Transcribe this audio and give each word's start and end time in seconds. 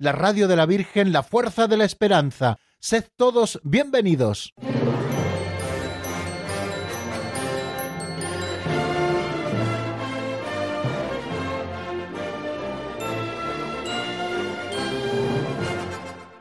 la 0.00 0.12
radio 0.12 0.48
de 0.48 0.56
la 0.56 0.66
Virgen, 0.66 1.12
la 1.12 1.22
fuerza 1.22 1.68
de 1.68 1.76
la 1.76 1.84
esperanza. 1.84 2.58
Sed 2.80 3.04
todos 3.16 3.60
bienvenidos. 3.62 4.54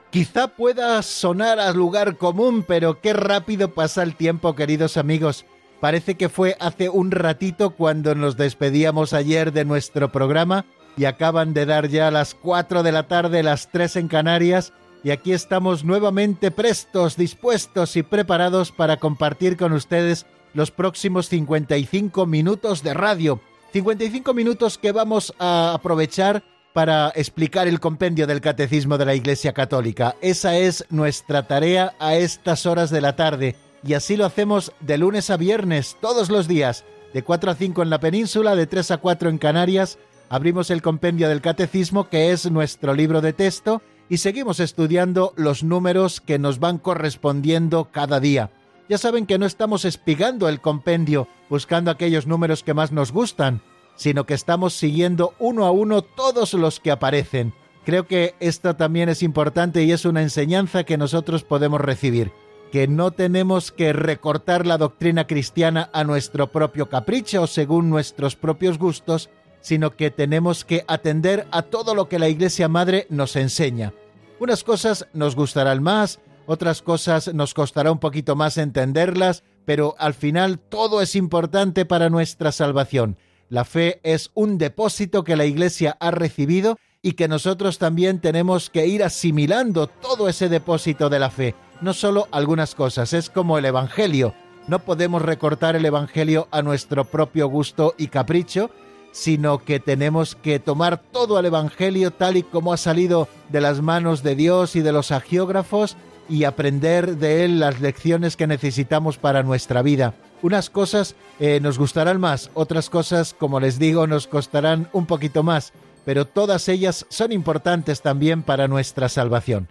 Quizá 0.10 0.48
pueda 0.48 1.02
sonar 1.04 1.60
a 1.60 1.72
lugar 1.74 2.18
común, 2.18 2.64
pero 2.66 3.02
qué 3.02 3.14
rápido 3.14 3.74
pasa 3.74 4.04
el 4.04 4.16
tiempo, 4.16 4.56
queridos 4.56 4.96
amigos. 4.96 5.46
Parece 5.82 6.16
que 6.16 6.30
fue 6.30 6.56
hace 6.60 6.90
un 6.90 7.12
ratito 7.12 7.72
cuando 7.72 8.16
nos 8.16 8.38
despedíamos 8.38 9.14
ayer 9.14 9.52
de 9.52 9.66
nuestro 9.66 10.12
programa 10.12 10.66
y 10.98 11.06
acaban 11.06 11.54
de 11.54 11.66
dar 11.66 11.88
ya 11.88 12.12
las 12.12 12.36
4 12.36 12.84
de 12.84 12.92
la 12.92 13.08
tarde, 13.08 13.44
las 13.44 13.70
3 13.72 13.98
en 13.98 14.08
Canarias, 14.08 14.74
y 15.04 15.12
aquí 15.12 15.32
estamos 15.32 15.84
nuevamente 15.84 16.52
prestos, 16.52 17.16
dispuestos 17.16 17.96
y 17.96 18.04
preparados 18.04 18.72
para 18.72 18.98
compartir 18.98 19.56
con 19.56 19.72
ustedes 19.72 20.26
los 20.54 20.72
próximos 20.72 21.30
55 21.30 22.26
minutos 22.26 22.84
de 22.84 22.94
radio. 22.94 23.40
55 23.72 24.34
minutos 24.34 24.78
que 24.78 24.92
vamos 24.92 25.34
a 25.40 25.74
aprovechar 25.74 26.44
para 26.74 27.12
explicar 27.16 27.68
el 27.68 27.80
compendio 27.80 28.28
del 28.28 28.42
Catecismo 28.42 28.98
de 28.98 29.06
la 29.06 29.16
Iglesia 29.16 29.54
Católica. 29.54 30.16
Esa 30.22 30.58
es 30.58 30.86
nuestra 30.90 31.48
tarea 31.48 31.94
a 32.00 32.16
estas 32.16 32.66
horas 32.66 32.90
de 32.90 33.02
la 33.02 33.16
tarde 33.16 33.56
y 33.84 33.94
así 33.94 34.18
lo 34.18 34.26
hacemos 34.26 34.74
de 34.80 34.98
lunes 34.98 35.30
a 35.30 35.38
viernes, 35.38 35.98
todos 36.02 36.30
los 36.30 36.48
días, 36.48 36.84
de 37.14 37.24
4 37.24 37.52
a 37.52 37.56
5 37.56 37.82
en 37.82 37.90
la 37.90 38.00
península, 38.00 38.56
de 38.56 38.68
3 38.68 38.92
a 38.92 38.98
4 38.98 39.30
en 39.30 39.38
Canarias. 39.38 39.98
Abrimos 40.30 40.70
el 40.70 40.84
compendio 40.84 41.28
del 41.28 41.42
Catecismo, 41.42 42.08
que 42.08 42.32
es 42.32 42.50
nuestro 42.52 42.94
libro 42.94 43.20
de 43.20 43.34
texto, 43.34 43.82
y 44.10 44.18
seguimos 44.18 44.60
estudiando 44.60 45.34
los 45.36 45.64
números 45.64 46.22
que 46.22 46.38
nos 46.38 46.60
van 46.60 46.78
correspondiendo 46.78 47.86
cada 47.92 48.20
día. 48.20 48.52
Ya 48.88 49.00
saben 49.00 49.26
que 49.26 49.40
no 49.40 49.48
estamos 49.48 49.86
espigando 49.86 50.48
el 50.48 50.62
compendio 50.62 51.28
buscando 51.50 51.90
aquellos 51.90 52.28
números 52.28 52.62
que 52.64 52.76
más 52.76 52.92
nos 52.92 53.12
gustan, 53.12 53.62
sino 53.96 54.26
que 54.26 54.36
estamos 54.36 54.74
siguiendo 54.74 55.34
uno 55.40 55.66
a 55.66 55.72
uno 55.72 56.04
todos 56.04 56.54
los 56.54 56.80
que 56.80 56.92
aparecen. 56.92 57.54
Creo 57.84 58.06
que 58.06 58.36
esto 58.40 58.76
también 58.76 59.10
es 59.10 59.24
importante 59.24 59.84
y 59.84 59.92
es 59.92 60.06
una 60.06 60.22
enseñanza 60.22 60.84
que 60.84 60.98
nosotros 60.98 61.44
podemos 61.44 61.82
recibir, 61.82 62.32
que 62.72 62.88
no 62.88 63.12
tenemos 63.12 63.72
que 63.72 63.94
recortar 63.94 64.68
la 64.68 64.78
doctrina 64.78 65.26
cristiana 65.26 65.90
a 65.92 66.04
nuestro 66.04 66.52
propio 66.52 66.88
capricho 66.88 67.44
o 67.44 67.48
según 67.48 67.90
nuestros 67.90 68.36
propios 68.36 68.78
gustos, 68.78 69.30
sino 69.62 69.96
que 69.96 70.12
tenemos 70.12 70.66
que 70.66 70.84
atender 70.88 71.48
a 71.52 71.64
todo 71.64 71.96
lo 71.96 72.10
que 72.10 72.20
la 72.20 72.30
Iglesia 72.30 72.68
Madre 72.68 73.08
nos 73.10 73.36
enseña. 73.36 73.94
Unas 74.40 74.64
cosas 74.64 75.08
nos 75.14 75.36
gustarán 75.36 75.84
más, 75.84 76.20
otras 76.46 76.82
cosas 76.82 77.34
nos 77.34 77.54
costará 77.54 77.92
un 77.92 78.00
poquito 78.00 78.36
más 78.36 78.58
entenderlas, 78.58 79.44
pero 79.66 79.96
al 80.00 80.14
final 80.14 80.60
todo 80.60 81.02
es 81.02 81.16
importante 81.16 81.86
para 81.86 82.10
nuestra 82.10 82.52
salvación 82.52 83.18
la 83.50 83.66
fe 83.66 84.00
es 84.04 84.30
un 84.36 84.58
depósito 84.60 85.24
que 85.24 85.36
la 85.36 85.46
Iglesia 85.46 85.98
ha 86.00 86.12
recibido 86.12 86.78
y 87.02 87.14
que 87.14 87.28
nosotros 87.28 87.80
también 87.80 88.20
tenemos 88.20 88.70
que 88.70 88.86
ir 88.86 89.04
asimilando 89.04 89.88
todo 89.88 90.30
ese 90.30 90.50
depósito 90.50 91.10
de 91.10 91.20
la 91.20 91.32
fe, 91.32 91.56
no 91.82 91.94
solo 91.94 92.28
algunas 92.32 92.76
cosas, 92.76 93.14
es 93.14 93.30
como 93.30 93.58
el 93.58 93.66
Evangelio. 93.66 94.36
No 94.68 94.80
podemos 94.80 95.24
recortar 95.24 95.76
el 95.76 95.86
Evangelio 95.86 96.48
a 96.52 96.62
nuestro 96.62 97.06
propio 97.06 97.48
gusto 97.48 97.96
y 97.98 98.08
capricho, 98.08 98.70
sino 99.12 99.60
que 99.60 99.80
tenemos 99.80 100.36
que 100.36 100.60
tomar 100.60 101.02
todo 101.02 101.40
el 101.40 101.46
Evangelio 101.46 102.12
tal 102.12 102.38
y 102.38 102.44
como 102.44 102.74
ha 102.74 102.78
salido 102.78 103.28
de 103.50 103.62
las 103.62 103.82
manos 103.82 104.24
de 104.24 104.36
Dios 104.36 104.76
y 104.76 104.82
de 104.82 104.92
los 104.92 105.12
agiógrafos 105.12 105.98
y 106.30 106.44
aprender 106.44 107.18
de 107.18 107.44
él 107.44 107.60
las 107.60 107.82
lecciones 107.82 108.36
que 108.36 108.48
necesitamos 108.48 109.18
para 109.18 109.44
nuestra 109.44 109.82
vida. 109.82 110.14
Unas 110.42 110.70
cosas 110.70 111.16
eh, 111.40 111.60
nos 111.62 111.78
gustarán 111.78 112.20
más, 112.20 112.52
otras 112.54 112.90
cosas, 112.90 113.34
como 113.34 113.60
les 113.60 113.80
digo, 113.80 114.08
nos 114.08 114.28
costarán 114.28 114.90
un 114.94 115.06
poquito 115.06 115.44
más, 115.44 115.74
pero 116.06 116.26
todas 116.26 116.70
ellas 116.70 117.06
son 117.10 117.32
importantes 117.32 118.02
también 118.02 118.44
para 118.44 118.68
nuestra 118.68 119.10
salvación. 119.10 119.68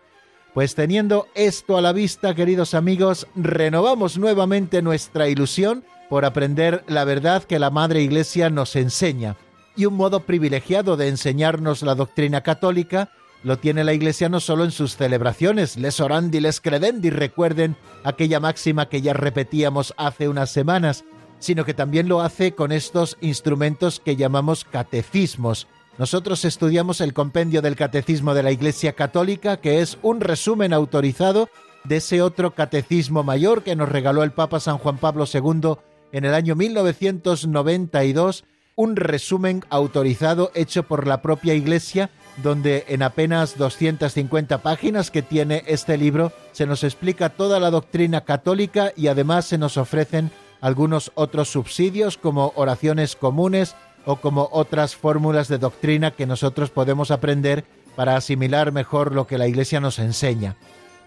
Pues 0.52 0.74
teniendo 0.74 1.28
esto 1.34 1.78
a 1.78 1.80
la 1.80 1.92
vista, 1.92 2.34
queridos 2.34 2.74
amigos, 2.74 3.28
renovamos 3.36 4.18
nuevamente 4.18 4.82
nuestra 4.82 5.28
ilusión 5.28 5.84
por 6.08 6.24
aprender 6.24 6.84
la 6.86 7.04
verdad 7.04 7.44
que 7.44 7.58
la 7.58 7.70
Madre 7.70 8.02
Iglesia 8.02 8.50
nos 8.50 8.76
enseña. 8.76 9.36
Y 9.76 9.86
un 9.86 9.94
modo 9.94 10.20
privilegiado 10.20 10.96
de 10.96 11.08
enseñarnos 11.08 11.82
la 11.82 11.94
doctrina 11.94 12.42
católica 12.42 13.10
lo 13.44 13.58
tiene 13.58 13.84
la 13.84 13.92
Iglesia 13.92 14.28
no 14.28 14.40
solo 14.40 14.64
en 14.64 14.72
sus 14.72 14.96
celebraciones, 14.96 15.76
les 15.76 16.00
orandi, 16.00 16.40
les 16.40 16.60
credendi, 16.60 17.10
recuerden 17.10 17.76
aquella 18.02 18.40
máxima 18.40 18.88
que 18.88 19.00
ya 19.00 19.12
repetíamos 19.12 19.94
hace 19.96 20.28
unas 20.28 20.50
semanas, 20.50 21.04
sino 21.38 21.64
que 21.64 21.74
también 21.74 22.08
lo 22.08 22.20
hace 22.20 22.52
con 22.52 22.72
estos 22.72 23.16
instrumentos 23.20 24.00
que 24.00 24.16
llamamos 24.16 24.64
catecismos. 24.64 25.68
Nosotros 25.98 26.44
estudiamos 26.44 27.00
el 27.00 27.12
compendio 27.12 27.62
del 27.62 27.76
Catecismo 27.76 28.34
de 28.34 28.42
la 28.42 28.52
Iglesia 28.52 28.92
Católica, 28.92 29.58
que 29.58 29.80
es 29.80 29.98
un 30.02 30.20
resumen 30.20 30.72
autorizado 30.72 31.48
de 31.84 31.96
ese 31.96 32.22
otro 32.22 32.54
catecismo 32.54 33.22
mayor 33.22 33.62
que 33.62 33.76
nos 33.76 33.88
regaló 33.88 34.22
el 34.22 34.32
Papa 34.32 34.60
San 34.60 34.78
Juan 34.78 34.98
Pablo 34.98 35.24
II 35.32 35.76
en 36.12 36.24
el 36.24 36.34
año 36.34 36.54
1992, 36.54 38.44
un 38.76 38.96
resumen 38.96 39.64
autorizado 39.70 40.50
hecho 40.54 40.84
por 40.84 41.06
la 41.06 41.22
propia 41.22 41.54
Iglesia 41.54 42.10
donde 42.42 42.84
en 42.88 43.02
apenas 43.02 43.58
250 43.58 44.58
páginas 44.58 45.10
que 45.10 45.22
tiene 45.22 45.64
este 45.66 45.96
libro 45.96 46.32
se 46.52 46.66
nos 46.66 46.84
explica 46.84 47.30
toda 47.30 47.60
la 47.60 47.70
doctrina 47.70 48.22
católica 48.22 48.92
y 48.96 49.08
además 49.08 49.46
se 49.46 49.58
nos 49.58 49.76
ofrecen 49.76 50.30
algunos 50.60 51.12
otros 51.14 51.48
subsidios 51.50 52.16
como 52.16 52.52
oraciones 52.56 53.16
comunes 53.16 53.74
o 54.04 54.16
como 54.16 54.48
otras 54.52 54.96
fórmulas 54.96 55.48
de 55.48 55.58
doctrina 55.58 56.12
que 56.12 56.26
nosotros 56.26 56.70
podemos 56.70 57.10
aprender 57.10 57.64
para 57.96 58.16
asimilar 58.16 58.72
mejor 58.72 59.14
lo 59.14 59.26
que 59.26 59.38
la 59.38 59.48
Iglesia 59.48 59.80
nos 59.80 59.98
enseña. 59.98 60.56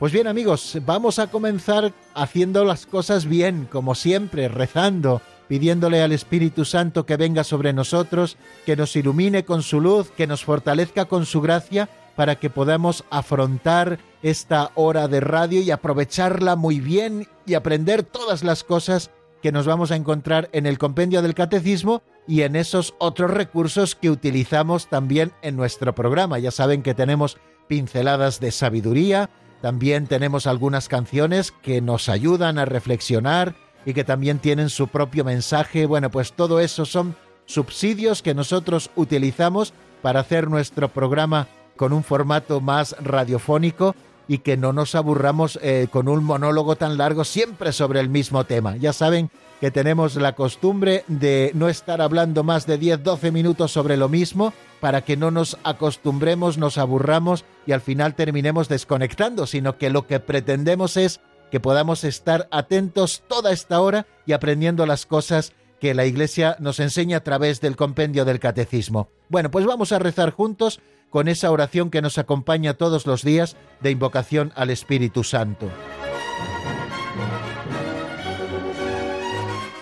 Pues 0.01 0.13
bien 0.13 0.25
amigos, 0.25 0.79
vamos 0.83 1.19
a 1.19 1.27
comenzar 1.27 1.93
haciendo 2.15 2.65
las 2.65 2.87
cosas 2.87 3.27
bien, 3.27 3.67
como 3.71 3.93
siempre, 3.93 4.47
rezando, 4.47 5.21
pidiéndole 5.47 6.01
al 6.01 6.11
Espíritu 6.11 6.65
Santo 6.65 7.05
que 7.05 7.17
venga 7.17 7.43
sobre 7.43 7.71
nosotros, 7.71 8.35
que 8.65 8.75
nos 8.75 8.95
ilumine 8.95 9.45
con 9.45 9.61
su 9.61 9.79
luz, 9.79 10.09
que 10.09 10.25
nos 10.25 10.43
fortalezca 10.43 11.05
con 11.05 11.27
su 11.27 11.39
gracia, 11.39 11.87
para 12.15 12.37
que 12.37 12.49
podamos 12.49 13.03
afrontar 13.11 13.99
esta 14.23 14.71
hora 14.73 15.07
de 15.07 15.19
radio 15.19 15.61
y 15.61 15.69
aprovecharla 15.69 16.55
muy 16.55 16.79
bien 16.79 17.27
y 17.45 17.53
aprender 17.53 18.01
todas 18.01 18.43
las 18.43 18.63
cosas 18.63 19.11
que 19.43 19.51
nos 19.51 19.67
vamos 19.67 19.91
a 19.91 19.97
encontrar 19.97 20.49
en 20.51 20.65
el 20.65 20.79
compendio 20.79 21.21
del 21.21 21.35
catecismo 21.35 22.01
y 22.27 22.41
en 22.41 22.55
esos 22.55 22.95
otros 22.97 23.29
recursos 23.29 23.93
que 23.93 24.09
utilizamos 24.09 24.87
también 24.87 25.31
en 25.43 25.55
nuestro 25.55 25.93
programa. 25.93 26.39
Ya 26.39 26.49
saben 26.49 26.81
que 26.81 26.95
tenemos 26.95 27.37
pinceladas 27.71 28.41
de 28.41 28.51
sabiduría, 28.51 29.29
también 29.61 30.07
tenemos 30.07 30.47
algunas 30.47 30.87
canciones 30.87 31.51
que 31.61 31.81
nos 31.81 32.09
ayudan 32.09 32.57
a 32.57 32.65
reflexionar, 32.65 33.55
y 33.85 33.93
que 33.93 34.03
también 34.03 34.39
tienen 34.39 34.69
su 34.69 34.87
propio 34.87 35.23
mensaje. 35.23 35.85
Bueno, 35.85 36.09
pues 36.09 36.33
todo 36.33 36.59
eso 36.59 36.85
son 36.85 37.15
subsidios 37.45 38.21
que 38.21 38.33
nosotros 38.33 38.91
utilizamos 38.95 39.73
para 40.01 40.21
hacer 40.21 40.49
nuestro 40.49 40.89
programa 40.89 41.47
con 41.75 41.93
un 41.93 42.03
formato 42.03 42.61
más 42.61 42.95
radiofónico 42.99 43.95
y 44.27 44.39
que 44.39 44.55
no 44.55 44.71
nos 44.71 44.95
aburramos 44.95 45.59
eh, 45.61 45.87
con 45.91 46.07
un 46.07 46.23
monólogo 46.23 46.75
tan 46.75 46.97
largo 46.97 47.23
siempre 47.23 47.71
sobre 47.71 47.99
el 47.99 48.09
mismo 48.09 48.43
tema. 48.45 48.77
Ya 48.77 48.93
saben 48.93 49.29
que 49.61 49.69
tenemos 49.69 50.15
la 50.15 50.33
costumbre 50.33 51.05
de 51.07 51.51
no 51.53 51.69
estar 51.69 52.01
hablando 52.01 52.43
más 52.43 52.65
de 52.65 52.79
10-12 52.79 53.31
minutos 53.31 53.71
sobre 53.71 53.95
lo 53.95 54.09
mismo 54.09 54.53
para 54.79 55.01
que 55.01 55.15
no 55.15 55.29
nos 55.29 55.55
acostumbremos, 55.63 56.57
nos 56.57 56.79
aburramos 56.79 57.45
y 57.67 57.71
al 57.71 57.81
final 57.81 58.15
terminemos 58.15 58.67
desconectando, 58.69 59.45
sino 59.45 59.77
que 59.77 59.91
lo 59.91 60.07
que 60.07 60.19
pretendemos 60.19 60.97
es 60.97 61.21
que 61.51 61.59
podamos 61.59 62.03
estar 62.03 62.47
atentos 62.49 63.23
toda 63.27 63.51
esta 63.51 63.79
hora 63.81 64.07
y 64.25 64.33
aprendiendo 64.33 64.87
las 64.87 65.05
cosas 65.05 65.53
que 65.79 65.93
la 65.93 66.07
Iglesia 66.07 66.55
nos 66.59 66.79
enseña 66.79 67.17
a 67.17 67.23
través 67.23 67.61
del 67.61 67.75
compendio 67.75 68.25
del 68.25 68.39
Catecismo. 68.39 69.09
Bueno, 69.29 69.51
pues 69.51 69.67
vamos 69.67 69.91
a 69.91 69.99
rezar 69.99 70.31
juntos 70.31 70.81
con 71.11 71.27
esa 71.27 71.51
oración 71.51 71.91
que 71.91 72.01
nos 72.01 72.17
acompaña 72.17 72.73
todos 72.73 73.05
los 73.05 73.23
días 73.23 73.57
de 73.79 73.91
invocación 73.91 74.53
al 74.55 74.71
Espíritu 74.71 75.23
Santo. 75.23 75.69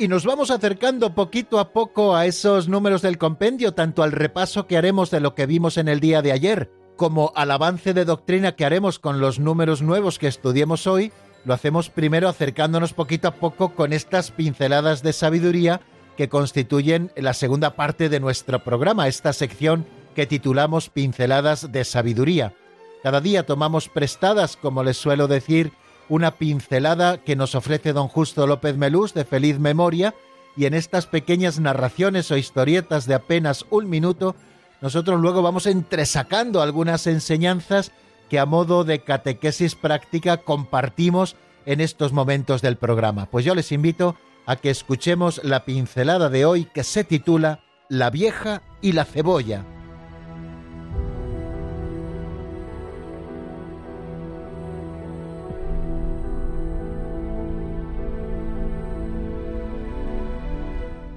Y 0.00 0.08
nos 0.08 0.24
vamos 0.24 0.50
acercando 0.50 1.14
poquito 1.14 1.58
a 1.58 1.74
poco 1.74 2.16
a 2.16 2.24
esos 2.24 2.68
números 2.68 3.02
del 3.02 3.18
compendio, 3.18 3.74
tanto 3.74 4.02
al 4.02 4.12
repaso 4.12 4.66
que 4.66 4.78
haremos 4.78 5.10
de 5.10 5.20
lo 5.20 5.34
que 5.34 5.44
vimos 5.44 5.76
en 5.76 5.88
el 5.88 6.00
día 6.00 6.22
de 6.22 6.32
ayer, 6.32 6.72
como 6.96 7.32
al 7.36 7.50
avance 7.50 7.92
de 7.92 8.06
doctrina 8.06 8.56
que 8.56 8.64
haremos 8.64 8.98
con 8.98 9.20
los 9.20 9.38
números 9.38 9.82
nuevos 9.82 10.18
que 10.18 10.26
estudiemos 10.26 10.86
hoy, 10.86 11.12
lo 11.44 11.52
hacemos 11.52 11.90
primero 11.90 12.30
acercándonos 12.30 12.94
poquito 12.94 13.28
a 13.28 13.34
poco 13.34 13.74
con 13.74 13.92
estas 13.92 14.30
pinceladas 14.30 15.02
de 15.02 15.12
sabiduría 15.12 15.82
que 16.16 16.30
constituyen 16.30 17.12
la 17.14 17.34
segunda 17.34 17.76
parte 17.76 18.08
de 18.08 18.20
nuestro 18.20 18.64
programa, 18.64 19.06
esta 19.06 19.34
sección 19.34 19.84
que 20.14 20.24
titulamos 20.24 20.88
Pinceladas 20.88 21.72
de 21.72 21.84
Sabiduría. 21.84 22.54
Cada 23.02 23.20
día 23.20 23.44
tomamos 23.44 23.90
prestadas, 23.90 24.56
como 24.56 24.82
les 24.82 24.96
suelo 24.96 25.28
decir, 25.28 25.72
una 26.10 26.32
pincelada 26.32 27.18
que 27.18 27.36
nos 27.36 27.54
ofrece 27.54 27.94
don 27.94 28.08
Justo 28.08 28.46
López 28.46 28.76
Melús 28.76 29.14
de 29.14 29.24
feliz 29.24 29.58
memoria, 29.58 30.14
y 30.56 30.66
en 30.66 30.74
estas 30.74 31.06
pequeñas 31.06 31.60
narraciones 31.60 32.30
o 32.30 32.36
historietas 32.36 33.06
de 33.06 33.14
apenas 33.14 33.64
un 33.70 33.88
minuto, 33.88 34.34
nosotros 34.82 35.20
luego 35.20 35.40
vamos 35.40 35.66
entresacando 35.66 36.60
algunas 36.60 37.06
enseñanzas 37.06 37.92
que 38.28 38.38
a 38.38 38.46
modo 38.46 38.84
de 38.84 39.02
catequesis 39.04 39.76
práctica 39.76 40.38
compartimos 40.38 41.36
en 41.64 41.80
estos 41.80 42.12
momentos 42.12 42.60
del 42.60 42.76
programa. 42.76 43.26
Pues 43.26 43.44
yo 43.44 43.54
les 43.54 43.70
invito 43.70 44.16
a 44.46 44.56
que 44.56 44.70
escuchemos 44.70 45.40
la 45.44 45.64
pincelada 45.64 46.28
de 46.28 46.44
hoy 46.44 46.64
que 46.64 46.82
se 46.82 47.04
titula 47.04 47.60
La 47.88 48.10
vieja 48.10 48.62
y 48.82 48.92
la 48.92 49.04
cebolla. 49.04 49.64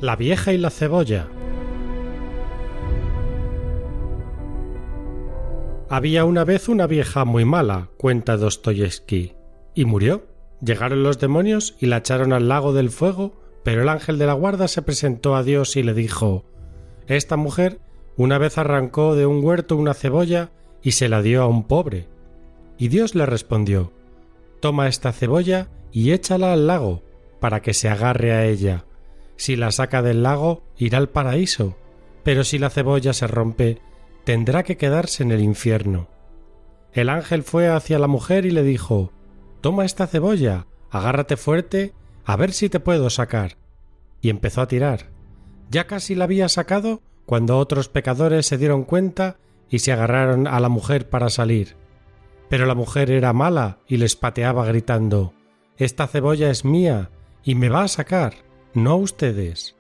La 0.04 0.18
vieja 0.18 0.52
y 0.52 0.58
la 0.58 0.70
cebolla. 0.70 1.30
Había 5.88 6.26
una 6.26 6.44
vez 6.44 6.68
una 6.68 6.88
vieja 6.88 7.24
muy 7.24 7.46
mala, 7.46 7.88
cuenta 7.96 8.36
Dostoyevsky, 8.36 9.32
y 9.74 9.86
murió. 9.86 10.28
Llegaron 10.60 11.04
los 11.04 11.20
demonios 11.20 11.78
y 11.80 11.86
la 11.86 12.00
echaron 12.00 12.34
al 12.34 12.50
lago 12.50 12.74
del 12.74 12.90
fuego, 12.90 13.40
pero 13.64 13.82
el 13.82 13.88
ángel 13.88 14.18
de 14.18 14.26
la 14.26 14.34
guarda 14.34 14.68
se 14.68 14.82
presentó 14.82 15.38
a 15.38 15.44
Dios 15.44 15.78
y 15.78 15.84
le 15.84 15.94
dijo 15.94 16.44
Esta 17.08 17.38
mujer 17.38 17.80
una 18.18 18.38
vez 18.38 18.58
arrancó 18.58 19.16
de 19.16 19.26
un 19.26 19.42
huerto 19.42 19.78
una 19.78 19.94
cebolla 19.94 20.52
y 20.82 20.92
se 20.92 21.08
la 21.08 21.22
dio 21.22 21.44
a 21.44 21.48
un 21.48 21.64
pobre. 21.64 22.10
Y 22.78 22.90
Dios 22.90 23.16
le 23.16 23.26
respondió 23.26 23.94
Toma 24.60 24.90
esta 24.90 25.14
cebolla 25.14 25.70
y 25.94 26.12
échala 26.12 26.52
al 26.52 26.68
lago, 26.68 27.04
para 27.40 27.62
que 27.62 27.74
se 27.74 27.88
agarre 27.88 28.34
a 28.34 28.46
ella 28.46 28.84
si 29.36 29.56
la 29.56 29.72
saca 29.72 30.02
del 30.02 30.24
lago, 30.24 30.64
irá 30.78 30.98
al 30.98 31.10
paraíso, 31.10 31.78
pero 32.24 32.44
si 32.44 32.58
la 32.58 32.70
cebolla 32.70 33.14
se 33.14 33.28
rompe, 33.28 33.80
tendrá 34.24 34.64
que 34.64 34.78
quedarse 34.78 35.24
en 35.24 35.32
el 35.32 35.42
infierno. 35.42 36.10
El 36.94 37.10
ángel 37.10 37.44
fue 37.44 37.68
hacia 37.68 38.00
la 38.00 38.08
mujer 38.08 38.46
y 38.46 38.52
le 38.52 38.64
dijo 38.64 39.12
Toma 39.62 39.86
esta 39.86 40.08
cebolla, 40.08 40.68
agárrate 40.90 41.38
fuerte, 41.38 41.94
a 42.24 42.36
ver 42.36 42.54
si 42.54 42.70
te 42.70 42.80
puedo 42.80 43.10
sacar. 43.10 43.58
Y 44.22 44.30
empezó 44.30 44.62
a 44.62 44.68
tirar. 44.68 45.10
Ya 45.70 45.88
casi 45.88 46.16
la 46.16 46.26
había 46.26 46.48
sacado 46.50 47.02
cuando 47.26 47.58
otros 47.58 47.90
pecadores 47.90 48.46
se 48.46 48.58
dieron 48.58 48.84
cuenta 48.84 49.38
y 49.70 49.80
se 49.80 49.92
agarraron 49.92 50.48
a 50.48 50.60
la 50.60 50.70
mujer 50.70 51.10
para 51.10 51.30
salir. 51.30 51.76
Pero 52.50 52.66
la 52.66 52.76
mujer 52.76 53.10
era 53.10 53.34
mala 53.34 53.80
y 53.88 53.98
les 53.98 54.16
pateaba 54.16 54.66
gritando 54.66 55.34
Esta 55.78 56.08
cebolla 56.08 56.52
es 56.52 56.64
mía 56.64 57.10
y 57.44 57.56
me 57.56 57.70
va 57.70 57.84
a 57.84 57.88
sacar 57.88 58.36
no 58.74 58.96
ustedes. 58.98 59.76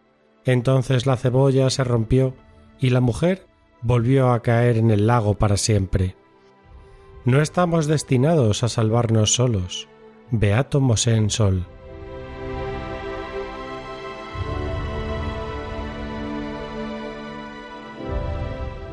Entonces 0.46 1.06
la 1.06 1.18
cebolla 1.18 1.70
se 1.70 1.84
rompió 1.84 2.34
y 2.80 2.90
la 2.90 3.02
mujer 3.02 3.48
volvió 3.82 4.32
a 4.32 4.42
caer 4.42 4.78
en 4.78 4.92
el 4.92 5.08
lago 5.08 5.36
para 5.36 5.58
siempre. 5.58 6.16
No 7.26 7.42
estamos 7.42 7.88
destinados 7.88 8.64
a 8.64 8.70
salvarnos 8.70 9.34
solos. 9.34 9.88
Beato 10.32 10.82
Mosén 10.82 11.30
Sol. 11.30 11.66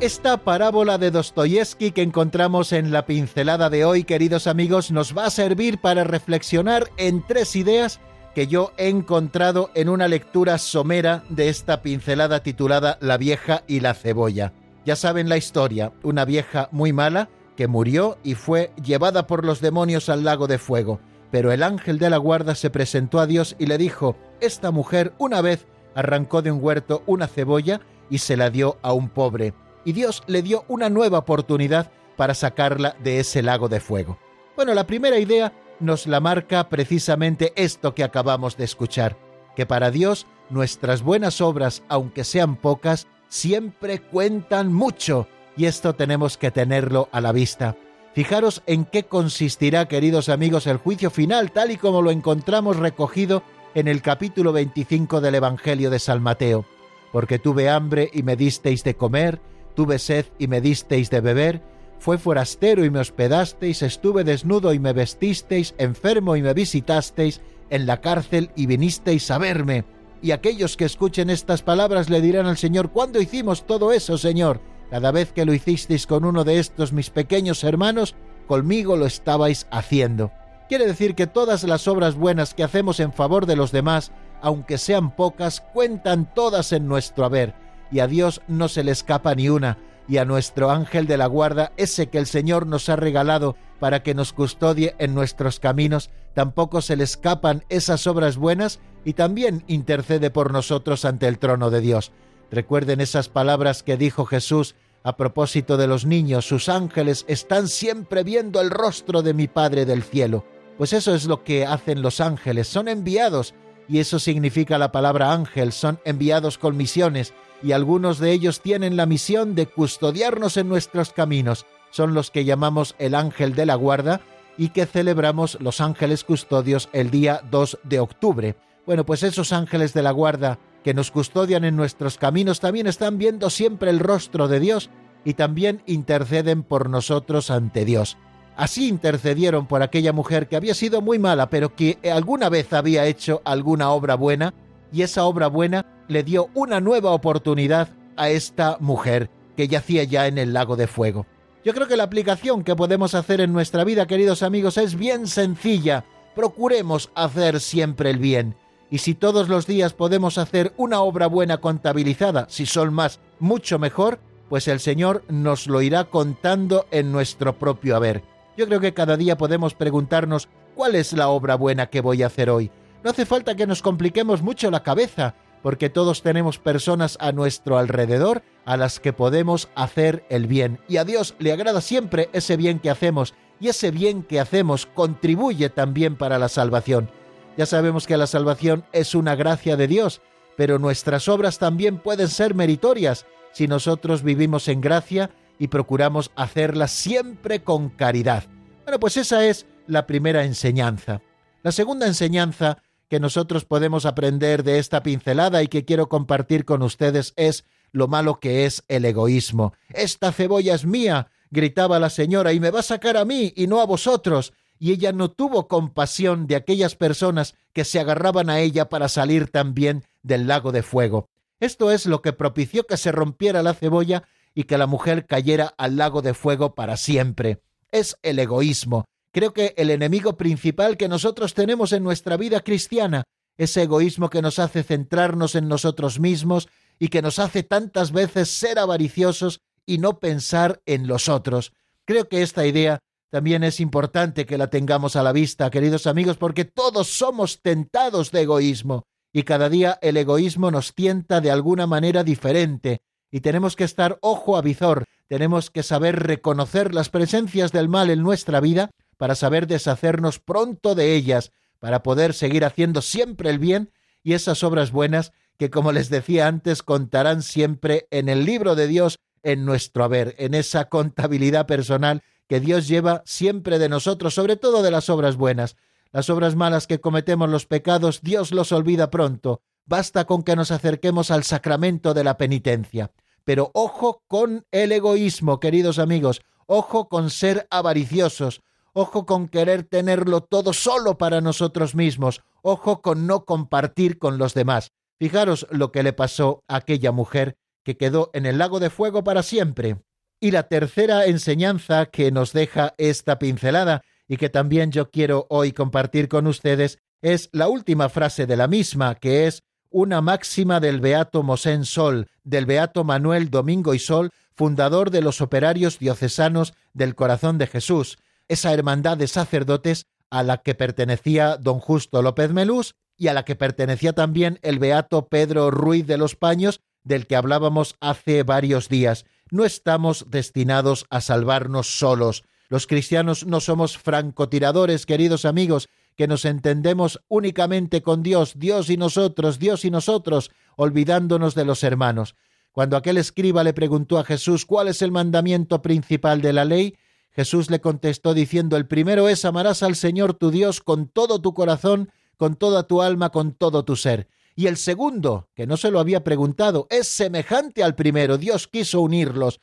Esta 0.00 0.38
parábola 0.38 0.96
de 0.96 1.10
Dostoyevsky 1.10 1.90
que 1.90 2.00
encontramos 2.00 2.72
en 2.72 2.90
la 2.90 3.04
pincelada 3.04 3.68
de 3.68 3.84
hoy, 3.84 4.04
queridos 4.04 4.46
amigos, 4.46 4.90
nos 4.90 5.16
va 5.16 5.26
a 5.26 5.30
servir 5.30 5.78
para 5.78 6.04
reflexionar 6.04 6.90
en 6.96 7.22
tres 7.26 7.54
ideas 7.54 8.00
que 8.34 8.46
yo 8.46 8.72
he 8.76 8.88
encontrado 8.88 9.70
en 9.74 9.88
una 9.88 10.08
lectura 10.08 10.58
somera 10.58 11.24
de 11.28 11.48
esta 11.48 11.82
pincelada 11.82 12.42
titulada 12.42 12.98
La 13.00 13.16
vieja 13.16 13.62
y 13.66 13.80
la 13.80 13.94
cebolla. 13.94 14.52
Ya 14.84 14.96
saben 14.96 15.28
la 15.28 15.36
historia, 15.36 15.92
una 16.02 16.24
vieja 16.24 16.68
muy 16.72 16.92
mala 16.92 17.28
que 17.56 17.66
murió 17.66 18.18
y 18.22 18.34
fue 18.34 18.72
llevada 18.82 19.26
por 19.26 19.44
los 19.44 19.60
demonios 19.60 20.08
al 20.08 20.24
lago 20.24 20.46
de 20.46 20.58
fuego. 20.58 21.00
Pero 21.30 21.52
el 21.52 21.62
ángel 21.62 21.98
de 21.98 22.10
la 22.10 22.16
guarda 22.16 22.54
se 22.54 22.70
presentó 22.70 23.20
a 23.20 23.26
Dios 23.26 23.56
y 23.58 23.66
le 23.66 23.78
dijo, 23.78 24.16
esta 24.40 24.70
mujer 24.70 25.12
una 25.18 25.40
vez 25.42 25.66
arrancó 25.94 26.42
de 26.42 26.50
un 26.50 26.62
huerto 26.62 27.02
una 27.06 27.26
cebolla 27.26 27.80
y 28.08 28.18
se 28.18 28.36
la 28.36 28.50
dio 28.50 28.78
a 28.82 28.92
un 28.92 29.08
pobre. 29.08 29.54
Y 29.84 29.92
Dios 29.92 30.22
le 30.26 30.42
dio 30.42 30.64
una 30.68 30.88
nueva 30.88 31.18
oportunidad 31.18 31.90
para 32.16 32.34
sacarla 32.34 32.96
de 33.02 33.20
ese 33.20 33.42
lago 33.42 33.68
de 33.68 33.80
fuego. 33.80 34.18
Bueno, 34.56 34.74
la 34.74 34.86
primera 34.86 35.18
idea 35.18 35.52
nos 35.80 36.06
la 36.06 36.20
marca 36.20 36.68
precisamente 36.68 37.52
esto 37.56 37.94
que 37.94 38.04
acabamos 38.04 38.56
de 38.56 38.64
escuchar, 38.64 39.16
que 39.56 39.66
para 39.66 39.90
Dios 39.90 40.26
nuestras 40.50 41.02
buenas 41.02 41.40
obras, 41.40 41.82
aunque 41.88 42.24
sean 42.24 42.56
pocas, 42.56 43.06
siempre 43.28 44.00
cuentan 44.00 44.72
mucho, 44.72 45.26
y 45.56 45.66
esto 45.66 45.94
tenemos 45.94 46.36
que 46.36 46.50
tenerlo 46.50 47.08
a 47.12 47.20
la 47.20 47.32
vista. 47.32 47.76
Fijaros 48.14 48.62
en 48.66 48.84
qué 48.84 49.04
consistirá, 49.04 49.86
queridos 49.86 50.28
amigos, 50.28 50.66
el 50.66 50.78
juicio 50.78 51.10
final, 51.10 51.52
tal 51.52 51.70
y 51.70 51.76
como 51.76 52.02
lo 52.02 52.10
encontramos 52.10 52.76
recogido 52.76 53.42
en 53.74 53.86
el 53.86 54.02
capítulo 54.02 54.52
25 54.52 55.20
del 55.20 55.36
Evangelio 55.36 55.90
de 55.90 56.00
San 56.00 56.20
Mateo. 56.22 56.66
Porque 57.12 57.38
tuve 57.38 57.68
hambre 57.68 58.10
y 58.12 58.22
me 58.22 58.36
disteis 58.36 58.82
de 58.82 58.96
comer, 58.96 59.40
tuve 59.74 59.98
sed 59.98 60.26
y 60.38 60.48
me 60.48 60.60
disteis 60.60 61.08
de 61.10 61.20
beber, 61.20 61.62
fue 62.00 62.16
forastero 62.16 62.84
y 62.84 62.90
me 62.90 62.98
hospedasteis, 62.98 63.82
estuve 63.82 64.24
desnudo 64.24 64.72
y 64.72 64.78
me 64.78 64.94
vestisteis, 64.94 65.74
enfermo 65.76 66.34
y 66.34 66.42
me 66.42 66.54
visitasteis, 66.54 67.42
en 67.68 67.86
la 67.86 68.00
cárcel 68.00 68.50
y 68.56 68.66
vinisteis 68.66 69.30
a 69.30 69.36
verme. 69.36 69.84
Y 70.22 70.32
aquellos 70.32 70.78
que 70.78 70.86
escuchen 70.86 71.28
estas 71.28 71.62
palabras 71.62 72.08
le 72.08 72.22
dirán 72.22 72.46
al 72.46 72.56
Señor, 72.56 72.90
¿cuándo 72.90 73.20
hicimos 73.20 73.66
todo 73.66 73.92
eso, 73.92 74.16
Señor? 74.16 74.60
Cada 74.90 75.12
vez 75.12 75.32
que 75.32 75.44
lo 75.44 75.52
hicisteis 75.52 76.06
con 76.06 76.24
uno 76.24 76.42
de 76.42 76.58
estos 76.58 76.92
mis 76.94 77.10
pequeños 77.10 77.62
hermanos, 77.64 78.16
conmigo 78.48 78.96
lo 78.96 79.04
estabais 79.04 79.66
haciendo. 79.70 80.32
Quiere 80.70 80.86
decir 80.86 81.14
que 81.14 81.26
todas 81.26 81.64
las 81.64 81.86
obras 81.86 82.14
buenas 82.14 82.54
que 82.54 82.64
hacemos 82.64 82.98
en 82.98 83.12
favor 83.12 83.44
de 83.44 83.56
los 83.56 83.72
demás, 83.72 84.10
aunque 84.40 84.78
sean 84.78 85.14
pocas, 85.14 85.60
cuentan 85.60 86.32
todas 86.34 86.72
en 86.72 86.88
nuestro 86.88 87.26
haber, 87.26 87.54
y 87.92 87.98
a 87.98 88.06
Dios 88.06 88.40
no 88.48 88.68
se 88.68 88.84
le 88.84 88.92
escapa 88.92 89.34
ni 89.34 89.50
una, 89.50 89.76
y 90.10 90.18
a 90.18 90.24
nuestro 90.24 90.72
ángel 90.72 91.06
de 91.06 91.16
la 91.16 91.26
guarda, 91.26 91.72
ese 91.76 92.08
que 92.08 92.18
el 92.18 92.26
Señor 92.26 92.66
nos 92.66 92.88
ha 92.88 92.96
regalado 92.96 93.54
para 93.78 94.02
que 94.02 94.12
nos 94.12 94.32
custodie 94.32 94.96
en 94.98 95.14
nuestros 95.14 95.60
caminos, 95.60 96.10
tampoco 96.34 96.82
se 96.82 96.96
le 96.96 97.04
escapan 97.04 97.64
esas 97.68 98.08
obras 98.08 98.36
buenas 98.36 98.80
y 99.04 99.12
también 99.12 99.62
intercede 99.68 100.30
por 100.30 100.52
nosotros 100.52 101.04
ante 101.04 101.28
el 101.28 101.38
trono 101.38 101.70
de 101.70 101.80
Dios. 101.80 102.10
Recuerden 102.50 103.00
esas 103.00 103.28
palabras 103.28 103.84
que 103.84 103.96
dijo 103.96 104.26
Jesús 104.26 104.74
a 105.04 105.16
propósito 105.16 105.76
de 105.76 105.86
los 105.86 106.04
niños, 106.04 106.44
sus 106.44 106.68
ángeles 106.68 107.24
están 107.28 107.68
siempre 107.68 108.24
viendo 108.24 108.60
el 108.60 108.70
rostro 108.70 109.22
de 109.22 109.32
mi 109.32 109.46
Padre 109.46 109.86
del 109.86 110.02
cielo. 110.02 110.44
Pues 110.76 110.92
eso 110.92 111.14
es 111.14 111.26
lo 111.26 111.44
que 111.44 111.66
hacen 111.66 112.02
los 112.02 112.20
ángeles, 112.20 112.66
son 112.66 112.88
enviados, 112.88 113.54
y 113.88 113.98
eso 113.98 114.18
significa 114.18 114.78
la 114.78 114.92
palabra 114.92 115.32
ángel, 115.32 115.72
son 115.72 115.98
enviados 116.04 116.58
con 116.58 116.76
misiones, 116.76 117.34
y 117.62 117.72
algunos 117.72 118.18
de 118.18 118.32
ellos 118.32 118.60
tienen 118.60 118.96
la 118.96 119.06
misión 119.06 119.54
de 119.54 119.66
custodiarnos 119.66 120.56
en 120.56 120.68
nuestros 120.68 121.12
caminos, 121.12 121.66
son 121.90 122.14
los 122.14 122.30
que 122.30 122.44
llamamos 122.44 122.94
el 122.98 123.14
ángel 123.14 123.54
de 123.54 123.66
la 123.66 123.74
guarda 123.74 124.20
y 124.56 124.70
que 124.70 124.86
celebramos 124.86 125.58
los 125.60 125.80
ángeles 125.80 126.24
custodios 126.24 126.88
el 126.92 127.10
día 127.10 127.42
2 127.50 127.78
de 127.82 128.00
octubre. 128.00 128.56
Bueno, 128.86 129.04
pues 129.04 129.22
esos 129.22 129.52
ángeles 129.52 129.92
de 129.92 130.02
la 130.02 130.10
guarda 130.10 130.58
que 130.84 130.94
nos 130.94 131.10
custodian 131.10 131.64
en 131.64 131.76
nuestros 131.76 132.18
caminos 132.18 132.60
también 132.60 132.86
están 132.86 133.18
viendo 133.18 133.50
siempre 133.50 133.90
el 133.90 133.98
rostro 133.98 134.48
de 134.48 134.60
Dios 134.60 134.90
y 135.24 135.34
también 135.34 135.82
interceden 135.86 136.62
por 136.62 136.88
nosotros 136.88 137.50
ante 137.50 137.84
Dios. 137.84 138.16
Así 138.60 138.88
intercedieron 138.88 139.64
por 139.64 139.82
aquella 139.82 140.12
mujer 140.12 140.46
que 140.46 140.54
había 140.54 140.74
sido 140.74 141.00
muy 141.00 141.18
mala, 141.18 141.48
pero 141.48 141.74
que 141.74 141.96
alguna 142.12 142.50
vez 142.50 142.74
había 142.74 143.06
hecho 143.06 143.40
alguna 143.46 143.88
obra 143.88 144.16
buena, 144.16 144.52
y 144.92 145.00
esa 145.00 145.24
obra 145.24 145.46
buena 145.46 145.86
le 146.08 146.24
dio 146.24 146.50
una 146.52 146.78
nueva 146.78 147.12
oportunidad 147.12 147.88
a 148.18 148.28
esta 148.28 148.76
mujer 148.78 149.30
que 149.56 149.66
yacía 149.66 150.04
ya 150.04 150.26
en 150.26 150.36
el 150.36 150.52
lago 150.52 150.76
de 150.76 150.88
fuego. 150.88 151.24
Yo 151.64 151.72
creo 151.72 151.88
que 151.88 151.96
la 151.96 152.02
aplicación 152.02 152.62
que 152.62 152.76
podemos 152.76 153.14
hacer 153.14 153.40
en 153.40 153.54
nuestra 153.54 153.82
vida, 153.82 154.06
queridos 154.06 154.42
amigos, 154.42 154.76
es 154.76 154.94
bien 154.94 155.26
sencilla. 155.26 156.04
Procuremos 156.34 157.10
hacer 157.14 157.60
siempre 157.60 158.10
el 158.10 158.18
bien. 158.18 158.56
Y 158.90 158.98
si 158.98 159.14
todos 159.14 159.48
los 159.48 159.66
días 159.66 159.94
podemos 159.94 160.36
hacer 160.36 160.74
una 160.76 161.00
obra 161.00 161.28
buena 161.28 161.62
contabilizada, 161.62 162.44
si 162.50 162.66
son 162.66 162.92
más, 162.92 163.20
mucho 163.38 163.78
mejor, 163.78 164.20
pues 164.50 164.68
el 164.68 164.80
Señor 164.80 165.24
nos 165.30 165.66
lo 165.66 165.80
irá 165.80 166.04
contando 166.04 166.84
en 166.90 167.10
nuestro 167.10 167.58
propio 167.58 167.96
haber. 167.96 168.22
Yo 168.56 168.66
creo 168.66 168.80
que 168.80 168.94
cada 168.94 169.16
día 169.16 169.38
podemos 169.38 169.74
preguntarnos 169.74 170.48
cuál 170.74 170.94
es 170.94 171.12
la 171.12 171.28
obra 171.28 171.54
buena 171.54 171.86
que 171.86 172.00
voy 172.00 172.22
a 172.22 172.26
hacer 172.26 172.50
hoy. 172.50 172.70
No 173.02 173.10
hace 173.10 173.24
falta 173.26 173.54
que 173.54 173.66
nos 173.66 173.82
compliquemos 173.82 174.42
mucho 174.42 174.70
la 174.70 174.82
cabeza, 174.82 175.34
porque 175.62 175.90
todos 175.90 176.22
tenemos 176.22 176.58
personas 176.58 177.16
a 177.20 177.32
nuestro 177.32 177.78
alrededor 177.78 178.42
a 178.64 178.76
las 178.76 179.00
que 179.00 179.12
podemos 179.12 179.68
hacer 179.74 180.24
el 180.28 180.46
bien. 180.46 180.78
Y 180.88 180.96
a 180.96 181.04
Dios 181.04 181.34
le 181.38 181.52
agrada 181.52 181.80
siempre 181.80 182.28
ese 182.32 182.56
bien 182.56 182.78
que 182.78 182.90
hacemos, 182.90 183.34
y 183.60 183.68
ese 183.68 183.90
bien 183.90 184.22
que 184.22 184.40
hacemos 184.40 184.86
contribuye 184.86 185.68
también 185.68 186.16
para 186.16 186.38
la 186.38 186.48
salvación. 186.48 187.10
Ya 187.56 187.66
sabemos 187.66 188.06
que 188.06 188.16
la 188.16 188.26
salvación 188.26 188.84
es 188.92 189.14
una 189.14 189.34
gracia 189.34 189.76
de 189.76 189.86
Dios, 189.86 190.22
pero 190.56 190.78
nuestras 190.78 191.28
obras 191.28 191.58
también 191.58 191.98
pueden 191.98 192.28
ser 192.28 192.54
meritorias 192.54 193.26
si 193.52 193.66
nosotros 193.66 194.22
vivimos 194.22 194.68
en 194.68 194.80
gracia 194.80 195.30
y 195.60 195.68
procuramos 195.68 196.32
hacerlas 196.34 196.90
siempre 196.90 197.62
con 197.62 197.90
caridad. 197.90 198.44
Bueno, 198.84 198.98
pues 198.98 199.18
esa 199.18 199.44
es 199.44 199.66
la 199.86 200.06
primera 200.06 200.44
enseñanza. 200.44 201.20
La 201.62 201.70
segunda 201.70 202.06
enseñanza 202.06 202.82
que 203.08 203.20
nosotros 203.20 203.66
podemos 203.66 204.06
aprender 204.06 204.64
de 204.64 204.78
esta 204.78 205.02
pincelada 205.02 205.62
y 205.62 205.68
que 205.68 205.84
quiero 205.84 206.08
compartir 206.08 206.64
con 206.64 206.82
ustedes 206.82 207.34
es 207.36 207.66
lo 207.92 208.08
malo 208.08 208.40
que 208.40 208.64
es 208.64 208.84
el 208.88 209.04
egoísmo. 209.04 209.74
Esta 209.90 210.32
cebolla 210.32 210.74
es 210.74 210.86
mía, 210.86 211.28
gritaba 211.50 211.98
la 211.98 212.08
señora, 212.08 212.54
y 212.54 212.60
me 212.60 212.70
va 212.70 212.80
a 212.80 212.84
sacar 212.84 213.18
a 213.18 213.26
mí 213.26 213.52
y 213.54 213.66
no 213.66 213.80
a 213.80 213.86
vosotros. 213.86 214.54
Y 214.78 214.92
ella 214.92 215.12
no 215.12 215.30
tuvo 215.30 215.68
compasión 215.68 216.46
de 216.46 216.56
aquellas 216.56 216.94
personas 216.94 217.54
que 217.74 217.84
se 217.84 218.00
agarraban 218.00 218.48
a 218.48 218.60
ella 218.60 218.88
para 218.88 219.08
salir 219.08 219.50
también 219.50 220.04
del 220.22 220.46
lago 220.46 220.72
de 220.72 220.82
fuego. 220.82 221.28
Esto 221.58 221.90
es 221.90 222.06
lo 222.06 222.22
que 222.22 222.32
propició 222.32 222.86
que 222.86 222.96
se 222.96 223.12
rompiera 223.12 223.62
la 223.62 223.74
cebolla 223.74 224.22
y 224.54 224.64
que 224.64 224.78
la 224.78 224.86
mujer 224.86 225.26
cayera 225.26 225.74
al 225.78 225.96
lago 225.96 226.22
de 226.22 226.34
fuego 226.34 226.74
para 226.74 226.96
siempre. 226.96 227.62
Es 227.90 228.16
el 228.22 228.38
egoísmo, 228.38 229.06
Creo 229.32 229.52
que 229.52 229.74
el 229.76 229.90
enemigo 229.90 230.36
principal 230.36 230.96
que 230.96 231.08
nosotros 231.08 231.54
tenemos 231.54 231.92
en 231.92 232.02
nuestra 232.02 232.36
vida 232.36 232.60
cristiana, 232.60 233.24
ese 233.56 233.82
egoísmo 233.82 234.28
que 234.28 234.42
nos 234.42 234.58
hace 234.58 234.82
centrarnos 234.82 235.54
en 235.54 235.68
nosotros 235.68 236.18
mismos 236.18 236.68
y 236.98 237.08
que 237.08 237.22
nos 237.22 237.38
hace 237.38 237.62
tantas 237.62 238.10
veces 238.10 238.48
ser 238.48 238.78
avariciosos 238.78 239.60
y 239.86 239.98
no 239.98 240.18
pensar 240.18 240.82
en 240.84 241.06
los 241.06 241.28
otros. 241.28 241.72
Creo 242.04 242.28
que 242.28 242.42
esta 242.42 242.66
idea 242.66 242.98
también 243.30 243.62
es 243.62 243.78
importante 243.78 244.46
que 244.46 244.58
la 244.58 244.68
tengamos 244.68 245.14
a 245.14 245.22
la 245.22 245.32
vista, 245.32 245.70
queridos 245.70 246.08
amigos, 246.08 246.36
porque 246.36 246.64
todos 246.64 247.06
somos 247.06 247.62
tentados 247.62 248.32
de 248.32 248.42
egoísmo 248.42 249.04
y 249.32 249.44
cada 249.44 249.68
día 249.68 249.98
el 250.02 250.16
egoísmo 250.16 250.72
nos 250.72 250.92
tienta 250.94 251.40
de 251.40 251.52
alguna 251.52 251.86
manera 251.86 252.24
diferente 252.24 253.00
y 253.30 253.40
tenemos 253.40 253.76
que 253.76 253.84
estar 253.84 254.18
ojo 254.20 254.56
a 254.56 254.62
visor, 254.62 255.04
tenemos 255.28 255.70
que 255.70 255.82
saber 255.82 256.20
reconocer 256.20 256.94
las 256.94 257.08
presencias 257.08 257.72
del 257.72 257.88
mal 257.88 258.10
en 258.10 258.22
nuestra 258.22 258.60
vida 258.60 258.90
para 259.16 259.34
saber 259.34 259.66
deshacernos 259.66 260.38
pronto 260.38 260.94
de 260.94 261.14
ellas, 261.14 261.52
para 261.78 262.02
poder 262.02 262.34
seguir 262.34 262.64
haciendo 262.64 263.02
siempre 263.02 263.50
el 263.50 263.58
bien 263.58 263.92
y 264.22 264.34
esas 264.34 264.64
obras 264.64 264.90
buenas 264.92 265.32
que, 265.56 265.70
como 265.70 265.92
les 265.92 266.08
decía 266.08 266.46
antes, 266.46 266.82
contarán 266.82 267.42
siempre 267.42 268.08
en 268.10 268.28
el 268.28 268.44
libro 268.44 268.74
de 268.74 268.86
Dios, 268.86 269.18
en 269.42 269.64
nuestro 269.64 270.04
haber, 270.04 270.34
en 270.38 270.54
esa 270.54 270.88
contabilidad 270.88 271.66
personal 271.66 272.22
que 272.46 272.60
Dios 272.60 272.88
lleva 272.88 273.22
siempre 273.24 273.78
de 273.78 273.88
nosotros, 273.88 274.34
sobre 274.34 274.56
todo 274.56 274.82
de 274.82 274.90
las 274.90 275.08
obras 275.08 275.36
buenas. 275.36 275.76
Las 276.12 276.28
obras 276.30 276.56
malas 276.56 276.86
que 276.86 277.00
cometemos 277.00 277.48
los 277.48 277.66
pecados, 277.66 278.22
Dios 278.22 278.52
los 278.52 278.72
olvida 278.72 279.10
pronto. 279.10 279.62
Basta 279.90 280.24
con 280.24 280.44
que 280.44 280.54
nos 280.54 280.70
acerquemos 280.70 281.32
al 281.32 281.42
sacramento 281.42 282.14
de 282.14 282.22
la 282.22 282.38
penitencia. 282.38 283.10
Pero 283.44 283.72
ojo 283.74 284.22
con 284.28 284.64
el 284.70 284.92
egoísmo, 284.92 285.58
queridos 285.58 285.98
amigos, 285.98 286.42
ojo 286.66 287.08
con 287.08 287.28
ser 287.28 287.66
avariciosos, 287.70 288.62
Ojo 288.92 289.24
con 289.24 289.48
querer 289.48 289.84
tenerlo 289.84 290.40
todo 290.40 290.72
solo 290.72 291.16
para 291.16 291.40
nosotros 291.40 291.94
mismos. 291.94 292.42
Ojo 292.62 293.02
con 293.02 293.26
no 293.26 293.44
compartir 293.44 294.18
con 294.18 294.36
los 294.36 294.52
demás. 294.52 294.90
Fijaros 295.16 295.66
lo 295.70 295.92
que 295.92 296.02
le 296.02 296.12
pasó 296.12 296.64
a 296.66 296.76
aquella 296.76 297.12
mujer 297.12 297.56
que 297.84 297.96
quedó 297.96 298.30
en 298.32 298.46
el 298.46 298.58
lago 298.58 298.80
de 298.80 298.90
fuego 298.90 299.22
para 299.22 299.44
siempre. 299.44 300.02
Y 300.40 300.50
la 300.50 300.64
tercera 300.64 301.26
enseñanza 301.26 302.06
que 302.06 302.32
nos 302.32 302.52
deja 302.52 302.94
esta 302.98 303.38
pincelada 303.38 304.02
y 304.26 304.38
que 304.38 304.48
también 304.48 304.90
yo 304.90 305.10
quiero 305.10 305.46
hoy 305.50 305.72
compartir 305.72 306.28
con 306.28 306.48
ustedes 306.48 306.98
es 307.22 307.48
la 307.52 307.68
última 307.68 308.08
frase 308.08 308.46
de 308.46 308.56
la 308.56 308.66
misma, 308.66 309.14
que 309.14 309.46
es 309.46 309.62
una 309.90 310.20
máxima 310.20 310.80
del 310.80 311.00
Beato 311.00 311.42
Mosén 311.42 311.84
Sol, 311.84 312.28
del 312.44 312.66
Beato 312.66 313.04
Manuel 313.04 313.50
Domingo 313.50 313.94
y 313.94 313.98
Sol, 313.98 314.30
fundador 314.54 315.10
de 315.10 315.20
los 315.20 315.40
operarios 315.40 315.98
diocesanos 315.98 316.74
del 316.94 317.14
Corazón 317.14 317.58
de 317.58 317.66
Jesús, 317.66 318.18
esa 318.48 318.72
hermandad 318.72 319.16
de 319.16 319.28
sacerdotes 319.28 320.06
a 320.30 320.42
la 320.42 320.58
que 320.58 320.74
pertenecía 320.74 321.56
don 321.56 321.80
Justo 321.80 322.22
López 322.22 322.52
Melús 322.52 322.94
y 323.16 323.28
a 323.28 323.34
la 323.34 323.44
que 323.44 323.56
pertenecía 323.56 324.12
también 324.12 324.58
el 324.62 324.78
beato 324.78 325.26
Pedro 325.26 325.70
Ruiz 325.70 326.06
de 326.06 326.16
los 326.16 326.36
Paños, 326.36 326.80
del 327.04 327.26
que 327.26 327.36
hablábamos 327.36 327.96
hace 328.00 328.42
varios 328.44 328.88
días. 328.88 329.24
No 329.50 329.64
estamos 329.64 330.26
destinados 330.28 331.06
a 331.10 331.20
salvarnos 331.20 331.98
solos. 331.98 332.44
Los 332.68 332.86
cristianos 332.86 333.46
no 333.46 333.60
somos 333.60 333.98
francotiradores, 333.98 335.04
queridos 335.04 335.44
amigos, 335.44 335.88
que 336.20 336.28
nos 336.28 336.44
entendemos 336.44 337.18
únicamente 337.28 338.02
con 338.02 338.22
Dios, 338.22 338.52
Dios 338.58 338.90
y 338.90 338.98
nosotros, 338.98 339.58
Dios 339.58 339.86
y 339.86 339.90
nosotros, 339.90 340.50
olvidándonos 340.76 341.54
de 341.54 341.64
los 341.64 341.82
hermanos. 341.82 342.36
Cuando 342.72 342.98
aquel 342.98 343.16
escriba 343.16 343.64
le 343.64 343.72
preguntó 343.72 344.18
a 344.18 344.24
Jesús 344.24 344.66
cuál 344.66 344.88
es 344.88 345.00
el 345.00 345.12
mandamiento 345.12 345.80
principal 345.80 346.42
de 346.42 346.52
la 346.52 346.66
ley, 346.66 346.98
Jesús 347.30 347.70
le 347.70 347.80
contestó 347.80 348.34
diciendo, 348.34 348.76
el 348.76 348.86
primero 348.86 349.30
es 349.30 349.46
amarás 349.46 349.82
al 349.82 349.96
Señor 349.96 350.34
tu 350.34 350.50
Dios 350.50 350.82
con 350.82 351.08
todo 351.08 351.40
tu 351.40 351.54
corazón, 351.54 352.12
con 352.36 352.54
toda 352.54 352.82
tu 352.82 353.00
alma, 353.00 353.30
con 353.30 353.54
todo 353.54 353.86
tu 353.86 353.96
ser. 353.96 354.28
Y 354.54 354.66
el 354.66 354.76
segundo, 354.76 355.48
que 355.54 355.66
no 355.66 355.78
se 355.78 355.90
lo 355.90 356.00
había 356.00 356.22
preguntado, 356.22 356.86
es 356.90 357.08
semejante 357.08 357.82
al 357.82 357.94
primero. 357.94 358.36
Dios 358.36 358.68
quiso 358.68 359.00
unirlos. 359.00 359.58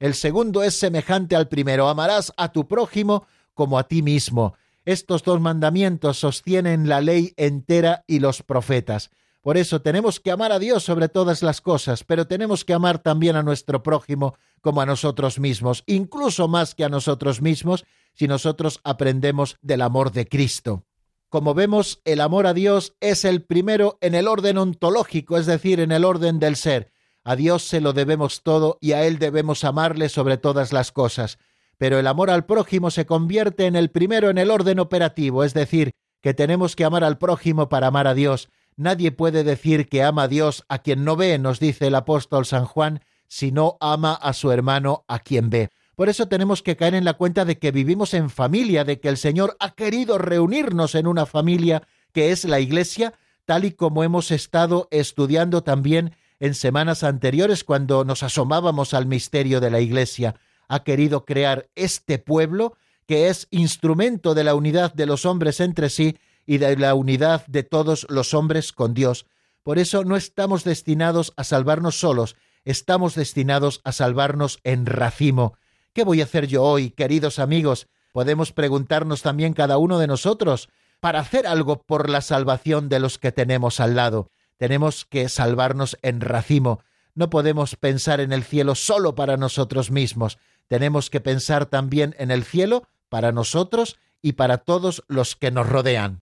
El 0.00 0.14
segundo 0.14 0.64
es 0.64 0.74
semejante 0.74 1.36
al 1.36 1.46
primero. 1.46 1.88
Amarás 1.88 2.32
a 2.36 2.50
tu 2.50 2.66
prójimo 2.66 3.28
como 3.54 3.78
a 3.78 3.86
ti 3.86 4.02
mismo. 4.02 4.56
Estos 4.90 5.22
dos 5.22 5.40
mandamientos 5.40 6.18
sostienen 6.18 6.88
la 6.88 7.00
ley 7.00 7.32
entera 7.36 8.02
y 8.08 8.18
los 8.18 8.42
profetas. 8.42 9.12
Por 9.40 9.56
eso 9.56 9.82
tenemos 9.82 10.18
que 10.18 10.32
amar 10.32 10.50
a 10.50 10.58
Dios 10.58 10.82
sobre 10.82 11.08
todas 11.08 11.44
las 11.44 11.60
cosas, 11.60 12.02
pero 12.02 12.26
tenemos 12.26 12.64
que 12.64 12.72
amar 12.72 12.98
también 12.98 13.36
a 13.36 13.44
nuestro 13.44 13.84
prójimo 13.84 14.34
como 14.60 14.80
a 14.80 14.86
nosotros 14.86 15.38
mismos, 15.38 15.84
incluso 15.86 16.48
más 16.48 16.74
que 16.74 16.82
a 16.82 16.88
nosotros 16.88 17.40
mismos, 17.40 17.84
si 18.14 18.26
nosotros 18.26 18.80
aprendemos 18.82 19.58
del 19.62 19.82
amor 19.82 20.10
de 20.10 20.26
Cristo. 20.26 20.84
Como 21.28 21.54
vemos, 21.54 22.00
el 22.04 22.20
amor 22.20 22.48
a 22.48 22.52
Dios 22.52 22.96
es 22.98 23.24
el 23.24 23.44
primero 23.44 23.96
en 24.00 24.16
el 24.16 24.26
orden 24.26 24.58
ontológico, 24.58 25.38
es 25.38 25.46
decir, 25.46 25.78
en 25.78 25.92
el 25.92 26.04
orden 26.04 26.40
del 26.40 26.56
ser. 26.56 26.90
A 27.22 27.36
Dios 27.36 27.62
se 27.62 27.80
lo 27.80 27.92
debemos 27.92 28.42
todo 28.42 28.76
y 28.80 28.90
a 28.90 29.06
Él 29.06 29.20
debemos 29.20 29.62
amarle 29.62 30.08
sobre 30.08 30.36
todas 30.36 30.72
las 30.72 30.90
cosas. 30.90 31.38
Pero 31.80 31.98
el 31.98 32.06
amor 32.08 32.28
al 32.28 32.44
prójimo 32.44 32.90
se 32.90 33.06
convierte 33.06 33.64
en 33.64 33.74
el 33.74 33.88
primero 33.88 34.28
en 34.28 34.36
el 34.36 34.50
orden 34.50 34.80
operativo, 34.80 35.44
es 35.44 35.54
decir, 35.54 35.92
que 36.20 36.34
tenemos 36.34 36.76
que 36.76 36.84
amar 36.84 37.04
al 37.04 37.16
prójimo 37.16 37.70
para 37.70 37.86
amar 37.86 38.06
a 38.06 38.12
Dios. 38.12 38.50
Nadie 38.76 39.12
puede 39.12 39.44
decir 39.44 39.88
que 39.88 40.02
ama 40.02 40.24
a 40.24 40.28
Dios 40.28 40.62
a 40.68 40.80
quien 40.80 41.04
no 41.04 41.16
ve, 41.16 41.38
nos 41.38 41.58
dice 41.58 41.86
el 41.86 41.94
apóstol 41.94 42.44
San 42.44 42.66
Juan, 42.66 43.00
si 43.28 43.50
no 43.50 43.78
ama 43.80 44.12
a 44.12 44.34
su 44.34 44.52
hermano 44.52 45.06
a 45.08 45.20
quien 45.20 45.48
ve. 45.48 45.70
Por 45.96 46.10
eso 46.10 46.28
tenemos 46.28 46.62
que 46.62 46.76
caer 46.76 46.94
en 46.94 47.06
la 47.06 47.14
cuenta 47.14 47.46
de 47.46 47.58
que 47.58 47.72
vivimos 47.72 48.12
en 48.12 48.28
familia, 48.28 48.84
de 48.84 49.00
que 49.00 49.08
el 49.08 49.16
Señor 49.16 49.56
ha 49.58 49.70
querido 49.70 50.18
reunirnos 50.18 50.94
en 50.94 51.06
una 51.06 51.24
familia 51.24 51.84
que 52.12 52.30
es 52.30 52.44
la 52.44 52.60
Iglesia, 52.60 53.14
tal 53.46 53.64
y 53.64 53.70
como 53.72 54.04
hemos 54.04 54.32
estado 54.32 54.86
estudiando 54.90 55.62
también 55.62 56.14
en 56.40 56.54
semanas 56.54 57.04
anteriores 57.04 57.64
cuando 57.64 58.04
nos 58.04 58.22
asomábamos 58.22 58.92
al 58.92 59.06
misterio 59.06 59.60
de 59.60 59.70
la 59.70 59.80
Iglesia. 59.80 60.34
Ha 60.70 60.84
querido 60.84 61.24
crear 61.24 61.68
este 61.74 62.20
pueblo 62.20 62.76
que 63.08 63.26
es 63.26 63.48
instrumento 63.50 64.34
de 64.34 64.44
la 64.44 64.54
unidad 64.54 64.94
de 64.94 65.04
los 65.04 65.26
hombres 65.26 65.58
entre 65.58 65.90
sí 65.90 66.16
y 66.46 66.58
de 66.58 66.76
la 66.76 66.94
unidad 66.94 67.44
de 67.48 67.64
todos 67.64 68.06
los 68.08 68.34
hombres 68.34 68.72
con 68.72 68.94
Dios. 68.94 69.26
Por 69.64 69.80
eso 69.80 70.04
no 70.04 70.14
estamos 70.14 70.62
destinados 70.62 71.32
a 71.36 71.42
salvarnos 71.42 71.98
solos, 71.98 72.36
estamos 72.64 73.16
destinados 73.16 73.80
a 73.82 73.90
salvarnos 73.90 74.60
en 74.62 74.86
racimo. 74.86 75.54
¿Qué 75.92 76.04
voy 76.04 76.20
a 76.20 76.24
hacer 76.24 76.46
yo 76.46 76.62
hoy, 76.62 76.90
queridos 76.90 77.40
amigos? 77.40 77.88
Podemos 78.12 78.52
preguntarnos 78.52 79.22
también 79.22 79.54
cada 79.54 79.76
uno 79.76 79.98
de 79.98 80.06
nosotros 80.06 80.68
para 81.00 81.18
hacer 81.18 81.48
algo 81.48 81.82
por 81.82 82.08
la 82.08 82.20
salvación 82.20 82.88
de 82.88 83.00
los 83.00 83.18
que 83.18 83.32
tenemos 83.32 83.80
al 83.80 83.96
lado. 83.96 84.30
Tenemos 84.56 85.04
que 85.04 85.28
salvarnos 85.28 85.98
en 86.02 86.20
racimo. 86.20 86.80
No 87.16 87.28
podemos 87.28 87.74
pensar 87.74 88.20
en 88.20 88.32
el 88.32 88.44
cielo 88.44 88.76
solo 88.76 89.16
para 89.16 89.36
nosotros 89.36 89.90
mismos. 89.90 90.38
Tenemos 90.70 91.10
que 91.10 91.20
pensar 91.20 91.66
también 91.66 92.14
en 92.16 92.30
el 92.30 92.44
cielo 92.44 92.84
para 93.08 93.32
nosotros 93.32 93.98
y 94.22 94.34
para 94.34 94.58
todos 94.58 95.02
los 95.08 95.34
que 95.34 95.50
nos 95.50 95.68
rodean. 95.68 96.20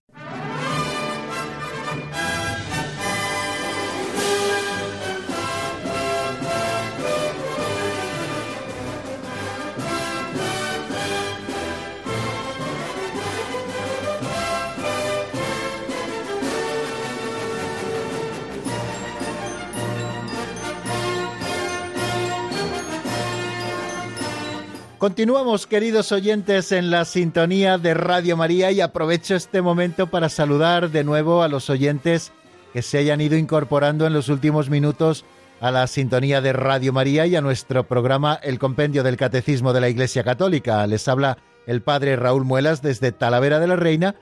Continuamos, 24.99 25.65
queridos 25.65 26.11
oyentes, 26.11 26.73
en 26.73 26.91
la 26.91 27.05
sintonía 27.05 27.77
de 27.77 27.93
Radio 27.93 28.35
María 28.35 28.69
y 28.71 28.81
aprovecho 28.81 29.33
este 29.33 29.61
momento 29.61 30.07
para 30.07 30.27
saludar 30.27 30.91
de 30.91 31.05
nuevo 31.05 31.41
a 31.41 31.47
los 31.47 31.69
oyentes 31.69 32.33
que 32.73 32.81
se 32.81 32.97
hayan 32.97 33.21
ido 33.21 33.37
incorporando 33.37 34.05
en 34.05 34.11
los 34.11 34.27
últimos 34.27 34.69
minutos 34.69 35.23
a 35.61 35.71
la 35.71 35.87
sintonía 35.87 36.41
de 36.41 36.51
Radio 36.51 36.91
María 36.91 37.25
y 37.27 37.37
a 37.37 37.41
nuestro 37.41 37.85
programa 37.87 38.37
El 38.43 38.59
Compendio 38.59 39.01
del 39.01 39.15
Catecismo 39.15 39.71
de 39.71 39.79
la 39.79 39.87
Iglesia 39.87 40.25
Católica. 40.25 40.85
Les 40.85 41.07
habla 41.07 41.37
el 41.65 41.81
Padre 41.81 42.17
Raúl 42.17 42.43
Muelas 42.43 42.81
desde 42.81 43.13
Talavera 43.13 43.61
de 43.61 43.67
la 43.67 43.77
Reina, 43.77 44.15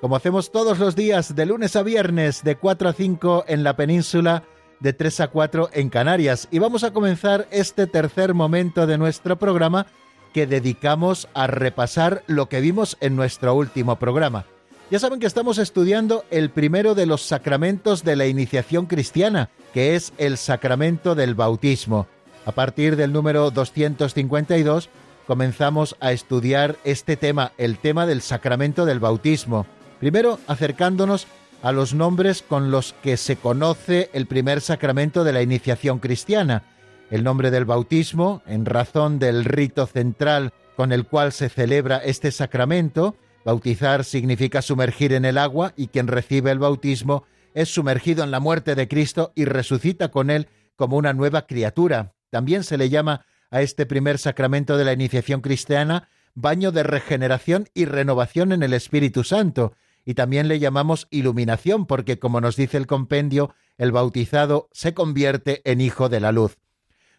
como 0.00 0.16
hacemos 0.16 0.50
todos 0.50 0.80
los 0.80 0.96
días 0.96 1.36
de 1.36 1.46
lunes 1.46 1.76
a 1.76 1.84
viernes 1.84 2.42
de 2.42 2.56
4 2.56 2.88
a 2.88 2.92
5 2.92 3.44
en 3.46 3.62
la 3.62 3.76
península, 3.76 4.42
de 4.80 4.94
3 4.94 5.20
a 5.20 5.28
4 5.28 5.70
en 5.74 5.90
Canarias. 5.90 6.48
Y 6.50 6.58
vamos 6.58 6.82
a 6.82 6.92
comenzar 6.92 7.46
este 7.52 7.86
tercer 7.86 8.34
momento 8.34 8.88
de 8.88 8.98
nuestro 8.98 9.38
programa 9.38 9.86
que 10.34 10.46
dedicamos 10.48 11.28
a 11.32 11.46
repasar 11.46 12.24
lo 12.26 12.48
que 12.48 12.60
vimos 12.60 12.98
en 13.00 13.14
nuestro 13.14 13.54
último 13.54 13.96
programa. 14.00 14.44
Ya 14.90 14.98
saben 14.98 15.20
que 15.20 15.26
estamos 15.26 15.58
estudiando 15.58 16.24
el 16.30 16.50
primero 16.50 16.96
de 16.96 17.06
los 17.06 17.22
sacramentos 17.22 18.02
de 18.02 18.16
la 18.16 18.26
iniciación 18.26 18.86
cristiana, 18.86 19.48
que 19.72 19.94
es 19.94 20.12
el 20.18 20.36
sacramento 20.36 21.14
del 21.14 21.36
bautismo. 21.36 22.08
A 22.44 22.52
partir 22.52 22.96
del 22.96 23.12
número 23.12 23.52
252 23.52 24.90
comenzamos 25.26 25.96
a 26.00 26.10
estudiar 26.10 26.76
este 26.82 27.16
tema, 27.16 27.52
el 27.56 27.78
tema 27.78 28.04
del 28.04 28.20
sacramento 28.20 28.84
del 28.84 28.98
bautismo. 28.98 29.66
Primero 30.00 30.40
acercándonos 30.48 31.28
a 31.62 31.70
los 31.70 31.94
nombres 31.94 32.42
con 32.42 32.72
los 32.72 32.92
que 33.04 33.16
se 33.16 33.36
conoce 33.36 34.10
el 34.12 34.26
primer 34.26 34.60
sacramento 34.60 35.22
de 35.22 35.32
la 35.32 35.42
iniciación 35.42 36.00
cristiana, 36.00 36.64
el 37.10 37.24
nombre 37.24 37.50
del 37.50 37.64
bautismo, 37.64 38.42
en 38.46 38.64
razón 38.64 39.18
del 39.18 39.44
rito 39.44 39.86
central 39.86 40.52
con 40.76 40.92
el 40.92 41.06
cual 41.06 41.32
se 41.32 41.48
celebra 41.48 41.98
este 41.98 42.30
sacramento. 42.30 43.16
Bautizar 43.44 44.04
significa 44.04 44.62
sumergir 44.62 45.12
en 45.12 45.24
el 45.24 45.38
agua 45.38 45.72
y 45.76 45.88
quien 45.88 46.06
recibe 46.06 46.50
el 46.50 46.58
bautismo 46.58 47.24
es 47.54 47.68
sumergido 47.68 48.24
en 48.24 48.30
la 48.30 48.40
muerte 48.40 48.74
de 48.74 48.88
Cristo 48.88 49.32
y 49.34 49.44
resucita 49.44 50.10
con 50.10 50.30
él 50.30 50.48
como 50.76 50.96
una 50.96 51.12
nueva 51.12 51.46
criatura. 51.46 52.14
También 52.30 52.64
se 52.64 52.78
le 52.78 52.88
llama 52.88 53.26
a 53.50 53.62
este 53.62 53.86
primer 53.86 54.18
sacramento 54.18 54.76
de 54.76 54.84
la 54.84 54.92
iniciación 54.92 55.40
cristiana 55.40 56.08
baño 56.34 56.72
de 56.72 56.82
regeneración 56.82 57.68
y 57.74 57.84
renovación 57.84 58.52
en 58.52 58.62
el 58.62 58.72
Espíritu 58.72 59.24
Santo, 59.24 59.74
y 60.04 60.14
también 60.14 60.48
le 60.48 60.58
llamamos 60.58 61.06
iluminación 61.10 61.86
porque, 61.86 62.18
como 62.18 62.40
nos 62.40 62.56
dice 62.56 62.76
el 62.76 62.86
compendio, 62.86 63.54
el 63.78 63.92
bautizado 63.92 64.68
se 64.72 64.92
convierte 64.92 65.62
en 65.64 65.80
hijo 65.80 66.08
de 66.08 66.20
la 66.20 66.32
luz. 66.32 66.58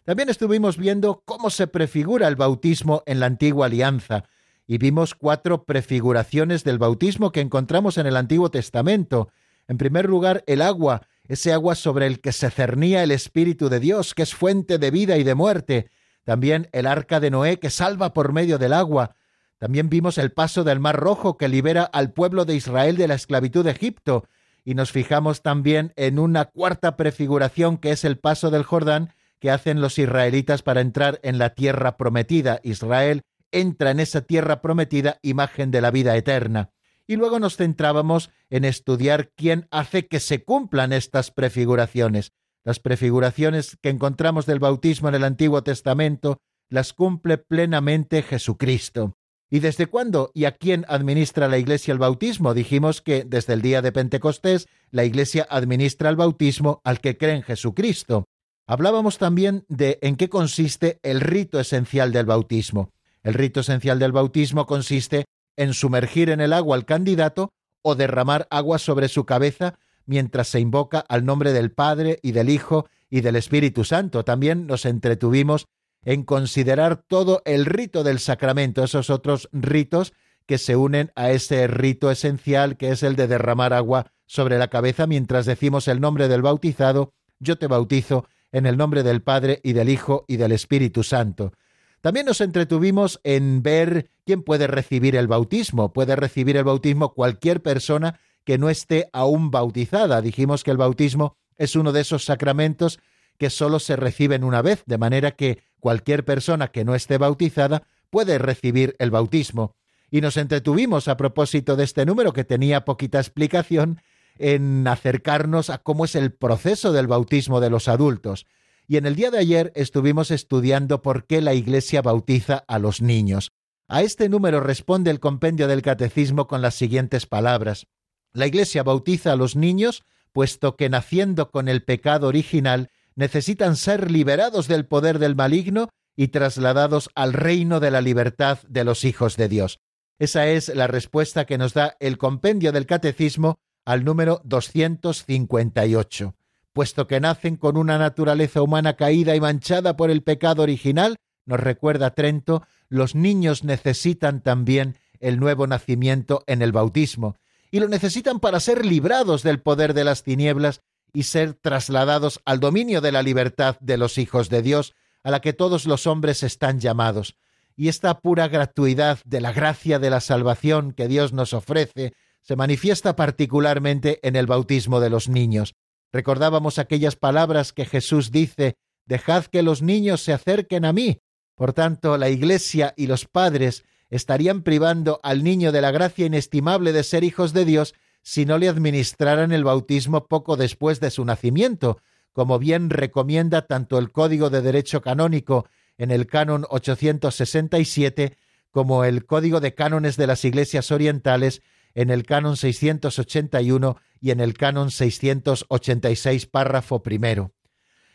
También 0.06 0.28
estuvimos 0.28 0.76
viendo 0.76 1.24
cómo 1.24 1.50
se 1.50 1.66
prefigura 1.66 2.28
el 2.28 2.36
bautismo 2.36 3.02
en 3.06 3.18
la 3.18 3.26
antigua 3.26 3.66
alianza 3.66 4.22
y 4.64 4.78
vimos 4.78 5.16
cuatro 5.16 5.64
prefiguraciones 5.64 6.62
del 6.62 6.78
bautismo 6.78 7.32
que 7.32 7.40
encontramos 7.40 7.98
en 7.98 8.06
el 8.06 8.16
Antiguo 8.16 8.48
Testamento. 8.48 9.30
En 9.66 9.78
primer 9.78 10.08
lugar, 10.08 10.44
el 10.46 10.62
agua, 10.62 11.02
ese 11.26 11.52
agua 11.52 11.74
sobre 11.74 12.06
el 12.06 12.20
que 12.20 12.30
se 12.30 12.52
cernía 12.52 13.02
el 13.02 13.10
Espíritu 13.10 13.68
de 13.68 13.80
Dios, 13.80 14.14
que 14.14 14.22
es 14.22 14.32
fuente 14.32 14.78
de 14.78 14.92
vida 14.92 15.18
y 15.18 15.24
de 15.24 15.34
muerte. 15.34 15.90
También 16.22 16.68
el 16.70 16.86
arca 16.86 17.18
de 17.18 17.32
Noé, 17.32 17.58
que 17.58 17.70
salva 17.70 18.14
por 18.14 18.32
medio 18.32 18.58
del 18.58 18.74
agua. 18.74 19.16
También 19.58 19.88
vimos 19.88 20.18
el 20.18 20.30
paso 20.30 20.62
del 20.62 20.78
Mar 20.78 20.94
Rojo, 20.94 21.36
que 21.36 21.48
libera 21.48 21.82
al 21.82 22.12
pueblo 22.12 22.44
de 22.44 22.54
Israel 22.54 22.96
de 22.96 23.08
la 23.08 23.14
esclavitud 23.14 23.64
de 23.64 23.72
Egipto. 23.72 24.28
Y 24.64 24.74
nos 24.74 24.92
fijamos 24.92 25.42
también 25.42 25.92
en 25.96 26.20
una 26.20 26.44
cuarta 26.44 26.96
prefiguración, 26.96 27.76
que 27.76 27.90
es 27.90 28.04
el 28.04 28.18
paso 28.18 28.52
del 28.52 28.62
Jordán, 28.62 29.12
que 29.40 29.50
hacen 29.50 29.80
los 29.80 29.98
israelitas 29.98 30.62
para 30.62 30.80
entrar 30.80 31.20
en 31.22 31.38
la 31.38 31.50
tierra 31.50 31.96
prometida. 31.96 32.60
Israel 32.62 33.22
entra 33.52 33.90
en 33.90 34.00
esa 34.00 34.22
tierra 34.22 34.60
prometida, 34.60 35.18
imagen 35.22 35.70
de 35.70 35.80
la 35.80 35.90
vida 35.90 36.16
eterna. 36.16 36.70
Y 37.06 37.16
luego 37.16 37.38
nos 37.38 37.56
centrábamos 37.56 38.30
en 38.50 38.64
estudiar 38.64 39.30
quién 39.36 39.68
hace 39.70 40.08
que 40.08 40.20
se 40.20 40.42
cumplan 40.42 40.92
estas 40.92 41.30
prefiguraciones. 41.30 42.32
Las 42.64 42.80
prefiguraciones 42.80 43.78
que 43.80 43.90
encontramos 43.90 44.44
del 44.44 44.58
bautismo 44.58 45.08
en 45.08 45.14
el 45.14 45.24
Antiguo 45.24 45.62
Testamento 45.62 46.40
las 46.68 46.92
cumple 46.92 47.38
plenamente 47.38 48.22
Jesucristo. 48.22 49.16
¿Y 49.48 49.60
desde 49.60 49.86
cuándo 49.86 50.32
y 50.34 50.44
a 50.46 50.52
quién 50.52 50.84
administra 50.88 51.46
la 51.46 51.58
Iglesia 51.58 51.92
el 51.92 51.98
bautismo? 51.98 52.54
Dijimos 52.54 53.00
que 53.00 53.22
desde 53.24 53.52
el 53.52 53.62
día 53.62 53.80
de 53.80 53.92
Pentecostés 53.92 54.66
la 54.90 55.04
Iglesia 55.04 55.46
administra 55.48 56.10
el 56.10 56.16
bautismo 56.16 56.80
al 56.82 57.00
que 57.00 57.16
cree 57.16 57.36
en 57.36 57.42
Jesucristo. 57.42 58.26
Hablábamos 58.66 59.18
también 59.18 59.64
de 59.68 59.98
en 60.02 60.16
qué 60.16 60.28
consiste 60.28 60.98
el 61.04 61.20
rito 61.20 61.60
esencial 61.60 62.12
del 62.12 62.26
bautismo. 62.26 62.90
El 63.22 63.34
rito 63.34 63.60
esencial 63.60 63.98
del 64.00 64.12
bautismo 64.12 64.66
consiste 64.66 65.26
en 65.56 65.72
sumergir 65.72 66.30
en 66.30 66.40
el 66.40 66.52
agua 66.52 66.76
al 66.76 66.84
candidato 66.84 67.52
o 67.82 67.94
derramar 67.94 68.48
agua 68.50 68.78
sobre 68.78 69.08
su 69.08 69.24
cabeza 69.24 69.78
mientras 70.04 70.48
se 70.48 70.58
invoca 70.58 70.98
al 70.98 71.24
nombre 71.24 71.52
del 71.52 71.70
Padre 71.70 72.18
y 72.22 72.32
del 72.32 72.48
Hijo 72.48 72.88
y 73.08 73.20
del 73.20 73.36
Espíritu 73.36 73.84
Santo. 73.84 74.24
También 74.24 74.66
nos 74.66 74.84
entretuvimos 74.84 75.66
en 76.04 76.24
considerar 76.24 76.96
todo 77.06 77.42
el 77.44 77.66
rito 77.66 78.02
del 78.02 78.18
sacramento, 78.18 78.82
esos 78.82 79.10
otros 79.10 79.48
ritos 79.52 80.12
que 80.46 80.58
se 80.58 80.74
unen 80.74 81.12
a 81.14 81.30
ese 81.30 81.66
rito 81.68 82.10
esencial 82.10 82.76
que 82.76 82.90
es 82.90 83.04
el 83.04 83.14
de 83.14 83.28
derramar 83.28 83.72
agua 83.72 84.12
sobre 84.26 84.58
la 84.58 84.68
cabeza 84.68 85.06
mientras 85.06 85.46
decimos 85.46 85.86
el 85.86 86.00
nombre 86.00 86.28
del 86.28 86.42
bautizado, 86.42 87.12
yo 87.38 87.58
te 87.58 87.66
bautizo 87.66 88.26
en 88.52 88.66
el 88.66 88.76
nombre 88.76 89.02
del 89.02 89.22
Padre 89.22 89.60
y 89.62 89.72
del 89.72 89.88
Hijo 89.88 90.24
y 90.28 90.36
del 90.36 90.52
Espíritu 90.52 91.02
Santo. 91.02 91.52
También 92.00 92.26
nos 92.26 92.40
entretuvimos 92.40 93.20
en 93.24 93.62
ver 93.62 94.10
quién 94.24 94.42
puede 94.42 94.66
recibir 94.66 95.16
el 95.16 95.26
bautismo. 95.26 95.92
Puede 95.92 96.14
recibir 96.14 96.56
el 96.56 96.64
bautismo 96.64 97.14
cualquier 97.14 97.62
persona 97.62 98.20
que 98.44 98.58
no 98.58 98.70
esté 98.70 99.08
aún 99.12 99.50
bautizada. 99.50 100.22
Dijimos 100.22 100.62
que 100.62 100.70
el 100.70 100.76
bautismo 100.76 101.36
es 101.56 101.74
uno 101.74 101.92
de 101.92 102.02
esos 102.02 102.24
sacramentos 102.24 103.00
que 103.38 103.50
solo 103.50 103.80
se 103.80 103.96
reciben 103.96 104.44
una 104.44 104.62
vez, 104.62 104.82
de 104.86 104.98
manera 104.98 105.32
que 105.32 105.62
cualquier 105.80 106.24
persona 106.24 106.68
que 106.68 106.84
no 106.84 106.94
esté 106.94 107.18
bautizada 107.18 107.82
puede 108.10 108.38
recibir 108.38 108.94
el 108.98 109.10
bautismo. 109.10 109.74
Y 110.10 110.20
nos 110.20 110.36
entretuvimos 110.36 111.08
a 111.08 111.16
propósito 111.16 111.76
de 111.76 111.84
este 111.84 112.06
número 112.06 112.32
que 112.32 112.44
tenía 112.44 112.84
poquita 112.84 113.18
explicación 113.18 114.00
en 114.38 114.86
acercarnos 114.86 115.70
a 115.70 115.78
cómo 115.78 116.04
es 116.04 116.14
el 116.14 116.32
proceso 116.32 116.92
del 116.92 117.06
bautismo 117.06 117.60
de 117.60 117.70
los 117.70 117.88
adultos. 117.88 118.46
Y 118.88 118.96
en 118.96 119.06
el 119.06 119.16
día 119.16 119.30
de 119.30 119.38
ayer 119.38 119.72
estuvimos 119.74 120.30
estudiando 120.30 121.02
por 121.02 121.26
qué 121.26 121.40
la 121.40 121.54
Iglesia 121.54 122.02
bautiza 122.02 122.64
a 122.68 122.78
los 122.78 123.02
niños. 123.02 123.52
A 123.88 124.02
este 124.02 124.28
número 124.28 124.60
responde 124.60 125.10
el 125.10 125.20
compendio 125.20 125.68
del 125.68 125.82
Catecismo 125.82 126.46
con 126.46 126.62
las 126.62 126.74
siguientes 126.74 127.26
palabras. 127.26 127.86
La 128.32 128.46
Iglesia 128.46 128.82
bautiza 128.82 129.32
a 129.32 129.36
los 129.36 129.56
niños, 129.56 130.04
puesto 130.32 130.76
que 130.76 130.88
naciendo 130.88 131.50
con 131.50 131.68
el 131.68 131.82
pecado 131.82 132.28
original, 132.28 132.90
necesitan 133.14 133.76
ser 133.76 134.10
liberados 134.10 134.68
del 134.68 134.86
poder 134.86 135.18
del 135.18 135.34
maligno 135.34 135.88
y 136.16 136.28
trasladados 136.28 137.10
al 137.14 137.32
reino 137.32 137.80
de 137.80 137.90
la 137.90 138.00
libertad 138.00 138.58
de 138.68 138.84
los 138.84 139.04
hijos 139.04 139.36
de 139.36 139.48
Dios. 139.48 139.80
Esa 140.18 140.48
es 140.48 140.68
la 140.74 140.86
respuesta 140.86 141.44
que 141.44 141.58
nos 141.58 141.74
da 141.74 141.96
el 142.00 142.18
compendio 142.18 142.72
del 142.72 142.86
Catecismo 142.86 143.58
al 143.86 144.04
número 144.04 144.42
258. 144.44 146.34
Puesto 146.74 147.06
que 147.06 147.20
nacen 147.20 147.56
con 147.56 147.78
una 147.78 147.96
naturaleza 147.96 148.60
humana 148.60 148.96
caída 148.96 149.34
y 149.34 149.40
manchada 149.40 149.96
por 149.96 150.10
el 150.10 150.22
pecado 150.22 150.62
original, 150.62 151.16
nos 151.46 151.60
recuerda 151.60 152.10
Trento, 152.10 152.66
los 152.88 153.14
niños 153.14 153.64
necesitan 153.64 154.42
también 154.42 154.98
el 155.20 155.40
nuevo 155.40 155.66
nacimiento 155.66 156.42
en 156.46 156.60
el 156.60 156.72
bautismo, 156.72 157.36
y 157.70 157.80
lo 157.80 157.88
necesitan 157.88 158.40
para 158.40 158.60
ser 158.60 158.84
librados 158.84 159.42
del 159.42 159.60
poder 159.60 159.94
de 159.94 160.04
las 160.04 160.22
tinieblas 160.22 160.82
y 161.14 161.22
ser 161.22 161.54
trasladados 161.54 162.40
al 162.44 162.60
dominio 162.60 163.00
de 163.00 163.12
la 163.12 163.22
libertad 163.22 163.78
de 163.80 163.96
los 163.96 164.18
hijos 164.18 164.50
de 164.50 164.60
Dios, 164.62 164.94
a 165.22 165.30
la 165.30 165.40
que 165.40 165.52
todos 165.52 165.86
los 165.86 166.06
hombres 166.06 166.42
están 166.42 166.80
llamados. 166.80 167.36
Y 167.76 167.88
esta 167.88 168.20
pura 168.20 168.48
gratuidad 168.48 169.18
de 169.24 169.40
la 169.40 169.52
gracia 169.52 169.98
de 169.98 170.10
la 170.10 170.20
salvación 170.20 170.92
que 170.92 171.08
Dios 171.08 171.32
nos 171.32 171.52
ofrece 171.52 172.14
se 172.46 172.54
manifiesta 172.54 173.16
particularmente 173.16 174.20
en 174.22 174.36
el 174.36 174.46
bautismo 174.46 175.00
de 175.00 175.10
los 175.10 175.28
niños. 175.28 175.74
Recordábamos 176.12 176.78
aquellas 176.78 177.16
palabras 177.16 177.72
que 177.72 177.86
Jesús 177.86 178.30
dice, 178.30 178.76
Dejad 179.04 179.46
que 179.46 179.62
los 179.62 179.82
niños 179.82 180.22
se 180.22 180.32
acerquen 180.32 180.84
a 180.84 180.92
mí. 180.92 181.20
Por 181.56 181.72
tanto, 181.72 182.16
la 182.18 182.28
Iglesia 182.28 182.94
y 182.96 183.08
los 183.08 183.24
padres 183.24 183.84
estarían 184.10 184.62
privando 184.62 185.18
al 185.24 185.42
niño 185.42 185.72
de 185.72 185.80
la 185.80 185.90
gracia 185.90 186.26
inestimable 186.26 186.92
de 186.92 187.02
ser 187.02 187.24
hijos 187.24 187.52
de 187.52 187.64
Dios 187.64 187.94
si 188.22 188.46
no 188.46 188.58
le 188.58 188.68
administraran 188.68 189.50
el 189.50 189.64
bautismo 189.64 190.26
poco 190.26 190.56
después 190.56 191.00
de 191.00 191.10
su 191.10 191.24
nacimiento, 191.24 192.00
como 192.32 192.60
bien 192.60 192.90
recomienda 192.90 193.66
tanto 193.66 193.98
el 193.98 194.12
Código 194.12 194.50
de 194.50 194.62
Derecho 194.62 195.00
Canónico 195.00 195.66
en 195.98 196.12
el 196.12 196.26
Canon 196.26 196.64
867 196.68 198.36
como 198.70 199.04
el 199.04 199.26
Código 199.26 199.60
de 199.60 199.74
Cánones 199.74 200.16
de 200.16 200.26
las 200.26 200.44
Iglesias 200.44 200.92
Orientales 200.92 201.62
en 201.96 202.10
el 202.10 202.24
Canon 202.24 202.58
681 202.58 203.96
y 204.20 204.30
en 204.30 204.40
el 204.40 204.54
Canon 204.54 204.90
686, 204.90 206.46
párrafo 206.46 207.02
primero. 207.02 207.54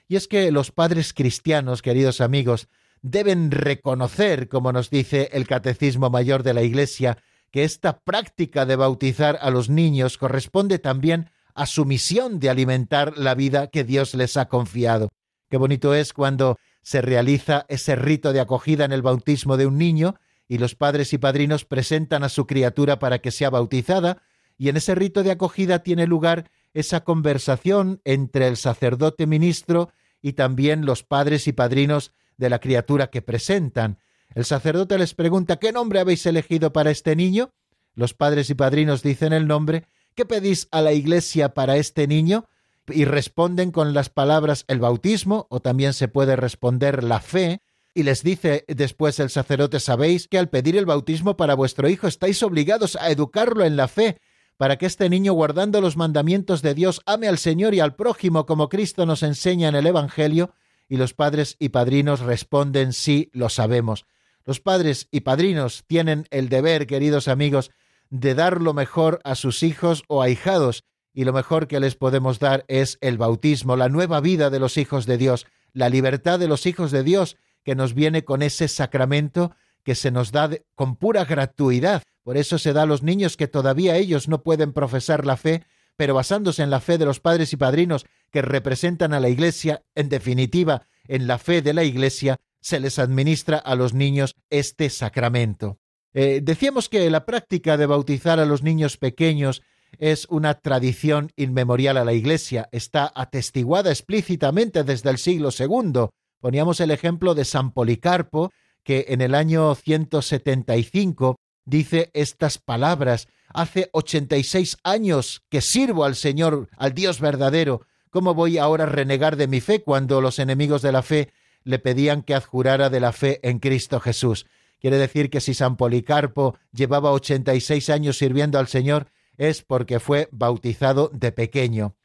Y 0.08 0.17
es 0.17 0.28
que 0.28 0.52
los 0.52 0.72
padres 0.72 1.13
cristianos, 1.13 1.82
queridos 1.82 2.22
amigos, 2.22 2.70
deben 3.02 3.50
reconocer, 3.50 4.50
como 4.50 4.72
nos 4.72 4.91
dice 4.91 5.30
el 5.34 5.48
Catecismo 5.48 6.12
Mayor 6.12 6.44
de 6.44 6.54
la 6.54 6.62
Iglesia, 6.62 7.17
que 7.50 7.63
esta 7.63 8.00
práctica 8.00 8.67
de 8.67 8.76
bautizar 8.76 9.39
a 9.41 9.50
los 9.50 9.70
niños 9.70 10.20
corresponde 10.20 10.78
también 10.78 11.32
a 11.56 11.65
su 11.65 11.84
misión 11.86 12.39
de 12.39 12.52
alimentar 12.52 13.17
la 13.17 13.34
vida 13.34 13.67
que 13.67 13.84
Dios 13.84 14.13
les 14.13 14.38
ha 14.38 14.48
confiado. 14.48 15.10
Qué 15.50 15.58
bonito 15.58 15.96
es 15.96 16.13
cuando 16.13 16.60
se 16.84 17.02
realiza 17.02 17.65
ese 17.67 17.96
rito 17.96 18.32
de 18.32 18.41
acogida 18.41 18.86
en 18.86 18.91
el 18.91 19.02
bautismo 19.02 19.58
de 19.58 19.65
un 19.65 19.80
niño 19.80 20.15
y 20.51 20.57
los 20.57 20.75
padres 20.75 21.13
y 21.13 21.17
padrinos 21.17 21.63
presentan 21.63 22.25
a 22.25 22.29
su 22.29 22.45
criatura 22.45 22.99
para 22.99 23.19
que 23.19 23.31
sea 23.31 23.49
bautizada, 23.49 24.21
y 24.57 24.67
en 24.67 24.75
ese 24.75 24.95
rito 24.95 25.23
de 25.23 25.31
acogida 25.31 25.79
tiene 25.79 26.07
lugar 26.07 26.51
esa 26.73 27.05
conversación 27.05 28.01
entre 28.03 28.49
el 28.49 28.57
sacerdote 28.57 29.27
ministro 29.27 29.93
y 30.21 30.33
también 30.33 30.85
los 30.85 31.03
padres 31.03 31.47
y 31.47 31.53
padrinos 31.53 32.11
de 32.35 32.49
la 32.49 32.59
criatura 32.59 33.07
que 33.07 33.21
presentan. 33.21 33.99
El 34.35 34.43
sacerdote 34.43 34.97
les 34.97 35.13
pregunta 35.13 35.55
¿Qué 35.55 35.71
nombre 35.71 36.01
habéis 36.01 36.25
elegido 36.25 36.73
para 36.73 36.91
este 36.91 37.15
niño? 37.15 37.53
Los 37.95 38.13
padres 38.13 38.49
y 38.49 38.53
padrinos 38.53 39.03
dicen 39.03 39.31
el 39.31 39.47
nombre 39.47 39.85
¿Qué 40.15 40.25
pedís 40.25 40.67
a 40.71 40.81
la 40.81 40.91
Iglesia 40.91 41.53
para 41.53 41.77
este 41.77 42.07
niño? 42.07 42.49
Y 42.89 43.05
responden 43.05 43.71
con 43.71 43.93
las 43.93 44.09
palabras 44.09 44.65
el 44.67 44.81
bautismo, 44.81 45.47
o 45.49 45.61
también 45.61 45.93
se 45.93 46.09
puede 46.09 46.35
responder 46.35 47.05
la 47.05 47.21
fe, 47.21 47.61
y 47.93 48.04
les 48.04 48.23
dice 48.23 48.65
después 48.67 49.19
el 49.19 49.30
sacerdote, 49.30 49.80
sabéis 49.80 50.27
que 50.27 50.38
al 50.38 50.49
pedir 50.49 50.77
el 50.77 50.86
bautismo 50.86 51.38
para 51.38 51.56
vuestro 51.56 51.89
hijo 51.89 52.08
estáis 52.08 52.41
obligados 52.43 52.95
a 52.95 53.10
educarlo 53.12 53.65
en 53.65 53.75
la 53.75 53.88
fe, 53.88 54.17
para 54.58 54.77
que 54.77 54.86
este 54.86 55.10
niño, 55.10 55.34
guardando 55.34 55.82
los 55.82 55.97
mandamientos 55.97 56.62
de 56.62 56.73
Dios, 56.73 57.01
ame 57.06 57.27
al 57.27 57.38
Señor 57.38 57.73
y 57.73 57.80
al 57.80 57.95
prójimo 57.95 58.45
como 58.45 58.69
Cristo 58.69 59.06
nos 59.06 59.23
enseña 59.23 59.67
en 59.69 59.75
el 59.75 59.88
Evangelio, 59.88 60.54
y 60.88 60.97
los 60.97 61.13
padres 61.13 61.56
y 61.58 61.69
padrinos 61.69 62.19
responden 62.19 62.93
sí, 62.93 63.30
lo 63.34 63.49
sabemos. 63.49 64.06
Los 64.45 64.60
padres 64.60 65.08
y 65.12 65.21
padrinos 65.21 65.84
tienen 65.88 66.27
el 66.32 66.49
deber, 66.49 66.86
queridos 66.86 67.27
amigos, 67.27 67.71
de 68.10 68.36
dar 68.36 68.62
lo 68.62 68.73
mejor 68.73 69.19
a 69.23 69.36
sus 69.36 69.63
hijos 69.63 70.04
o 70.08 70.21
ahijados, 70.21 70.84
y 71.13 71.23
lo 71.23 71.34
mejor 71.34 71.67
que 71.67 71.80
les 71.80 71.95
podemos 71.95 72.39
dar 72.39 72.65
es 72.67 72.97
el 73.01 73.17
bautismo, 73.17 73.75
la 73.75 73.89
nueva 73.89 74.19
vida 74.21 74.49
de 74.49 74.60
los 74.60 74.77
hijos 74.77 75.06
de 75.06 75.17
Dios, 75.17 75.47
la 75.73 75.89
libertad 75.89 76.39
de 76.39 76.47
los 76.47 76.65
hijos 76.65 76.91
de 76.91 77.04
Dios, 77.04 77.38
que 77.63 77.76
nos 77.76 77.93
viene 77.93 78.24
con 78.24 78.41
ese 78.41 78.67
sacramento 78.67 79.52
que 79.84 79.95
se 79.95 80.12
nos 80.12 80.32
da 80.32 80.50
con 80.76 80.95
pura 80.95 81.26
gratuidad. 81.26 82.04
Por 82.24 82.38
eso 82.38 82.58
se 82.58 82.74
da 82.74 82.84
a 82.84 82.86
los 82.86 83.04
niños 83.04 83.38
que 83.38 83.47
todavía 83.47 83.97
ellos 83.97 84.28
no 84.28 84.43
pueden 84.43 84.74
profesar 84.74 85.26
la 85.26 85.38
fe, 85.38 85.63
pero 85.97 86.13
basándose 86.13 86.63
en 86.63 86.69
la 86.69 86.80
fe 86.80 86.97
de 86.97 87.06
los 87.06 87.19
padres 87.19 87.54
y 87.54 87.58
padrinos 87.58 88.06
que 88.32 88.41
representan 88.41 89.13
a 89.13 89.19
la 89.19 89.30
Iglesia, 89.30 89.84
en 89.95 90.10
definitiva, 90.10 90.88
en 91.08 91.28
la 91.28 91.38
fe 91.38 91.62
de 91.62 91.74
la 91.74 91.84
Iglesia, 91.84 92.39
se 92.62 92.80
les 92.80 93.00
administra 93.00 93.58
a 93.58 93.76
los 93.76 93.93
niños 93.93 94.36
este 94.50 94.89
sacramento. 94.89 95.80
Eh, 96.13 96.41
decíamos 96.43 96.89
que 96.89 97.10
la 97.10 97.26
práctica 97.26 97.78
de 97.78 97.86
bautizar 97.86 98.39
a 98.39 98.45
los 98.45 98.63
niños 98.63 98.97
pequeños 98.97 99.62
es 99.97 100.26
una 100.30 100.56
tradición 100.56 101.32
inmemorial 101.36 101.97
a 101.97 102.06
la 102.06 102.13
Iglesia, 102.13 102.69
está 102.71 103.12
atestiguada 103.13 103.89
explícitamente 103.89 104.84
desde 104.84 105.10
el 105.10 105.17
siglo 105.17 105.50
II. 105.58 106.08
Poníamos 106.41 106.80
el 106.80 106.89
ejemplo 106.89 107.36
de 107.36 107.45
San 107.45 107.71
Policarpo, 107.71 108.51
que 108.84 109.06
en 109.10 109.21
el 109.21 109.36
año 109.36 109.75
175 109.75 111.39
dice 111.65 112.10
estas 112.13 112.58
palabras, 112.58 113.27
hace 113.54 113.89
86 113.93 114.77
años 114.84 115.43
que 115.49 115.62
sirvo 115.62 116.04
al 116.04 116.15
Señor, 116.15 116.67
al 116.77 116.93
Dios 116.93 117.21
verdadero, 117.21 117.82
¿cómo 118.10 118.34
voy 118.34 118.58
ahora 118.58 118.86
a 118.86 118.88
renegar 118.88 119.36
de 119.36 119.47
mi 119.47 119.62
fe 119.62 119.84
cuando 119.84 120.19
los 120.19 120.39
enemigos 120.39 120.82
de 120.82 120.91
la 120.91 121.04
fe 121.04 121.32
le 121.63 121.77
pedían 121.77 122.23
que 122.23 122.34
adjurara 122.34 122.89
de 122.89 122.99
la 122.99 123.12
fe 123.12 123.39
en 123.47 123.60
Cristo 123.60 123.99
Jesús? 123.99 124.47
Quiere 124.80 124.97
decir 124.97 125.30
que 125.30 125.41
si 125.41 125.54
San 125.54 125.77
Policarpo 125.77 126.58
llevaba 126.73 127.12
86 127.12 127.91
años 127.91 128.17
sirviendo 128.17 128.58
al 128.58 128.67
Señor, 128.67 129.12
es 129.38 129.62
porque 129.62 129.99
fue 129.99 130.27
bautizado 130.32 131.12
de 131.13 131.32
pequeño. 131.32 131.95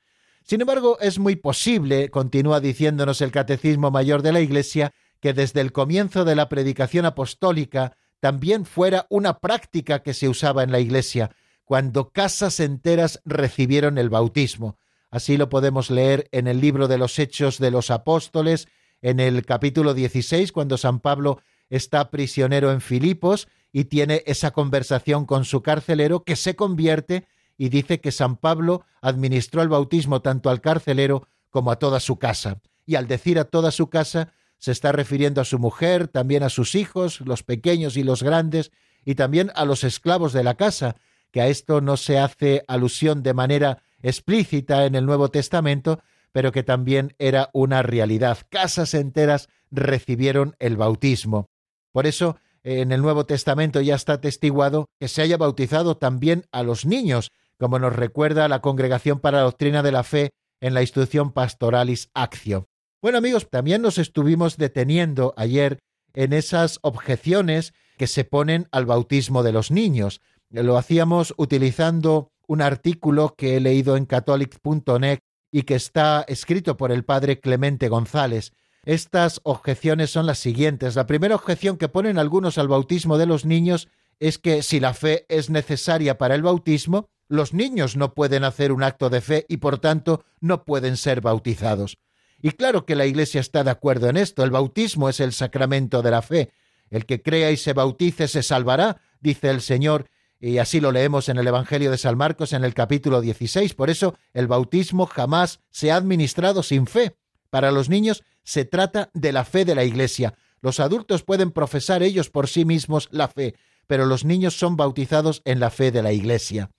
Sin 0.47 0.61
embargo, 0.61 0.97
es 1.01 1.19
muy 1.19 1.35
posible, 1.35 2.09
continúa 2.09 2.61
diciéndonos 2.61 3.21
el 3.21 3.33
Catecismo 3.33 3.91
Mayor 3.91 4.23
de 4.23 4.33
la 4.33 4.41
Iglesia, 4.41 4.93
que 5.21 5.33
desde 5.33 5.61
el 5.61 5.73
comienzo 5.73 6.25
de 6.25 6.37
la 6.37 6.49
predicación 6.49 7.05
apostólica 7.05 7.97
también 8.21 8.65
fuera 8.65 9.07
una 9.11 9.41
práctica 9.41 10.05
que 10.05 10.15
se 10.15 10.29
usaba 10.29 10.63
en 10.63 10.71
la 10.71 10.79
Iglesia, 10.79 11.33
cuando 11.65 12.11
casas 12.11 12.61
enteras 12.61 13.21
recibieron 13.25 13.99
el 13.99 14.09
bautismo. 14.09 14.79
Así 15.11 15.37
lo 15.37 15.49
podemos 15.49 15.91
leer 15.91 16.29
en 16.31 16.47
el 16.47 16.61
libro 16.61 16.87
de 16.87 16.99
los 16.99 17.19
Hechos 17.19 17.59
de 17.59 17.73
los 17.73 17.91
Apóstoles, 17.91 18.69
en 19.03 19.19
el 19.19 19.45
capítulo 19.45 19.95
16, 19.95 20.53
cuando 20.53 20.79
San 20.79 21.01
Pablo 21.01 21.41
está 21.71 22.13
prisionero 22.13 22.71
en 22.71 22.81
Filipos 22.81 23.49
y 23.73 23.87
tiene 23.87 24.23
esa 24.27 24.53
conversación 24.53 25.27
con 25.27 25.45
su 25.45 25.63
carcelero 25.63 26.23
que 26.23 26.37
se 26.37 26.55
convierte 26.55 27.27
y 27.59 27.69
dice 27.69 28.01
que 28.01 28.13
San 28.13 28.37
Pablo 28.37 28.85
administró 29.01 29.63
el 29.63 29.69
bautismo 29.69 30.21
tanto 30.23 30.51
al 30.51 30.61
carcelero 30.61 31.27
como 31.51 31.71
a 31.71 31.79
toda 31.79 32.01
su 32.01 32.19
casa. 32.19 32.61
Y 32.85 32.97
al 32.97 33.07
decir 33.07 33.39
a 33.39 33.45
toda 33.45 33.71
su 33.71 33.89
casa, 33.89 34.33
se 34.59 34.73
está 34.73 34.93
refiriendo 34.93 35.41
a 35.41 35.45
su 35.45 35.59
mujer, 35.59 36.09
también 36.09 36.43
a 36.43 36.49
sus 36.49 36.75
hijos, 36.75 37.21
los 37.21 37.43
pequeños 37.43 37.97
y 37.97 38.03
los 38.03 38.23
grandes, 38.23 38.73
y 39.05 39.15
también 39.15 39.51
a 39.55 39.65
los 39.65 39.85
esclavos 39.85 40.33
de 40.33 40.45
la 40.45 40.55
casa, 40.55 40.97
que 41.31 41.41
a 41.41 41.49
esto 41.49 41.81
no 41.81 41.97
se 41.97 42.19
hace 42.19 42.65
alusión 42.67 43.23
de 43.23 43.35
manera 43.35 43.83
explícita 44.03 44.87
en 44.87 44.95
el 44.95 45.07
Nuevo 45.07 45.31
Testamento, 45.31 46.01
pero 46.33 46.53
que 46.53 46.63
también 46.63 47.15
era 47.19 47.51
una 47.53 47.83
realidad. 47.83 48.39
Casas 48.51 48.95
enteras 48.95 49.49
recibieron 49.71 50.55
el 50.59 50.77
bautismo. 50.77 51.49
Por 51.93 52.07
eso, 52.07 52.37
en 52.63 52.93
el 52.93 53.01
Nuevo 53.01 53.27
Testamento 53.27 53.81
ya 53.81 53.95
está 53.95 54.15
atestiguado 54.15 54.89
que 54.99 55.09
se 55.09 55.23
haya 55.23 55.37
bautizado 55.37 55.97
también 55.97 56.47
a 56.53 56.63
los 56.63 56.85
niños, 56.85 57.31
como 57.59 57.79
nos 57.79 57.95
recuerda 57.95 58.49
la 58.49 58.61
Congregación 58.61 59.21
para 59.21 59.39
la 59.39 59.45
Doctrina 59.45 59.83
de 59.83 59.93
la 59.93 60.03
Fe 60.03 60.31
en 60.61 60.75
la 60.75 60.83
instrucción 60.83 61.33
Pastoralis 61.33 62.11
Actio. 62.15 62.69
Bueno 63.03 63.19
amigos, 63.19 63.49
también 63.51 63.83
nos 63.83 63.99
estuvimos 63.99 64.57
deteniendo 64.57 65.35
ayer 65.37 65.79
en 66.15 66.33
esas 66.33 66.79
objeciones 66.83 67.73
que 67.99 68.07
se 68.07 68.25
ponen 68.25 68.69
al 68.73 68.87
bautismo 68.87 69.43
de 69.43 69.53
los 69.53 69.71
niños. 69.71 70.21
Lo 70.51 70.77
hacíamos 70.77 71.35
utilizando 71.37 72.33
un 72.47 72.63
artículo 72.63 73.35
que 73.37 73.57
he 73.57 73.61
leído 73.61 73.97
en 73.97 74.07
catholic.net 74.07 75.19
y 75.51 75.63
que 75.63 75.75
está 75.75 76.25
escrito 76.29 76.77
por 76.77 76.93
el 76.93 77.05
padre 77.05 77.41
Clemente 77.41 77.89
González. 77.89 78.53
Estas 78.85 79.41
objeciones 79.43 80.11
son 80.11 80.27
las 80.27 80.39
siguientes. 80.39 80.95
La 80.95 81.07
primera 81.07 81.35
objeción 81.35 81.77
que 81.77 81.89
ponen 81.89 82.19
algunos 82.19 82.57
al 82.59 82.69
bautismo 82.69 83.19
de 83.19 83.27
los 83.27 83.45
niños 83.45 83.89
es 84.21 84.39
que 84.39 84.63
si 84.63 84.81
la 84.81 84.95
fe 84.95 85.27
es 85.29 85.51
necesaria 85.51 86.19
para 86.19 86.35
el 86.35 86.43
bautismo, 86.43 87.09
los 87.29 87.53
niños 87.53 87.97
no 87.97 88.15
pueden 88.15 88.45
hacer 88.45 88.73
un 88.73 88.83
acto 88.83 89.11
de 89.11 89.21
fe 89.21 89.47
y 89.49 89.59
por 89.59 89.79
tanto 89.79 90.25
no 90.41 90.65
pueden 90.65 90.97
ser 90.97 91.21
bautizados. 91.21 91.99
Y 92.41 92.53
claro 92.53 92.85
que 92.85 92.97
la 92.97 93.07
Iglesia 93.07 93.41
está 93.41 93.65
de 93.65 93.71
acuerdo 93.71 94.09
en 94.09 94.17
esto. 94.17 94.45
El 94.45 94.51
bautismo 94.51 95.09
es 95.09 95.21
el 95.21 95.33
sacramento 95.33 96.03
de 96.03 96.11
la 96.11 96.23
fe. 96.23 96.53
El 96.91 97.07
que 97.07 97.23
crea 97.23 97.51
y 97.51 97.57
se 97.57 97.73
bautice 97.73 98.29
se 98.29 98.43
salvará, 98.43 99.01
dice 99.21 99.51
el 99.51 99.61
Señor, 99.61 100.09
y 100.39 100.59
así 100.59 100.81
lo 100.81 100.93
leemos 100.93 101.29
en 101.29 101.39
el 101.39 101.47
Evangelio 101.47 101.91
de 101.91 101.99
San 101.99 102.17
Marcos 102.17 102.53
en 102.53 102.63
el 102.63 102.75
capítulo 102.75 103.21
16. 103.21 103.75
Por 103.75 103.91
eso 103.91 104.17
el 104.35 104.47
bautismo 104.47 105.07
jamás 105.07 105.61
se 105.71 105.91
ha 105.91 105.97
administrado 105.97 106.63
sin 106.63 106.87
fe. 106.87 107.17
Para 107.51 107.71
los 107.71 107.89
niños 107.89 108.23
se 108.45 108.65
trata 108.65 109.11
de 109.15 109.33
la 109.33 109.45
fe 109.45 109.65
de 109.65 109.75
la 109.75 109.85
Iglesia. 109.85 110.35
Los 110.61 110.79
adultos 110.79 111.23
pueden 111.23 111.53
profesar 111.53 112.03
ellos 112.03 112.31
por 112.31 112.49
sí 112.49 112.65
mismos 112.65 113.09
la 113.11 113.29
fe, 113.29 113.55
pero 113.87 114.05
los 114.05 114.25
niños 114.25 114.59
son 114.59 114.77
bautizados 114.77 115.43
en 115.45 115.59
la 115.59 115.71
fe 115.71 115.91
de 115.91 116.03
la 116.03 116.13
Iglesia. 116.13 116.71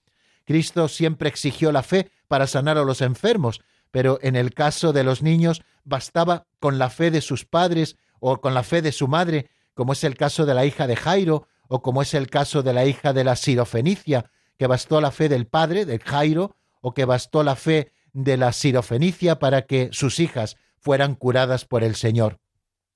Cristo 0.48 0.88
siempre 0.88 1.28
exigió 1.28 1.74
la 1.74 1.84
fe 1.84 2.10
para 2.30 2.48
sanar 2.48 2.78
a 2.78 2.86
los 2.86 3.02
enfermos, 3.02 3.60
pero 3.92 4.18
en 4.22 4.38
el 4.38 4.54
caso 4.54 4.94
de 4.94 5.04
los 5.04 5.22
niños 5.22 5.62
bastaba 5.84 6.48
con 6.62 6.80
la 6.80 6.90
fe 6.90 7.12
de 7.12 7.20
sus 7.20 7.44
padres 7.44 7.98
o 8.22 8.40
con 8.40 8.54
la 8.54 8.64
fe 8.64 8.82
de 8.82 8.94
su 8.94 9.10
madre, 9.10 9.50
como 9.74 9.92
es 9.92 10.06
el 10.06 10.16
caso 10.16 10.46
de 10.46 10.54
la 10.54 10.66
hija 10.66 10.88
de 10.88 10.96
Jairo 10.96 11.50
o 11.68 11.82
como 11.82 12.02
es 12.02 12.14
el 12.14 12.30
caso 12.30 12.64
de 12.64 12.72
la 12.72 12.86
hija 12.86 13.12
de 13.12 13.26
la 13.26 13.36
Sirofenicia, 13.36 14.32
que 14.58 14.68
bastó 14.68 15.02
la 15.02 15.12
fe 15.12 15.28
del 15.28 15.48
padre, 15.48 15.86
de 15.86 16.00
Jairo, 16.00 16.56
o 16.80 16.94
que 16.94 17.04
bastó 17.04 17.44
la 17.44 17.58
fe 17.58 17.92
de 18.14 18.38
la 18.38 18.54
Sirofenicia 18.54 19.40
para 19.40 19.64
que 19.64 19.90
sus 19.92 20.18
hijas 20.22 20.56
fueran 20.78 21.16
curadas 21.16 21.66
por 21.66 21.84
el 21.84 21.96
Señor. 21.96 22.40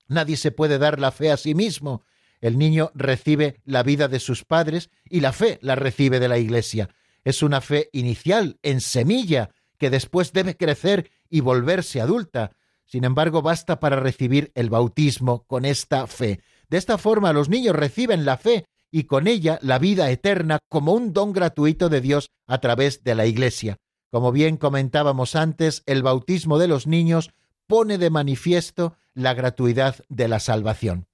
Nadie 0.08 0.38
se 0.38 0.52
puede 0.52 0.78
dar 0.78 0.98
la 0.98 1.12
fe 1.12 1.30
a 1.30 1.36
sí 1.36 1.54
mismo. 1.54 2.02
El 2.40 2.56
niño 2.56 2.90
recibe 2.94 3.60
la 3.66 3.82
vida 3.82 4.08
de 4.08 4.20
sus 4.20 4.42
padres 4.42 4.88
y 5.04 5.20
la 5.20 5.32
fe 5.32 5.58
la 5.60 5.74
recibe 5.74 6.18
de 6.18 6.28
la 6.28 6.38
Iglesia 6.38 6.88
es 7.24 7.42
una 7.42 7.60
fe 7.60 7.88
inicial, 7.92 8.58
en 8.62 8.80
semilla, 8.80 9.50
que 9.78 9.90
después 9.90 10.32
debe 10.32 10.56
crecer 10.56 11.10
y 11.28 11.40
volverse 11.40 12.00
adulta. 12.00 12.52
Sin 12.84 13.04
embargo, 13.04 13.42
basta 13.42 13.80
para 13.80 13.96
recibir 13.96 14.52
el 14.54 14.70
bautismo 14.70 15.44
con 15.46 15.64
esta 15.64 16.06
fe. 16.06 16.40
De 16.68 16.78
esta 16.78 16.98
forma 16.98 17.32
los 17.32 17.48
niños 17.48 17.76
reciben 17.76 18.24
la 18.24 18.36
fe 18.36 18.66
y 18.90 19.04
con 19.04 19.26
ella 19.26 19.58
la 19.62 19.78
vida 19.78 20.10
eterna 20.10 20.58
como 20.68 20.92
un 20.92 21.12
don 21.12 21.32
gratuito 21.32 21.88
de 21.88 22.00
Dios 22.00 22.30
a 22.46 22.58
través 22.58 23.02
de 23.02 23.14
la 23.14 23.26
Iglesia. 23.26 23.78
Como 24.10 24.30
bien 24.30 24.58
comentábamos 24.58 25.34
antes, 25.34 25.82
el 25.86 26.02
bautismo 26.02 26.58
de 26.58 26.68
los 26.68 26.86
niños 26.86 27.30
pone 27.66 27.96
de 27.96 28.10
manifiesto 28.10 28.96
la 29.14 29.32
gratuidad 29.32 29.96
de 30.08 30.28
la 30.28 30.38
salvación. 30.38 31.06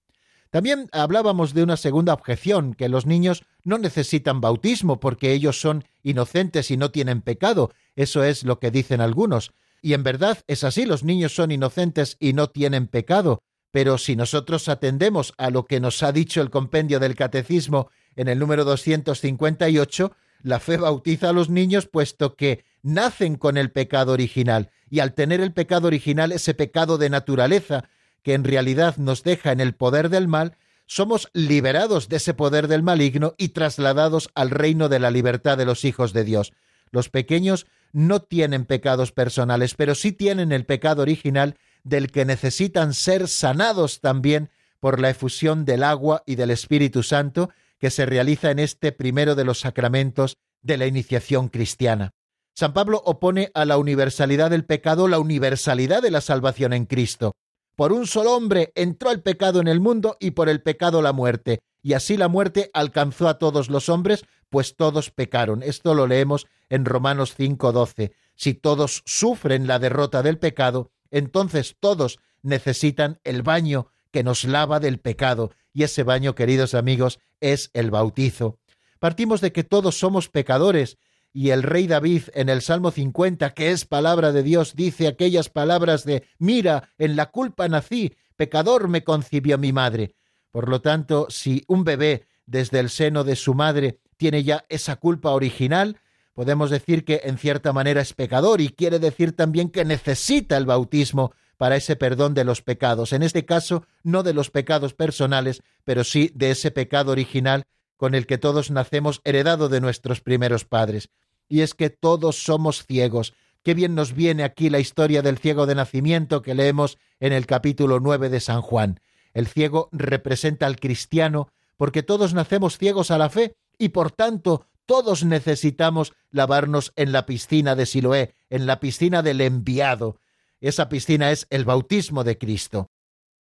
También 0.51 0.89
hablábamos 0.93 1.53
de 1.53 1.63
una 1.63 1.77
segunda 1.77 2.15
objeción, 2.15 2.75
que 2.75 2.89
los 2.89 3.05
niños 3.05 3.45
no 3.65 3.77
necesitan 3.79 4.41
bautismo 4.41 4.99
porque 4.99 5.33
ellos 5.33 5.61
son 5.61 5.85
inocentes 6.03 6.71
y 6.71 6.77
no 6.77 6.91
tienen 6.91 7.21
pecado. 7.21 7.73
Eso 7.97 8.25
es 8.25 8.45
lo 8.45 8.59
que 8.59 8.71
dicen 8.71 9.01
algunos. 9.01 9.53
Y 9.83 9.93
en 9.93 10.03
verdad 10.03 10.39
es 10.47 10.65
así, 10.65 10.87
los 10.87 11.05
niños 11.05 11.35
son 11.35 11.51
inocentes 11.51 12.17
y 12.19 12.33
no 12.33 12.49
tienen 12.49 12.87
pecado. 12.87 13.43
Pero 13.71 13.99
si 13.99 14.17
nosotros 14.17 14.69
atendemos 14.69 15.35
a 15.37 15.51
lo 15.51 15.67
que 15.67 15.81
nos 15.81 16.03
ha 16.03 16.13
dicho 16.13 16.41
el 16.41 16.51
compendio 16.51 16.99
del 16.99 17.15
catecismo 17.15 17.91
en 18.17 18.29
el 18.29 18.39
número 18.39 18.65
258, 18.65 20.13
la 20.43 20.61
fe 20.61 20.79
bautiza 20.79 21.29
a 21.29 21.33
los 21.33 21.51
niños 21.51 21.87
puesto 21.87 22.37
que 22.37 22.65
nacen 22.83 23.37
con 23.37 23.57
el 23.57 23.71
pecado 23.71 24.13
original 24.13 24.71
y 24.89 25.01
al 25.01 25.13
tener 25.13 25.41
el 25.41 25.53
pecado 25.53 25.89
original, 25.89 26.33
ese 26.33 26.55
pecado 26.55 26.97
de 26.97 27.11
naturaleza, 27.11 27.85
que 28.23 28.35
en 28.35 28.45
realidad 28.45 28.97
nos 28.97 29.23
deja 29.23 29.53
en 29.53 29.61
el 29.61 29.75
poder 29.75 30.09
del 30.09 30.29
mal, 30.29 30.57
somos 30.87 31.29
liberados 31.35 32.09
de 32.09 32.17
ese 32.17 32.35
poder 32.35 32.67
del 32.67 32.83
maligno 32.83 33.35
y 33.37 33.51
trasladados 33.51 34.31
al 34.35 34.51
reino 34.51 34.89
de 34.89 34.99
la 34.99 35.11
libertad 35.11 35.59
de 35.59 35.67
los 35.67 35.85
hijos 35.85 36.13
de 36.13 36.25
Dios. 36.25 36.53
Los 36.91 37.11
pequeños 37.11 37.67
no 37.93 38.21
tienen 38.21 38.65
pecados 38.65 39.13
personales, 39.13 39.75
pero 39.75 39.95
sí 39.95 40.13
tienen 40.13 40.53
el 40.53 40.65
pecado 40.65 41.03
original 41.03 41.57
del 41.85 42.11
que 42.11 42.25
necesitan 42.25 42.95
ser 42.95 43.29
sanados 43.29 44.01
también 44.01 44.51
por 44.81 45.01
la 45.01 45.11
efusión 45.11 45.65
del 45.65 45.83
agua 45.83 46.23
y 46.27 46.37
del 46.37 46.51
Espíritu 46.51 47.03
Santo 47.03 47.51
que 47.79 47.91
se 47.91 48.07
realiza 48.07 48.51
en 48.51 48.59
este 48.59 48.93
primero 48.93 49.35
de 49.35 49.45
los 49.45 49.61
sacramentos 49.61 50.37
de 50.63 50.77
la 50.77 50.87
iniciación 50.87 51.49
cristiana. 51.49 52.11
San 52.55 52.73
Pablo 52.73 53.01
opone 53.05 53.51
a 53.55 53.65
la 53.65 53.79
universalidad 53.79 54.51
del 54.51 54.65
pecado 54.65 55.07
la 55.07 55.21
universalidad 55.21 56.03
de 56.03 56.11
la 56.11 56.21
salvación 56.21 56.73
en 56.73 56.87
Cristo. 56.87 57.37
Por 57.79 57.93
un 57.93 58.09
solo 58.09 58.35
hombre 58.35 58.73
entró 58.75 59.13
el 59.13 59.23
pecado 59.23 59.61
en 59.61 59.69
el 59.69 59.79
mundo 59.79 60.17
y 60.19 60.33
por 60.33 60.49
el 60.49 60.63
pecado 60.63 61.01
la 61.01 61.13
muerte. 61.13 61.61
Y 61.81 61.93
así 61.93 62.17
la 62.17 62.27
muerte 62.27 62.73
alcanzó 62.75 63.29
a 63.29 63.39
todos 63.39 63.71
los 63.71 63.89
hombres, 63.89 64.25
pues 64.51 64.75
todos 64.75 65.13
pecaron. 65.13 65.63
Esto 65.63 65.95
lo 65.95 66.09
leemos 66.09 66.49
en 66.71 66.85
Romanos 66.85 67.37
5:12. 67.37 68.11
Si 68.35 68.55
todos 68.55 69.05
sufren 69.07 69.69
la 69.69 69.79
derrota 69.79 70.25
del 70.25 70.41
pecado, 70.41 70.91
entonces 71.13 71.77
todos 71.79 72.19
necesitan 72.43 73.21
el 73.23 73.43
baño 73.43 73.93
que 74.11 74.25
nos 74.25 74.43
lava 74.43 74.81
del 74.81 74.99
pecado. 74.99 75.53
Y 75.73 75.85
ese 75.85 76.03
baño, 76.03 76.35
queridos 76.35 76.75
amigos, 76.75 77.21
es 77.41 77.71
el 77.75 77.93
bautizo. 77.93 78.59
Partimos 78.99 79.41
de 79.41 79.53
que 79.53 79.63
todos 79.63 79.97
somos 79.97 80.29
pecadores 80.29 80.99
y 81.33 81.51
el 81.51 81.63
rey 81.63 81.87
David 81.87 82.23
en 82.35 82.49
el 82.49 82.63
Salmo 82.63 82.91
50, 82.91 83.51
que 83.51 83.71
es 83.71 83.85
palabra 83.85 84.33
de 84.33 84.43
Dios, 84.43 84.75
dice 84.75 85.07
aquellas 85.07 85.49
palabras 85.49 86.05
de 86.05 86.25
Mira, 86.39 86.91
en 86.99 87.17
la 87.17 87.27
culpa 87.27 87.69
nací, 87.69 88.15
pecador 88.37 88.89
me 88.89 89.05
concibió 89.05 89.59
mi 89.59 89.73
madre. 89.73 90.15
Por 90.51 90.69
lo 90.69 90.81
tanto, 90.81 91.27
si 91.31 91.65
un 91.69 91.85
bebé 91.85 92.27
desde 92.47 92.81
el 92.81 92.91
seno 92.91 93.25
de 93.25 93.37
su 93.37 93.55
madre 93.55 94.01
tiene 94.17 94.43
ya 94.43 94.65
esa 94.69 94.97
culpa 94.97 95.31
original, 95.31 95.99
podemos 96.33 96.71
decir 96.71 97.05
que 97.05 97.21
en 97.25 97.39
cierta 97.39 97.73
manera 97.73 98.01
es 98.01 98.15
pecador 98.15 98.61
y 98.61 98.71
quiere 98.71 98.99
decir 98.99 99.33
también 99.33 99.71
que 99.71 99.85
necesita 99.85 100.57
el 100.57 100.67
bautismo 100.67 101.33
para 101.57 101.77
ese 101.77 101.97
perdón 101.97 102.35
de 102.35 102.45
los 102.45 102.63
pecados, 102.63 103.13
en 103.13 103.23
este 103.23 103.45
caso 103.45 103.85
no 104.05 104.23
de 104.23 104.33
los 104.33 104.51
pecados 104.51 104.95
personales, 104.95 105.63
pero 105.85 106.05
sí 106.05 106.31
de 106.35 106.53
ese 106.53 106.71
pecado 106.71 107.13
original 107.13 107.65
con 107.99 108.15
el 108.15 108.27
que 108.27 108.39
todos 108.39 108.71
nacemos 108.71 109.21
heredado 109.25 109.69
de 109.69 109.83
nuestros 109.83 110.23
primeros 110.23 110.65
padres. 110.65 111.11
Y 111.49 111.61
es 111.61 111.75
que 111.75 111.91
todos 111.91 112.43
somos 112.43 112.87
ciegos. 112.87 113.35
Qué 113.63 113.75
bien 113.75 113.95
nos 113.95 114.15
viene 114.15 114.45
aquí 114.45 114.71
la 114.71 114.79
historia 114.79 115.21
del 115.21 115.37
ciego 115.37 115.67
de 115.67 115.75
nacimiento 115.75 116.41
que 116.41 116.55
leemos 116.55 116.97
en 117.21 117.35
el 117.35 117.45
capítulo 117.45 118.01
nueve 118.01 118.31
de 118.31 118.41
San 118.41 118.63
Juan. 118.63 119.01
El 119.35 119.49
ciego 119.49 119.89
representa 119.93 120.67
al 120.67 120.79
cristiano 120.79 121.49
porque 121.77 122.03
todos 122.03 122.35
nacemos 122.35 122.79
ciegos 122.79 123.11
a 123.11 123.19
la 123.19 123.29
fe 123.31 123.57
y 123.79 123.91
por 123.91 124.13
tanto 124.13 124.65
todos 124.87 125.25
necesitamos 125.25 126.15
lavarnos 126.31 126.93
en 126.97 127.13
la 127.13 127.27
piscina 127.27 127.75
de 127.75 127.85
Siloé, 127.85 128.35
en 128.49 128.67
la 128.67 128.81
piscina 128.81 129.23
del 129.23 129.41
enviado. 129.41 130.21
Esa 130.61 130.89
piscina 130.89 131.33
es 131.33 131.47
el 131.51 131.65
bautismo 131.65 132.25
de 132.25 132.39
Cristo. 132.39 132.91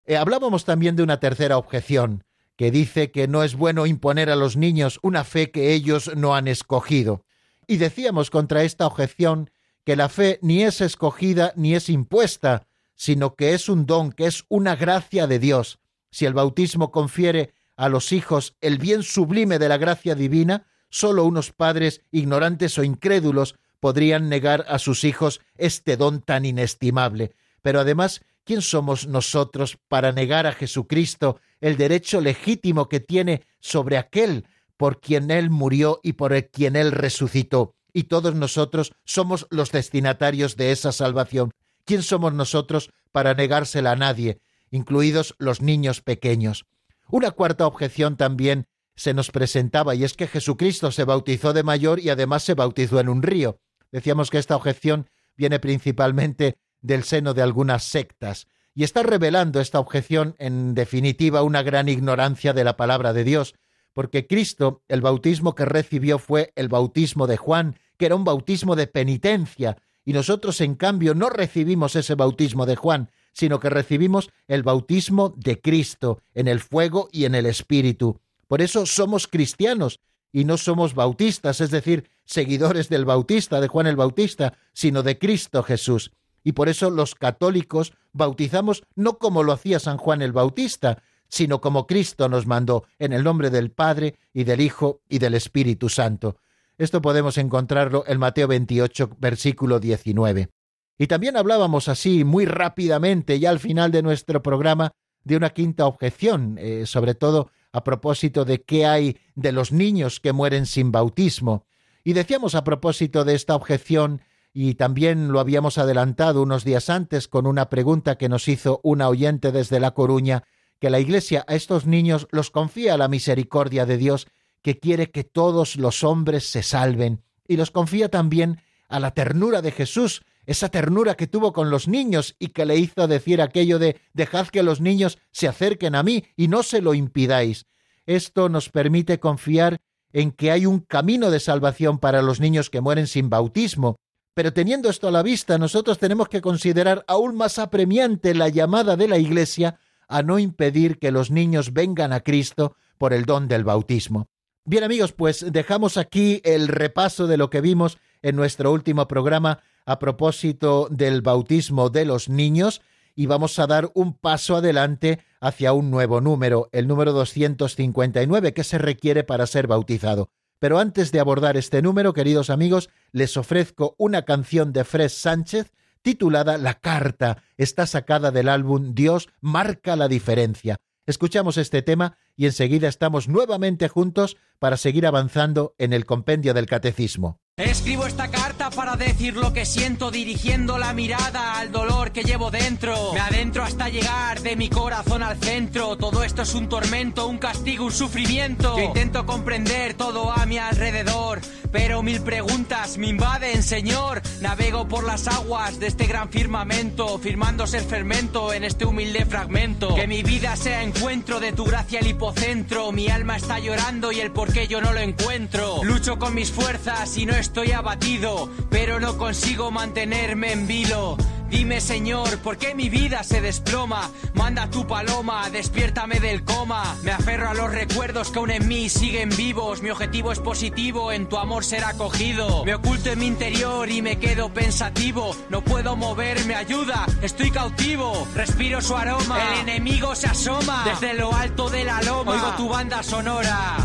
Eh, 0.06 0.16
hablábamos 0.16 0.64
también 0.64 0.96
de 0.96 1.04
una 1.04 1.20
tercera 1.20 1.58
objeción 1.58 2.24
que 2.56 2.72
dice 2.72 3.12
que 3.12 3.28
no 3.28 3.44
es 3.44 3.56
bueno 3.56 3.86
imponer 3.86 4.30
a 4.30 4.36
los 4.36 4.58
niños 4.58 5.00
una 5.02 5.24
fe 5.24 5.52
que 5.52 5.74
ellos 5.74 6.12
no 6.16 6.36
han 6.36 6.48
escogido. 6.48 7.26
Y 7.68 7.78
decíamos 7.78 8.30
contra 8.30 8.64
esta 8.64 8.86
objeción 8.86 9.50
que 9.84 9.96
la 9.96 10.10
fe 10.10 10.40
ni 10.42 10.64
es 10.64 10.82
escogida 10.82 11.54
ni 11.56 11.76
es 11.76 11.90
impuesta, 11.90 12.68
sino 12.96 13.36
que 13.36 13.54
es 13.54 13.70
un 13.70 13.86
don, 13.86 14.12
que 14.12 14.28
es 14.28 14.46
una 14.50 14.76
gracia 14.76 15.28
de 15.28 15.40
Dios. 15.40 15.80
Si 16.12 16.26
el 16.26 16.34
bautismo 16.34 16.92
confiere 16.92 17.54
a 17.76 17.90
los 17.90 18.12
hijos 18.12 18.56
el 18.62 18.78
bien 18.78 19.04
sublime 19.04 19.60
de 19.60 19.70
la 19.70 19.78
gracia 19.78 20.16
divina, 20.16 20.68
sólo 20.90 21.26
unos 21.26 21.52
padres 21.52 22.02
ignorantes 22.12 22.78
o 22.78 22.84
incrédulos 22.84 23.56
podrían 23.80 24.30
negar 24.30 24.66
a 24.70 24.80
sus 24.80 25.04
hijos 25.04 25.42
este 25.58 25.98
don 25.98 26.22
tan 26.22 26.46
inestimable. 26.46 27.34
Pero 27.62 27.80
además 27.80 28.22
¿Quién 28.46 28.62
somos 28.62 29.08
nosotros 29.08 29.78
para 29.88 30.12
negar 30.12 30.48
a 30.48 30.54
Jesucristo 30.54 31.40
el 31.62 31.78
derecho 31.78 32.20
legítimo 32.20 32.90
que 32.90 33.00
tiene 33.00 33.44
sobre 33.60 33.98
aquel 33.98 34.46
por 34.76 35.00
quien 35.00 35.32
Él 35.32 35.50
murió 35.50 36.00
y 36.04 36.14
por 36.14 36.34
el 36.34 36.50
quien 36.50 36.76
Él 36.76 36.92
resucitó? 36.92 37.76
Y 37.94 38.04
todos 38.04 38.36
nosotros 38.36 38.92
somos 39.06 39.48
los 39.50 39.72
destinatarios 39.72 40.58
de 40.58 40.72
esa 40.72 40.92
salvación. 40.92 41.52
¿Quién 41.86 42.02
somos 42.02 42.34
nosotros 42.34 42.92
para 43.12 43.34
negársela 43.34 43.92
a 43.92 43.96
nadie, 43.96 44.40
incluidos 44.72 45.36
los 45.38 45.62
niños 45.62 46.02
pequeños? 46.02 46.66
Una 47.10 47.32
cuarta 47.32 47.68
objeción 47.68 48.18
también 48.18 48.68
se 48.96 49.14
nos 49.14 49.32
presentaba 49.32 49.96
y 49.96 50.04
es 50.04 50.14
que 50.14 50.28
Jesucristo 50.28 50.92
se 50.92 51.04
bautizó 51.04 51.54
de 51.54 51.64
mayor 51.64 52.00
y 52.00 52.10
además 52.10 52.44
se 52.44 52.54
bautizó 52.56 53.00
en 53.00 53.10
un 53.10 53.24
río. 53.24 53.60
Decíamos 53.92 54.30
que 54.30 54.38
esta 54.38 54.56
objeción 54.56 55.10
viene 55.36 55.60
principalmente 55.60 56.58
del 56.84 57.04
seno 57.04 57.34
de 57.34 57.42
algunas 57.42 57.84
sectas, 57.84 58.48
y 58.76 58.84
está 58.84 59.02
revelando 59.02 59.60
esta 59.60 59.80
objeción 59.80 60.36
en 60.38 60.76
definitiva 60.76 61.42
una 61.42 61.64
gran 61.64 61.90
ignorancia 61.90 62.54
de 62.54 62.64
la 62.64 62.78
palabra 62.78 63.14
de 63.14 63.24
Dios, 63.24 63.56
porque 63.94 64.28
Cristo, 64.28 64.84
el 64.88 65.02
bautismo 65.02 65.56
que 65.56 65.66
recibió 65.66 66.20
fue 66.20 66.52
el 66.56 66.68
bautismo 66.68 67.26
de 67.26 67.38
Juan, 67.38 67.80
que 67.98 68.08
era 68.08 68.16
un 68.16 68.24
bautismo 68.24 68.76
de 68.76 68.88
penitencia, 68.88 69.78
y 70.06 70.14
nosotros 70.14 70.60
en 70.62 70.76
cambio 70.76 71.16
no 71.16 71.30
recibimos 71.30 71.96
ese 71.96 72.16
bautismo 72.16 72.66
de 72.66 72.76
Juan, 72.76 73.10
sino 73.32 73.60
que 73.60 73.70
recibimos 73.70 74.30
el 74.48 74.64
bautismo 74.64 75.34
de 75.38 75.60
Cristo 75.60 76.22
en 76.34 76.48
el 76.48 76.60
fuego 76.60 77.10
y 77.12 77.26
en 77.26 77.36
el 77.36 77.46
Espíritu. 77.46 78.20
Por 78.48 78.62
eso 78.62 78.86
somos 78.86 79.28
cristianos 79.28 80.00
y 80.32 80.46
no 80.46 80.58
somos 80.58 80.94
bautistas, 80.96 81.62
es 81.62 81.72
decir, 81.72 82.10
seguidores 82.26 82.90
del 82.90 83.06
Bautista, 83.06 83.62
de 83.62 83.68
Juan 83.68 83.88
el 83.88 83.96
Bautista, 83.96 84.58
sino 84.74 85.04
de 85.04 85.18
Cristo 85.18 85.64
Jesús. 85.64 86.12
Y 86.44 86.54
por 86.54 86.70
eso 86.70 86.90
los 86.90 87.16
católicos 87.16 87.94
bautizamos 88.12 88.84
no 88.96 89.18
como 89.18 89.44
lo 89.44 89.54
hacía 89.54 89.80
San 89.80 89.98
Juan 89.98 90.22
el 90.22 90.34
Bautista, 90.34 91.02
sino 91.28 91.62
como 91.62 91.88
Cristo 91.88 92.30
nos 92.30 92.46
mandó, 92.46 92.86
en 93.00 93.14
el 93.14 93.24
nombre 93.24 93.50
del 93.50 93.72
Padre 93.72 94.16
y 94.34 94.44
del 94.44 94.62
Hijo 94.62 95.02
y 95.10 95.20
del 95.20 95.34
Espíritu 95.34 95.90
Santo. 95.90 96.38
Esto 96.78 97.02
podemos 97.02 97.38
encontrarlo 97.38 98.04
en 98.08 98.20
Mateo 98.20 98.48
28, 98.48 99.18
versículo 99.20 99.80
19. 99.80 100.50
Y 100.98 101.08
también 101.08 101.38
hablábamos 101.38 101.88
así 101.88 102.24
muy 102.24 102.46
rápidamente, 102.46 103.40
ya 103.40 103.50
al 103.50 103.60
final 103.60 103.92
de 103.92 104.04
nuestro 104.04 104.44
programa, 104.44 104.92
de 105.24 105.38
una 105.38 105.52
quinta 105.52 105.86
objeción, 105.86 106.58
eh, 106.60 106.86
sobre 106.86 107.16
todo 107.16 107.50
a 107.72 107.84
propósito 107.84 108.46
de 108.46 108.62
qué 108.62 108.86
hay 108.86 109.18
de 109.36 109.52
los 109.52 109.72
niños 109.72 110.20
que 110.20 110.34
mueren 110.34 110.66
sin 110.66 110.92
bautismo. 110.92 111.66
Y 112.04 112.14
decíamos 112.14 112.54
a 112.56 112.64
propósito 112.64 113.24
de 113.24 113.34
esta 113.34 113.56
objeción, 113.56 114.22
y 114.54 114.76
también 114.76 115.32
lo 115.32 115.40
habíamos 115.40 115.78
adelantado 115.80 116.44
unos 116.44 116.64
días 116.64 116.90
antes 116.90 117.28
con 117.28 117.48
una 117.48 117.70
pregunta 117.70 118.18
que 118.18 118.30
nos 118.30 118.48
hizo 118.48 118.80
una 118.84 119.10
oyente 119.10 119.52
desde 119.52 119.80
La 119.80 119.92
Coruña, 119.92 120.44
que 120.80 120.92
la 120.92 121.00
Iglesia 121.00 121.44
a 121.48 121.56
estos 121.56 121.88
niños 121.88 122.28
los 122.32 122.52
confía 122.52 122.94
a 122.94 122.98
la 122.98 123.08
misericordia 123.08 123.86
de 123.86 123.98
Dios, 123.98 124.28
que 124.62 124.80
quiere 124.80 125.10
que 125.10 125.24
todos 125.24 125.76
los 125.76 126.04
hombres 126.04 126.50
se 126.50 126.62
salven, 126.62 127.24
y 127.48 127.58
los 127.58 127.72
confía 127.72 128.10
también 128.10 128.62
a 128.90 129.00
la 129.00 129.12
ternura 129.12 129.62
de 129.62 129.72
Jesús, 129.72 130.22
esa 130.46 130.70
ternura 130.70 131.16
que 131.16 131.28
tuvo 131.28 131.54
con 131.54 131.70
los 131.70 131.88
niños 131.88 132.36
y 132.38 132.50
que 132.50 132.66
le 132.66 132.78
hizo 132.78 133.08
decir 133.08 133.42
aquello 133.42 133.80
de 133.80 134.00
dejad 134.14 134.48
que 134.48 134.62
los 134.62 134.82
niños 134.82 135.18
se 135.32 135.48
acerquen 135.48 135.96
a 135.96 136.04
mí 136.04 136.26
y 136.36 136.48
no 136.48 136.64
se 136.64 136.82
lo 136.82 136.94
impidáis. 136.94 137.66
Esto 138.06 138.50
nos 138.50 138.70
permite 138.70 139.20
confiar 139.20 139.80
en 140.12 140.32
que 140.32 140.52
hay 140.52 140.66
un 140.66 140.80
camino 140.80 141.32
de 141.32 141.40
salvación 141.40 141.98
para 141.98 142.22
los 142.22 142.40
niños 142.40 142.70
que 142.70 142.82
mueren 142.82 143.08
sin 143.08 143.30
bautismo. 143.30 143.96
Pero 144.34 144.52
teniendo 144.52 144.90
esto 144.90 145.08
a 145.08 145.12
la 145.12 145.22
vista, 145.22 145.58
nosotros 145.58 146.00
tenemos 146.00 146.28
que 146.28 146.42
considerar 146.42 147.06
aún 147.08 147.36
más 147.36 147.60
apremiante 147.60 148.34
la 148.34 148.50
llamada 148.50 148.96
de 148.96 149.08
la 149.08 149.18
Iglesia 149.18 149.80
a 150.08 150.24
no 150.24 150.40
impedir 150.40 150.98
que 150.98 151.12
los 151.12 151.30
niños 151.30 151.74
vengan 151.74 152.14
a 152.14 152.22
Cristo 152.22 152.76
por 152.98 153.14
el 153.14 153.26
don 153.26 153.48
del 153.48 153.64
bautismo. 153.64 154.28
Bien 154.66 154.84
amigos, 154.84 155.12
pues 155.12 155.46
dejamos 155.52 155.98
aquí 155.98 156.42
el 156.46 156.68
repaso 156.68 157.28
de 157.28 157.38
lo 157.38 157.50
que 157.50 157.62
vimos 157.62 157.98
en 158.22 158.36
nuestro 158.36 158.72
último 158.72 159.08
programa 159.08 159.60
a 159.86 160.00
propósito 160.00 160.88
del 160.90 161.22
bautismo 161.22 161.90
de 161.90 162.06
los 162.06 162.30
niños 162.30 162.82
y 163.16 163.28
vamos 163.28 163.60
a 163.60 163.68
dar 163.68 163.92
un 163.94 164.14
paso 164.14 164.56
adelante 164.56 165.20
hacia 165.40 165.74
un 165.74 165.92
nuevo 165.92 166.22
número, 166.22 166.70
el 166.72 166.88
número 166.88 167.12
259, 167.12 168.54
que 168.54 168.64
se 168.64 168.78
requiere 168.78 169.24
para 169.24 169.46
ser 169.46 169.68
bautizado. 169.68 170.30
Pero 170.64 170.80
antes 170.80 171.12
de 171.12 171.20
abordar 171.20 171.58
este 171.58 171.82
número, 171.82 172.14
queridos 172.14 172.50
amigos, 172.50 172.90
les 173.12 173.36
ofrezco 173.36 173.96
una 173.98 174.22
canción 174.22 174.72
de 174.72 174.86
Fred 174.86 175.10
Sánchez 175.10 175.74
titulada 176.02 176.58
La 176.58 176.76
Carta. 176.76 177.44
Está 177.58 177.86
sacada 177.86 178.32
del 178.32 178.48
álbum 178.48 178.96
Dios 178.96 179.28
marca 179.42 179.98
la 179.98 180.08
diferencia. 180.08 180.78
Escuchamos 181.06 181.58
este 181.58 181.82
tema 181.82 182.16
y 182.38 182.46
enseguida 182.46 182.88
estamos 182.88 183.28
nuevamente 183.28 183.90
juntos 183.90 184.38
para 184.58 184.78
seguir 184.78 185.06
avanzando 185.06 185.76
en 185.80 185.92
el 185.92 186.06
compendio 186.06 186.54
del 186.54 186.66
catecismo. 186.66 187.42
Escribo 187.56 188.08
esta 188.08 188.30
carta 188.30 188.72
para 188.72 188.96
decir 188.96 189.36
lo 189.36 189.54
que 189.54 189.64
siento 189.64 190.10
dirigiendo 190.10 190.80
la 190.80 190.92
mirada 190.92 191.60
al 191.60 191.72
dolor 191.72 192.12
que 192.12 192.24
llevo 192.24 192.50
dentro. 192.50 193.14
Me 193.14 193.20
adentro 193.20 193.62
hasta 193.62 193.90
llegar 193.90 194.42
de 194.42 194.56
mi 194.56 194.70
corazón 194.70 195.22
al 195.22 195.38
centro. 195.38 195.96
Todo 195.96 196.24
esto 196.24 196.42
es 196.42 196.56
un 196.56 196.68
tormento, 196.68 197.28
un 197.28 197.38
castigo, 197.38 197.86
un 197.86 197.92
sufrimiento. 197.92 198.80
Intento 198.80 199.28
comprender 199.28 199.94
todo 199.94 200.32
a 200.32 200.48
mi 200.48 200.58
alrededor, 200.58 201.42
pero 201.72 202.02
mil 202.02 202.22
preguntas 202.22 202.98
me 202.98 203.10
invaden, 203.10 203.62
Señor. 203.62 204.24
Navego 204.42 204.88
por 204.88 205.04
las 205.04 205.28
aguas 205.28 205.80
de 205.80 205.86
este 205.86 206.08
gran 206.08 206.30
firmamento, 206.30 207.20
firmándose 207.20 207.78
el 207.78 207.86
fermento 207.86 208.52
en 208.52 208.64
este 208.64 208.86
humilde 208.86 209.28
fragmento. 209.28 209.94
Que 209.94 210.08
mi 210.08 210.24
vida 210.24 210.56
sea 210.56 210.82
encuentro 210.82 211.40
de 211.40 211.52
tu 211.52 211.66
gracia 211.66 212.00
el 212.00 212.08
hipocentro. 212.08 212.92
Mi 212.92 213.10
alma 213.10 213.38
está 213.38 213.60
llorando 213.60 214.12
y 214.12 214.22
el 214.22 214.32
por 214.32 214.52
qué 214.52 214.68
yo 214.68 214.82
no 214.82 214.92
lo 214.92 215.02
encuentro. 215.02 215.84
Lucho 215.84 216.18
con 216.18 216.34
mis 216.34 216.52
fuerzas 216.52 217.16
y 217.16 217.28
no 217.28 217.43
estoy 217.44 217.74
abatido, 217.74 218.50
pero 218.70 219.02
no 219.02 219.18
consigo 219.18 219.70
mantenerme 219.70 220.54
en 220.54 220.66
vilo. 220.66 221.18
Dime, 221.50 221.82
Señor, 221.82 222.40
¿por 222.40 222.58
qué 222.58 222.74
mi 222.74 222.90
vida 222.90 223.22
se 223.22 223.42
desploma? 223.42 224.10
Manda 224.34 224.70
tu 224.70 224.88
paloma, 224.88 225.50
despiértame 225.50 226.22
del 226.22 226.46
coma. 226.46 226.96
Me 227.04 227.12
aferro 227.12 227.50
a 227.50 227.54
los 227.54 227.70
recuerdos 227.70 228.32
que 228.32 228.40
aún 228.40 228.50
en 228.50 228.68
mí 228.68 228.88
siguen 228.88 229.30
vivos. 229.30 229.82
Mi 229.82 229.90
objetivo 229.90 230.32
es 230.32 230.40
positivo, 230.40 231.12
en 231.12 231.28
tu 231.28 231.38
amor 231.38 231.66
ser 231.66 231.84
acogido. 231.84 232.64
Me 232.64 232.76
oculto 232.76 233.12
en 233.12 233.20
mi 233.20 233.28
interior 233.28 233.90
y 233.90 234.02
me 234.02 234.18
quedo 234.18 234.54
pensativo. 234.54 235.36
No 235.50 235.62
puedo 235.62 235.98
moverme, 235.98 236.56
ayuda, 236.56 237.06
estoy 237.22 237.52
cautivo. 237.52 238.26
Respiro 238.34 238.82
su 238.82 238.96
aroma, 238.96 239.38
el 239.52 239.60
enemigo 239.60 240.16
se 240.16 240.28
asoma. 240.28 240.86
Desde 240.86 241.14
lo 241.14 241.36
alto 241.36 241.70
de 241.70 241.84
la 241.84 242.02
loma, 242.04 242.32
oigo 242.32 242.56
tu 242.56 242.70
banda 242.70 243.04
sonora. 243.04 243.78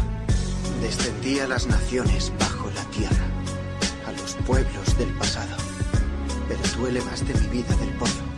Descendí 0.80 1.40
a 1.40 1.48
las 1.48 1.66
naciones 1.66 2.32
bajo 2.38 2.70
la 2.70 2.84
tierra 2.84 3.17
pueblos 4.48 4.96
del 4.96 5.12
pasado, 5.18 5.54
pero 6.48 6.60
tú 6.74 6.86
elevaste 6.86 7.34
mi 7.34 7.48
vida 7.48 7.76
del 7.76 7.90
pozo. 7.98 8.37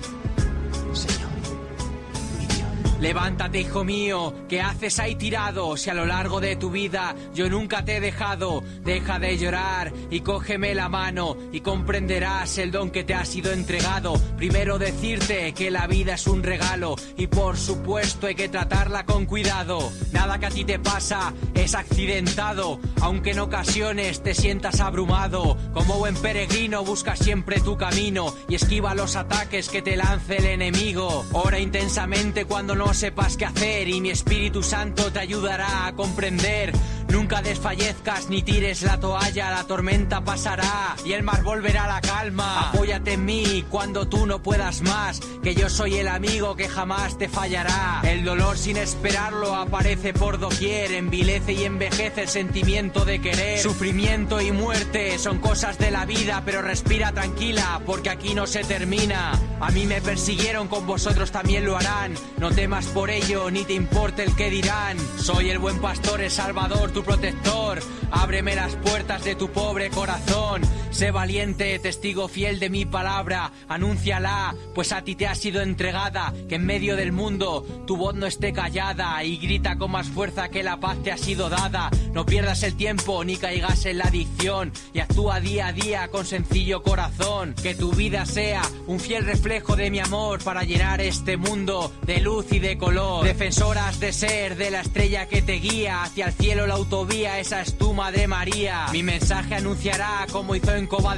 Levántate, 3.01 3.61
hijo 3.61 3.83
mío, 3.83 4.35
¿qué 4.47 4.61
haces 4.61 4.99
ahí 4.99 5.15
tirado? 5.15 5.75
Si 5.79 5.89
a 5.89 5.95
lo 5.95 6.05
largo 6.05 6.39
de 6.39 6.57
tu 6.57 6.71
vida 6.71 7.15
yo 7.33 7.49
nunca 7.49 7.83
te 7.83 7.97
he 7.97 8.01
dejado, 8.01 8.63
deja 8.85 9.19
de 9.19 9.39
llorar 9.39 9.91
y 10.11 10.21
cógeme 10.21 10.75
la 10.75 10.91
mano 10.91 11.35
y 11.51 11.61
comprenderás 11.61 12.59
el 12.59 12.71
don 12.71 12.91
que 12.91 13.03
te 13.03 13.15
ha 13.15 13.25
sido 13.25 13.53
entregado. 13.53 14.21
Primero 14.37 14.79
decirte 14.79 15.55
que 15.55 15.71
la 15.71 15.87
vida 15.87 16.13
es 16.13 16.27
un 16.27 16.43
regalo 16.43 16.95
y 17.17 17.27
por 17.29 17.57
supuesto 17.57 18.27
hay 18.27 18.35
que 18.35 18.51
tratarla 18.51 19.07
con 19.07 19.25
cuidado. 19.25 19.91
Nada 20.13 20.39
que 20.39 20.47
a 20.47 20.51
ti 20.51 20.67
te 20.67 20.79
pasa 20.79 21.33
es 21.55 21.75
accidentado, 21.75 22.81
aunque 23.01 23.31
en 23.31 23.39
ocasiones 23.39 24.23
te 24.23 24.35
sientas 24.35 24.79
abrumado. 24.81 25.57
Como 25.73 25.95
buen 25.99 26.17
peregrino 26.17 26.85
busca 26.85 27.17
siempre 27.17 27.61
tu 27.61 27.79
camino 27.79 28.35
y 28.47 28.57
esquiva 28.57 28.95
los 28.95 29.17
ataques 29.17 29.71
que 29.71 29.81
te 29.81 29.97
lance 29.97 30.37
el 30.37 30.45
enemigo. 30.45 31.25
Ora 31.33 31.59
intensamente 31.59 32.45
cuando 32.45 32.75
no 32.75 32.89
sepas 32.94 33.37
qué 33.37 33.44
hacer 33.44 33.88
y 33.88 34.00
mi 34.00 34.11
Espíritu 34.11 34.62
Santo 34.62 35.12
te 35.12 35.20
ayudará 35.20 35.87
a 35.87 35.94
comprender. 35.94 36.72
Nunca 37.11 37.42
desfallezcas 37.42 38.29
ni 38.29 38.42
tires 38.42 38.83
la 38.83 39.01
toalla, 39.01 39.51
la 39.51 39.64
tormenta 39.64 40.23
pasará 40.23 40.94
y 41.05 41.12
el 41.12 41.25
mar 41.25 41.42
volverá 41.42 41.85
a 41.85 41.88
la 41.88 42.01
calma. 42.01 42.68
Apóyate 42.68 43.14
en 43.14 43.25
mí 43.25 43.64
cuando 43.68 44.07
tú 44.07 44.27
no 44.27 44.42
puedas 44.42 44.83
más, 44.83 45.20
que 45.42 45.55
yo 45.55 45.68
soy 45.68 45.96
el 45.96 46.09
amigo 46.09 46.55
que 46.55 46.68
jamás 46.68 47.18
te 47.18 47.29
fallará. 47.29 48.01
El 48.05 48.25
dolor 48.25 48.57
sin 48.57 48.77
esperarlo 48.77 49.57
aparece 49.57 50.12
por 50.12 50.38
doquier, 50.38 50.92
envilece 50.92 51.53
y 51.53 51.64
envejece 51.64 52.23
el 52.23 52.29
sentimiento 52.29 53.05
de 53.05 53.20
querer. 53.20 53.59
Sufrimiento 53.59 54.40
y 54.40 54.53
muerte 54.53 55.18
son 55.18 55.38
cosas 55.38 55.79
de 55.79 55.90
la 55.90 56.05
vida, 56.05 56.42
pero 56.44 56.62
respira 56.62 57.12
tranquila, 57.12 57.81
porque 57.87 58.11
aquí 58.11 58.35
no 58.35 58.46
se 58.46 58.62
termina. 58.62 59.33
A 59.61 59.70
mí 59.73 59.85
me 59.85 60.01
persiguieron, 60.01 60.68
con 60.68 60.87
vosotros 60.87 61.33
también 61.33 61.64
lo 61.64 61.77
harán. 61.77 62.14
No 62.38 62.51
temas 62.51 62.87
por 62.87 63.11
ello, 63.11 63.51
ni 63.51 63.64
te 63.64 63.75
importe 63.75 64.23
el 64.23 64.35
que 64.37 64.49
dirán. 64.49 64.96
Soy 65.18 65.51
el 65.51 65.59
buen 65.59 65.81
pastor, 65.81 66.20
el 66.20 66.31
salvador, 66.31 66.92
protector. 67.03 67.81
Ábreme 68.11 68.57
las 68.57 68.75
puertas 68.77 69.25
de 69.25 69.35
tu 69.35 69.51
pobre 69.51 69.91
corazón. 69.91 70.63
Sé 70.91 71.13
valiente, 71.13 71.79
testigo 71.79 72.29
fiel 72.29 72.59
de 72.59 72.69
mi 72.69 72.85
palabra. 72.85 73.53
Anúnciala, 73.69 74.55
pues 74.75 74.93
a 74.93 75.03
ti 75.03 75.15
te 75.15 75.29
ha 75.29 75.35
sido 75.35 75.63
entregada. 75.63 76.35
Que 76.49 76.57
en 76.57 76.67
medio 76.67 76.97
del 76.97 77.13
mundo 77.13 77.64
tu 77.87 77.97
voz 77.97 78.14
no 78.14 78.27
esté 78.27 78.53
callada 78.53 79.22
y 79.22 79.37
grita 79.37 79.79
con 79.79 79.93
más 79.93 80.09
fuerza 80.09 80.49
que 80.49 80.62
la 80.62 80.81
paz 80.81 81.03
te 81.03 81.12
ha 81.12 81.16
sido 81.16 81.49
dada. 81.49 81.91
No 82.12 82.27
pierdas 82.27 82.62
el 82.64 82.74
tiempo 82.74 83.24
ni 83.24 83.37
caigas 83.37 83.87
en 83.87 83.99
la 83.99 84.05
adicción 84.05 84.72
y 84.93 84.99
actúa 84.99 85.39
día 85.41 85.68
a 85.68 85.72
día 85.72 86.09
con 86.09 86.27
sencillo 86.27 86.83
corazón. 86.83 87.55
Que 87.62 87.74
tu 87.74 87.93
vida 87.93 88.27
sea 88.27 88.62
un 88.87 88.99
fiel 88.99 89.24
reflejo 89.24 89.77
de 89.77 89.91
mi 89.91 90.01
amor 90.01 90.43
para 90.43 90.64
llenar 90.64 91.01
este 91.01 91.37
mundo 91.37 91.93
de 92.03 92.20
luz 92.20 92.53
y 92.53 92.59
de 92.59 92.77
color. 92.77 93.24
Defensoras 93.24 94.01
de 94.01 94.12
ser 94.12 94.57
de 94.57 94.70
la 94.70 94.81
estrella 94.81 95.29
que 95.29 95.43
te 95.43 95.55
guía 95.55 96.03
hacia 96.03 96.27
el 96.27 96.33
cielo 96.33 96.66
la 96.66 96.74
autovía, 96.91 97.38
esa 97.38 97.61
es 97.61 97.78
tu 97.78 97.95
madre 97.95 98.26
María. 98.26 98.86
Mi 98.91 99.05
mensaje 99.05 99.55
anunciará 99.55 100.26
como 100.32 100.57
hizo 100.57 100.74
en 100.74 100.88
Coba 100.88 101.16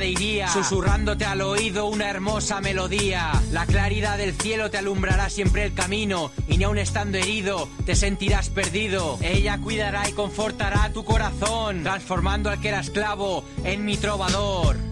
susurrándote 0.53 1.25
al 1.25 1.41
oído 1.41 1.87
una 1.87 2.11
hermosa 2.11 2.61
melodía. 2.61 3.33
La 3.53 3.65
claridad 3.65 4.19
del 4.19 4.35
cielo 4.35 4.71
te 4.71 4.77
alumbrará 4.77 5.31
siempre 5.31 5.65
el 5.65 5.73
camino 5.73 6.31
y 6.47 6.59
ni 6.59 6.65
aun 6.65 6.77
estando 6.77 7.17
herido 7.17 7.71
te 7.87 7.95
sentirás 7.95 8.51
perdido. 8.51 9.19
Ella 9.23 9.59
cuidará 9.59 10.07
y 10.11 10.13
confortará 10.13 10.93
tu 10.93 11.05
corazón, 11.05 11.83
transformando 11.85 12.51
al 12.51 12.61
que 12.61 12.69
era 12.69 12.81
esclavo 12.81 13.43
en 13.65 13.87
mi 13.87 13.97
trovador. 13.97 14.92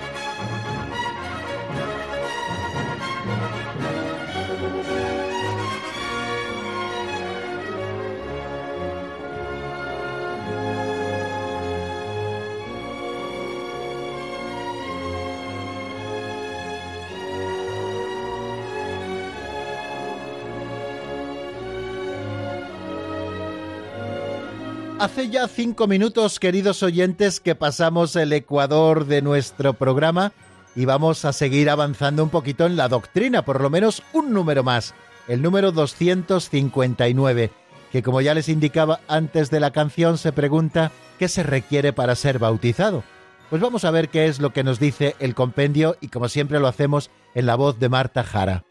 Hace 25.01 25.31
ya 25.31 25.47
cinco 25.47 25.87
minutos, 25.87 26.39
queridos 26.39 26.83
oyentes, 26.83 27.39
que 27.39 27.55
pasamos 27.55 28.15
el 28.15 28.31
ecuador 28.33 29.07
de 29.07 29.23
nuestro 29.23 29.73
programa 29.73 30.31
y 30.75 30.85
vamos 30.85 31.25
a 31.25 31.33
seguir 31.33 31.71
avanzando 31.71 32.23
un 32.23 32.29
poquito 32.29 32.67
en 32.67 32.75
la 32.75 32.87
doctrina, 32.87 33.43
por 33.43 33.61
lo 33.61 33.71
menos 33.71 34.03
un 34.13 34.31
número 34.31 34.63
más, 34.63 34.93
el 35.27 35.41
número 35.41 35.71
259, 35.71 37.49
que 37.91 38.03
como 38.03 38.21
ya 38.21 38.35
les 38.35 38.47
indicaba 38.47 38.99
antes 39.07 39.49
de 39.49 39.59
la 39.59 39.71
canción, 39.71 40.19
se 40.19 40.33
pregunta 40.33 40.91
qué 41.17 41.27
se 41.27 41.41
requiere 41.41 41.93
para 41.93 42.13
ser 42.13 42.37
bautizado. 42.37 43.03
Pues 43.49 43.59
vamos 43.59 43.85
a 43.85 43.91
ver 43.91 44.09
qué 44.09 44.27
es 44.27 44.39
lo 44.39 44.53
que 44.53 44.63
nos 44.63 44.79
dice 44.79 45.15
el 45.17 45.33
compendio 45.33 45.97
y 45.99 46.09
como 46.09 46.29
siempre 46.29 46.59
lo 46.59 46.67
hacemos 46.67 47.09
en 47.33 47.47
la 47.47 47.55
voz 47.55 47.79
de 47.79 47.89
Marta 47.89 48.23
Jara. 48.23 48.65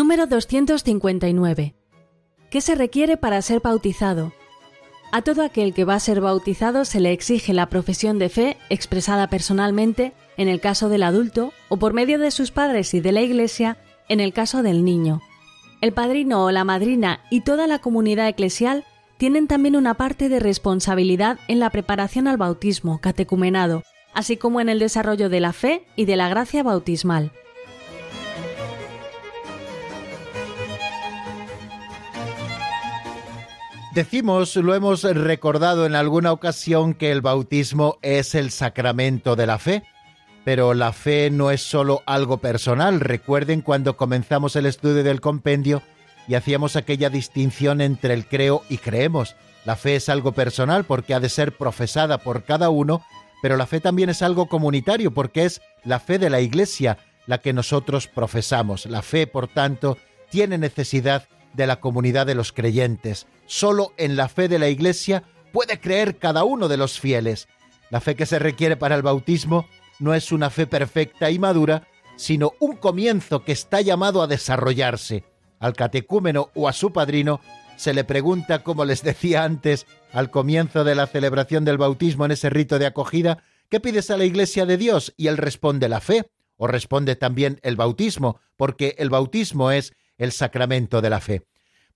Número 0.00 0.26
259. 0.26 1.74
¿Qué 2.50 2.60
se 2.62 2.74
requiere 2.74 3.18
para 3.18 3.42
ser 3.42 3.60
bautizado? 3.60 4.32
A 5.12 5.20
todo 5.20 5.42
aquel 5.42 5.74
que 5.74 5.84
va 5.84 5.94
a 5.94 6.00
ser 6.00 6.22
bautizado 6.22 6.86
se 6.86 7.00
le 7.00 7.12
exige 7.12 7.52
la 7.52 7.68
profesión 7.68 8.18
de 8.18 8.30
fe 8.30 8.56
expresada 8.70 9.28
personalmente 9.28 10.14
en 10.38 10.48
el 10.48 10.58
caso 10.58 10.88
del 10.88 11.02
adulto 11.02 11.52
o 11.68 11.76
por 11.76 11.92
medio 11.92 12.18
de 12.18 12.30
sus 12.30 12.50
padres 12.50 12.94
y 12.94 13.00
de 13.00 13.12
la 13.12 13.20
Iglesia 13.20 13.76
en 14.08 14.20
el 14.20 14.32
caso 14.32 14.62
del 14.62 14.86
niño. 14.86 15.20
El 15.82 15.92
padrino 15.92 16.46
o 16.46 16.50
la 16.50 16.64
madrina 16.64 17.20
y 17.28 17.42
toda 17.42 17.66
la 17.66 17.80
comunidad 17.80 18.26
eclesial 18.26 18.86
tienen 19.18 19.48
también 19.48 19.76
una 19.76 19.98
parte 19.98 20.30
de 20.30 20.40
responsabilidad 20.40 21.38
en 21.46 21.60
la 21.60 21.68
preparación 21.68 22.26
al 22.26 22.38
bautismo 22.38 23.02
catecumenado, 23.02 23.82
así 24.14 24.38
como 24.38 24.62
en 24.62 24.70
el 24.70 24.78
desarrollo 24.78 25.28
de 25.28 25.40
la 25.40 25.52
fe 25.52 25.84
y 25.94 26.06
de 26.06 26.16
la 26.16 26.30
gracia 26.30 26.62
bautismal. 26.62 27.32
Decimos, 33.94 34.54
lo 34.54 34.76
hemos 34.76 35.02
recordado 35.02 35.84
en 35.84 35.96
alguna 35.96 36.30
ocasión, 36.30 36.94
que 36.94 37.10
el 37.10 37.22
bautismo 37.22 37.98
es 38.02 38.36
el 38.36 38.52
sacramento 38.52 39.34
de 39.34 39.46
la 39.48 39.58
fe, 39.58 39.82
pero 40.44 40.74
la 40.74 40.92
fe 40.92 41.28
no 41.30 41.50
es 41.50 41.60
solo 41.62 42.04
algo 42.06 42.38
personal. 42.38 43.00
Recuerden 43.00 43.62
cuando 43.62 43.96
comenzamos 43.96 44.54
el 44.54 44.66
estudio 44.66 45.02
del 45.02 45.20
compendio 45.20 45.82
y 46.28 46.36
hacíamos 46.36 46.76
aquella 46.76 47.10
distinción 47.10 47.80
entre 47.80 48.14
el 48.14 48.26
creo 48.26 48.62
y 48.68 48.78
creemos. 48.78 49.34
La 49.64 49.74
fe 49.74 49.96
es 49.96 50.08
algo 50.08 50.30
personal 50.30 50.84
porque 50.84 51.12
ha 51.12 51.20
de 51.20 51.28
ser 51.28 51.56
profesada 51.56 52.18
por 52.18 52.44
cada 52.44 52.70
uno, 52.70 53.04
pero 53.42 53.56
la 53.56 53.66
fe 53.66 53.80
también 53.80 54.08
es 54.08 54.22
algo 54.22 54.46
comunitario 54.46 55.12
porque 55.12 55.46
es 55.46 55.62
la 55.82 55.98
fe 55.98 56.20
de 56.20 56.30
la 56.30 56.40
Iglesia 56.40 56.96
la 57.26 57.38
que 57.38 57.52
nosotros 57.52 58.06
profesamos. 58.06 58.86
La 58.86 59.02
fe, 59.02 59.26
por 59.26 59.48
tanto, 59.48 59.98
tiene 60.30 60.58
necesidad 60.58 61.26
de 61.54 61.66
la 61.66 61.80
comunidad 61.80 62.26
de 62.26 62.36
los 62.36 62.52
creyentes. 62.52 63.26
Solo 63.52 63.94
en 63.96 64.14
la 64.14 64.28
fe 64.28 64.46
de 64.46 64.60
la 64.60 64.68
Iglesia 64.68 65.24
puede 65.52 65.80
creer 65.80 66.18
cada 66.18 66.44
uno 66.44 66.68
de 66.68 66.76
los 66.76 67.00
fieles. 67.00 67.48
La 67.90 68.00
fe 68.00 68.14
que 68.14 68.24
se 68.24 68.38
requiere 68.38 68.76
para 68.76 68.94
el 68.94 69.02
bautismo 69.02 69.66
no 69.98 70.14
es 70.14 70.30
una 70.30 70.50
fe 70.50 70.68
perfecta 70.68 71.32
y 71.32 71.40
madura, 71.40 71.88
sino 72.14 72.52
un 72.60 72.76
comienzo 72.76 73.42
que 73.42 73.50
está 73.50 73.80
llamado 73.80 74.22
a 74.22 74.28
desarrollarse. 74.28 75.24
Al 75.58 75.72
catecúmeno 75.72 76.50
o 76.54 76.68
a 76.68 76.72
su 76.72 76.92
padrino 76.92 77.40
se 77.76 77.92
le 77.92 78.04
pregunta, 78.04 78.62
como 78.62 78.84
les 78.84 79.02
decía 79.02 79.42
antes, 79.42 79.84
al 80.12 80.30
comienzo 80.30 80.84
de 80.84 80.94
la 80.94 81.08
celebración 81.08 81.64
del 81.64 81.76
bautismo 81.76 82.26
en 82.26 82.30
ese 82.30 82.50
rito 82.50 82.78
de 82.78 82.86
acogida, 82.86 83.42
¿qué 83.68 83.80
pides 83.80 84.12
a 84.12 84.16
la 84.16 84.26
Iglesia 84.26 84.64
de 84.64 84.76
Dios? 84.76 85.12
Y 85.16 85.26
él 85.26 85.36
responde 85.36 85.88
la 85.88 86.00
fe, 86.00 86.30
o 86.56 86.68
responde 86.68 87.16
también 87.16 87.58
el 87.64 87.74
bautismo, 87.74 88.38
porque 88.56 88.94
el 88.98 89.10
bautismo 89.10 89.72
es 89.72 89.92
el 90.18 90.30
sacramento 90.30 91.00
de 91.00 91.10
la 91.10 91.18
fe. 91.18 91.49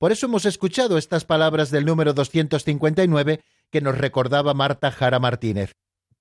Por 0.04 0.12
eso 0.12 0.26
hemos 0.26 0.44
escuchado 0.44 0.98
estas 0.98 1.24
palabras 1.24 1.70
del 1.70 1.86
número 1.86 2.12
259 2.12 3.40
que 3.70 3.80
nos 3.80 3.96
recordaba 3.96 4.52
Marta 4.52 4.90
Jara 4.90 5.18
Martínez. 5.18 5.76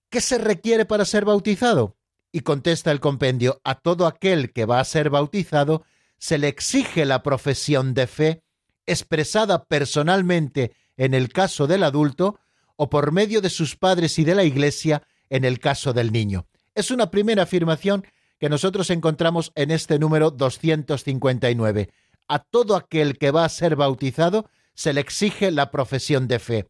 ¿Qué 0.09 0.21
se 0.21 0.37
requiere 0.37 0.85
para 0.85 1.03
ser 1.03 1.25
bautizado? 1.25 1.97
Y 2.31 2.43
contesta 2.43 2.91
el 2.91 3.01
compendio, 3.01 3.59
a 3.65 3.75
todo 3.75 4.07
aquel 4.07 4.53
que 4.53 4.63
va 4.63 4.79
a 4.79 4.85
ser 4.85 5.09
bautizado 5.09 5.83
se 6.17 6.37
le 6.37 6.47
exige 6.47 7.03
la 7.03 7.23
profesión 7.23 7.93
de 7.93 8.07
fe 8.07 8.43
expresada 8.85 9.65
personalmente 9.65 10.71
en 10.95 11.13
el 11.13 11.27
caso 11.27 11.67
del 11.67 11.83
adulto 11.83 12.39
o 12.77 12.89
por 12.89 13.11
medio 13.11 13.41
de 13.41 13.49
sus 13.49 13.75
padres 13.75 14.17
y 14.17 14.23
de 14.23 14.35
la 14.35 14.45
Iglesia 14.45 15.03
en 15.29 15.43
el 15.43 15.59
caso 15.59 15.91
del 15.91 16.13
niño. 16.13 16.47
Es 16.73 16.89
una 16.89 17.11
primera 17.11 17.43
afirmación 17.43 18.05
que 18.39 18.47
nosotros 18.47 18.89
encontramos 18.91 19.51
en 19.55 19.71
este 19.71 19.99
número 19.99 20.31
259. 20.31 21.89
A 22.27 22.39
todo 22.39 22.75
aquel 22.75 23.17
que 23.17 23.31
va 23.31 23.45
a 23.45 23.49
ser 23.49 23.75
bautizado 23.75 24.49
se 24.73 24.93
le 24.93 25.01
exige 25.01 25.51
la 25.51 25.71
profesión 25.71 26.27
de 26.27 26.39
fe. 26.39 26.67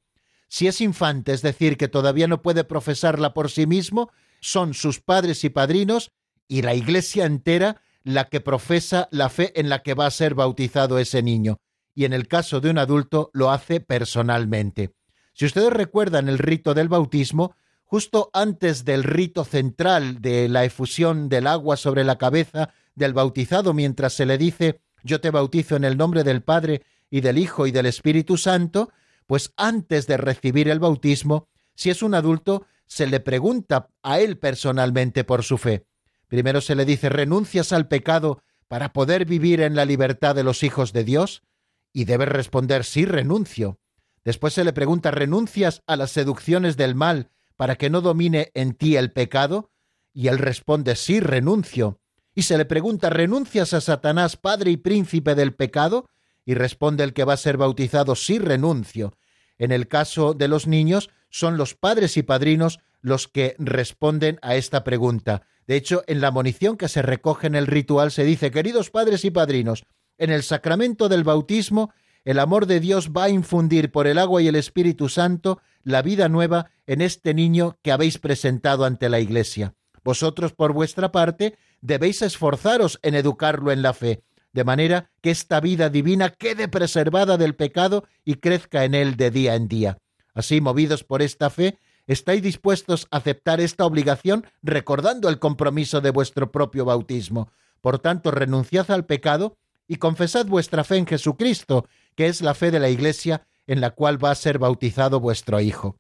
Si 0.48 0.68
es 0.68 0.82
infante, 0.82 1.34
es 1.34 1.42
decir, 1.42 1.78
que 1.78 1.88
todavía 1.88 2.28
no 2.28 2.42
puede 2.42 2.64
profesarla 2.64 3.34
por 3.34 3.50
sí 3.50 3.66
mismo, 3.66 4.12
son 4.40 4.74
sus 4.74 5.00
padres 5.00 5.44
y 5.44 5.50
padrinos 5.50 6.12
y 6.48 6.62
la 6.62 6.76
iglesia 6.76 7.26
entera 7.26 7.82
la 8.04 8.26
que 8.26 8.42
profesa 8.42 9.08
la 9.12 9.30
fe 9.30 9.60
en 9.60 9.70
la 9.70 9.82
que 9.82 9.94
va 9.94 10.06
a 10.06 10.12
ser 10.12 10.36
bautizado 10.36 11.00
ese 11.00 11.24
niño, 11.24 11.60
y 11.96 12.06
en 12.06 12.14
el 12.14 12.28
caso 12.28 12.60
de 12.60 12.70
un 12.70 12.78
adulto 12.78 13.32
lo 13.34 13.52
hace 13.52 13.80
personalmente. 13.80 14.94
Si 15.34 15.46
ustedes 15.46 15.72
recuerdan 15.72 16.30
el 16.30 16.38
rito 16.38 16.74
del 16.74 16.90
bautismo, 16.90 17.56
justo 17.84 18.30
antes 18.34 18.86
del 18.86 19.04
rito 19.04 19.46
central 19.46 20.22
de 20.22 20.50
la 20.50 20.66
efusión 20.66 21.30
del 21.30 21.48
agua 21.48 21.78
sobre 21.78 22.04
la 22.04 22.18
cabeza 22.18 22.70
del 22.96 23.14
bautizado, 23.14 23.74
mientras 23.74 24.14
se 24.14 24.26
le 24.26 24.38
dice 24.38 24.82
yo 25.04 25.22
te 25.22 25.30
bautizo 25.30 25.76
en 25.76 25.84
el 25.84 25.98
nombre 25.98 26.24
del 26.24 26.42
Padre 26.42 26.84
y 27.10 27.22
del 27.22 27.38
Hijo 27.38 27.68
y 27.68 27.72
del 27.72 27.86
Espíritu 27.86 28.38
Santo, 28.38 28.92
pues 29.28 29.54
antes 29.58 30.08
de 30.08 30.18
recibir 30.18 30.70
el 30.70 30.80
bautismo, 30.80 31.48
si 31.76 31.90
es 31.90 32.02
un 32.02 32.16
adulto, 32.16 32.66
se 32.88 33.08
le 33.08 33.20
pregunta 33.20 33.90
a 34.02 34.20
él 34.20 34.38
personalmente 34.38 35.24
por 35.24 35.44
su 35.44 35.58
fe. 35.58 35.86
Primero 36.28 36.62
se 36.62 36.76
le 36.76 36.86
dice, 36.86 37.10
¿renuncias 37.10 37.74
al 37.74 37.88
pecado 37.88 38.42
para 38.68 38.94
poder 38.94 39.26
vivir 39.26 39.62
en 39.62 39.76
la 39.76 39.86
libertad 39.86 40.36
de 40.36 40.44
los 40.44 40.64
hijos 40.64 40.94
de 40.94 41.04
Dios? 41.04 41.44
Y 41.92 42.06
debe 42.06 42.26
responder, 42.26 42.84
sí, 42.84 43.06
renuncio. 43.06 43.80
Después 44.24 44.54
se 44.54 44.64
le 44.64 44.74
pregunta, 44.74 45.12
¿renuncias 45.12 45.84
a 45.86 45.96
las 45.96 46.12
seducciones 46.12 46.78
del 46.78 46.96
mal 46.96 47.30
para 47.56 47.76
que 47.76 47.90
no 47.90 48.02
domine 48.02 48.52
en 48.54 48.74
ti 48.74 48.96
el 48.96 49.12
pecado? 49.12 49.72
Y 50.14 50.28
él 50.28 50.40
responde, 50.40 50.96
sí, 50.96 51.20
renuncio. 51.20 52.00
Y 52.36 52.44
se 52.44 52.58
le 52.58 52.66
pregunta, 52.66 53.10
¿renuncias 53.10 53.74
a 53.74 53.82
Satanás, 53.82 54.38
padre 54.38 54.72
y 54.72 54.78
príncipe 54.78 55.36
del 55.36 55.54
pecado? 55.54 56.10
Y 56.46 56.56
responde 56.56 57.04
el 57.04 57.14
que 57.14 57.24
va 57.24 57.34
a 57.34 57.38
ser 57.38 57.58
bautizado, 57.58 58.16
sí, 58.16 58.40
renuncio. 58.40 59.14
En 59.58 59.72
el 59.72 59.88
caso 59.88 60.34
de 60.34 60.48
los 60.48 60.68
niños, 60.68 61.10
son 61.30 61.58
los 61.58 61.76
padres 61.76 62.18
y 62.18 62.24
padrinos 62.24 62.80
los 63.02 63.28
que 63.28 63.56
responden 63.60 64.40
a 64.42 64.56
esta 64.56 64.84
pregunta. 64.84 65.44
De 65.68 65.76
hecho, 65.76 66.04
en 66.08 66.22
la 66.22 66.32
munición 66.32 66.78
que 66.78 66.90
se 66.90 67.02
recoge 67.02 67.48
en 67.48 67.56
el 67.56 67.68
ritual 67.68 68.12
se 68.12 68.24
dice, 68.24 68.52
queridos 68.52 68.90
padres 68.90 69.24
y 69.26 69.32
padrinos, 69.32 69.86
en 70.18 70.32
el 70.32 70.44
sacramento 70.44 71.10
del 71.10 71.24
bautismo 71.24 71.92
el 72.26 72.40
amor 72.40 72.68
de 72.68 72.80
Dios 72.80 73.12
va 73.12 73.26
a 73.26 73.30
infundir 73.30 73.92
por 73.92 74.08
el 74.08 74.18
agua 74.18 74.42
y 74.42 74.48
el 74.48 74.56
Espíritu 74.56 75.10
Santo 75.10 75.62
la 75.84 76.02
vida 76.02 76.30
nueva 76.30 76.72
en 76.88 77.02
este 77.02 77.34
niño 77.34 77.78
que 77.82 77.92
habéis 77.92 78.18
presentado 78.18 78.86
ante 78.86 79.10
la 79.10 79.20
Iglesia. 79.20 79.76
Vosotros, 80.06 80.54
por 80.54 80.72
vuestra 80.72 81.12
parte, 81.12 81.58
debéis 81.84 82.22
esforzaros 82.22 82.98
en 83.04 83.14
educarlo 83.14 83.72
en 83.72 83.82
la 83.82 83.94
fe, 83.94 84.24
de 84.54 84.64
manera 84.64 85.12
que 85.22 85.32
esta 85.32 85.60
vida 85.60 85.90
divina 85.90 86.30
quede 86.30 86.70
preservada 86.70 87.38
del 87.38 87.56
pecado 87.56 88.06
y 88.24 88.36
crezca 88.36 88.86
en 88.86 88.96
él 88.96 89.18
de 89.18 89.32
día 89.32 89.56
en 89.56 89.68
día. 89.68 89.98
Así, 90.34 90.62
movidos 90.62 91.04
por 91.04 91.22
esta 91.22 91.50
fe, 91.50 91.78
estáis 92.08 92.42
dispuestos 92.42 93.08
a 93.12 93.18
aceptar 93.18 93.60
esta 93.60 93.86
obligación 93.86 94.48
recordando 94.62 95.28
el 95.28 95.40
compromiso 95.40 96.00
de 96.00 96.12
vuestro 96.12 96.52
propio 96.52 96.86
bautismo. 96.86 97.52
Por 97.82 98.00
tanto, 98.00 98.32
renunciad 98.32 98.90
al 98.90 99.06
pecado 99.06 99.58
y 99.86 99.98
confesad 99.98 100.46
vuestra 100.46 100.86
fe 100.86 100.96
en 100.98 101.06
Jesucristo, 101.06 101.86
que 102.16 102.28
es 102.28 102.42
la 102.42 102.54
fe 102.54 102.72
de 102.72 102.80
la 102.80 102.90
Iglesia 102.90 103.46
en 103.68 103.82
la 103.82 103.92
cual 103.92 104.24
va 104.24 104.32
a 104.32 104.36
ser 104.36 104.58
bautizado 104.58 105.20
vuestro 105.20 105.60
Hijo. 105.60 105.98